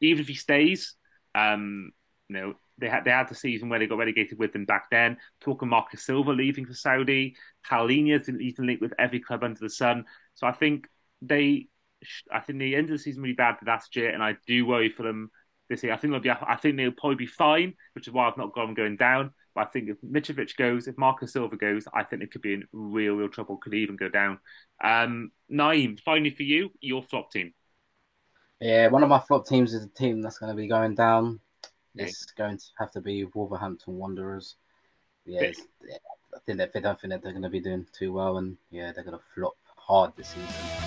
Even 0.05 0.23
if 0.23 0.29
he 0.29 0.35
stays, 0.35 0.95
um, 1.35 1.93
you 2.29 2.37
know, 2.37 2.55
they 2.79 2.89
had 2.89 3.05
they 3.05 3.11
had 3.11 3.29
the 3.29 3.35
season 3.35 3.69
where 3.69 3.79
they 3.79 3.87
got 3.87 3.99
relegated 3.99 4.39
with 4.39 4.53
them 4.53 4.65
back 4.65 4.91
then. 4.91 5.17
Talk 5.41 5.63
of 5.63 5.69
Marcus 5.69 6.05
Silva 6.05 6.33
leaving 6.33 6.67
for 6.67 6.75
Saudi. 6.75 7.37
Palhinha's 7.69 8.29
even 8.29 8.67
linked 8.67 8.83
with 8.83 8.95
every 8.99 9.21
club 9.21 9.45
under 9.45 9.61
the 9.61 9.71
sun. 9.71 10.05
So 10.35 10.47
I 10.47 10.53
think 10.53 10.89
they, 11.23 11.69
I 12.33 12.41
think 12.41 12.59
the 12.59 12.75
end 12.75 12.87
of 12.87 12.91
the 12.91 12.99
season 12.99 13.23
really 13.23 13.35
bad 13.35 13.57
last 13.67 13.95
year, 13.97 14.11
and 14.11 14.23
I 14.23 14.37
do 14.47 14.67
worry 14.67 14.89
for 14.89 15.05
them 15.05 15.31
this 15.69 15.83
year. 15.83 15.93
I 15.93 15.97
think 15.97 16.13
they'll 16.13 16.21
be, 16.21 16.31
I 16.31 16.57
think 16.57 16.77
they'll 16.77 16.91
probably 16.93 17.17
be 17.17 17.27
fine, 17.27 17.75
which 17.95 18.09
is 18.09 18.13
why 18.13 18.29
I've 18.29 18.37
not 18.37 18.55
them 18.55 18.75
going 18.75 18.97
down. 18.97 19.33
But 19.55 19.69
I 19.69 19.71
think 19.71 19.89
if 19.89 20.01
Mitrovic 20.03 20.57
goes, 20.57 20.89
if 20.89 20.99
Marcus 20.99 21.33
Silva 21.33 21.57
goes, 21.57 21.87
I 21.95 22.03
think 22.03 22.23
it 22.23 22.33
could 22.33 22.43
be 22.43 22.55
in 22.55 22.65
real, 22.73 23.15
real 23.15 23.29
trouble. 23.29 23.57
Could 23.57 23.75
even 23.75 23.97
go 23.97 24.09
down. 24.09 24.41
Um, 24.83 25.31
Naeem, 25.51 26.01
finally 26.01 26.31
for 26.31 26.43
you, 26.43 26.71
your 26.81 27.03
flop 27.05 27.31
team. 27.31 27.55
Yeah, 28.61 28.89
one 28.89 29.03
of 29.03 29.09
my 29.09 29.19
flop 29.19 29.47
teams 29.47 29.75
is 29.75 29.85
a 29.85 29.89
team 29.89 30.23
that's 30.23 30.39
going 30.39 30.51
to 30.51 30.57
be 30.57 30.69
going 30.69 30.95
down. 30.95 31.41
It's 31.97 32.27
going 32.33 32.59
to 32.59 32.65
have 32.79 32.91
to 32.93 33.01
be 33.01 33.25
Wolverhampton 33.25 33.97
Wanderers. 33.99 34.57
Yeah, 35.27 35.53
yeah 35.87 35.97
I 36.35 36.39
think 36.45 36.59
they, 36.59 36.69
they 36.75 36.81
don't 36.81 37.01
think 37.01 37.13
that 37.13 37.23
they're 37.23 37.33
going 37.33 37.43
to 37.43 37.49
be 37.49 37.61
doing 37.61 37.87
too 37.93 38.13
well, 38.13 38.39
and 38.39 38.57
yeah, 38.71 38.93
they're 38.93 39.05
going 39.05 39.17
to 39.17 39.25
flop 39.35 39.57
hard 39.77 40.13
this 40.17 40.29
season. 40.29 40.84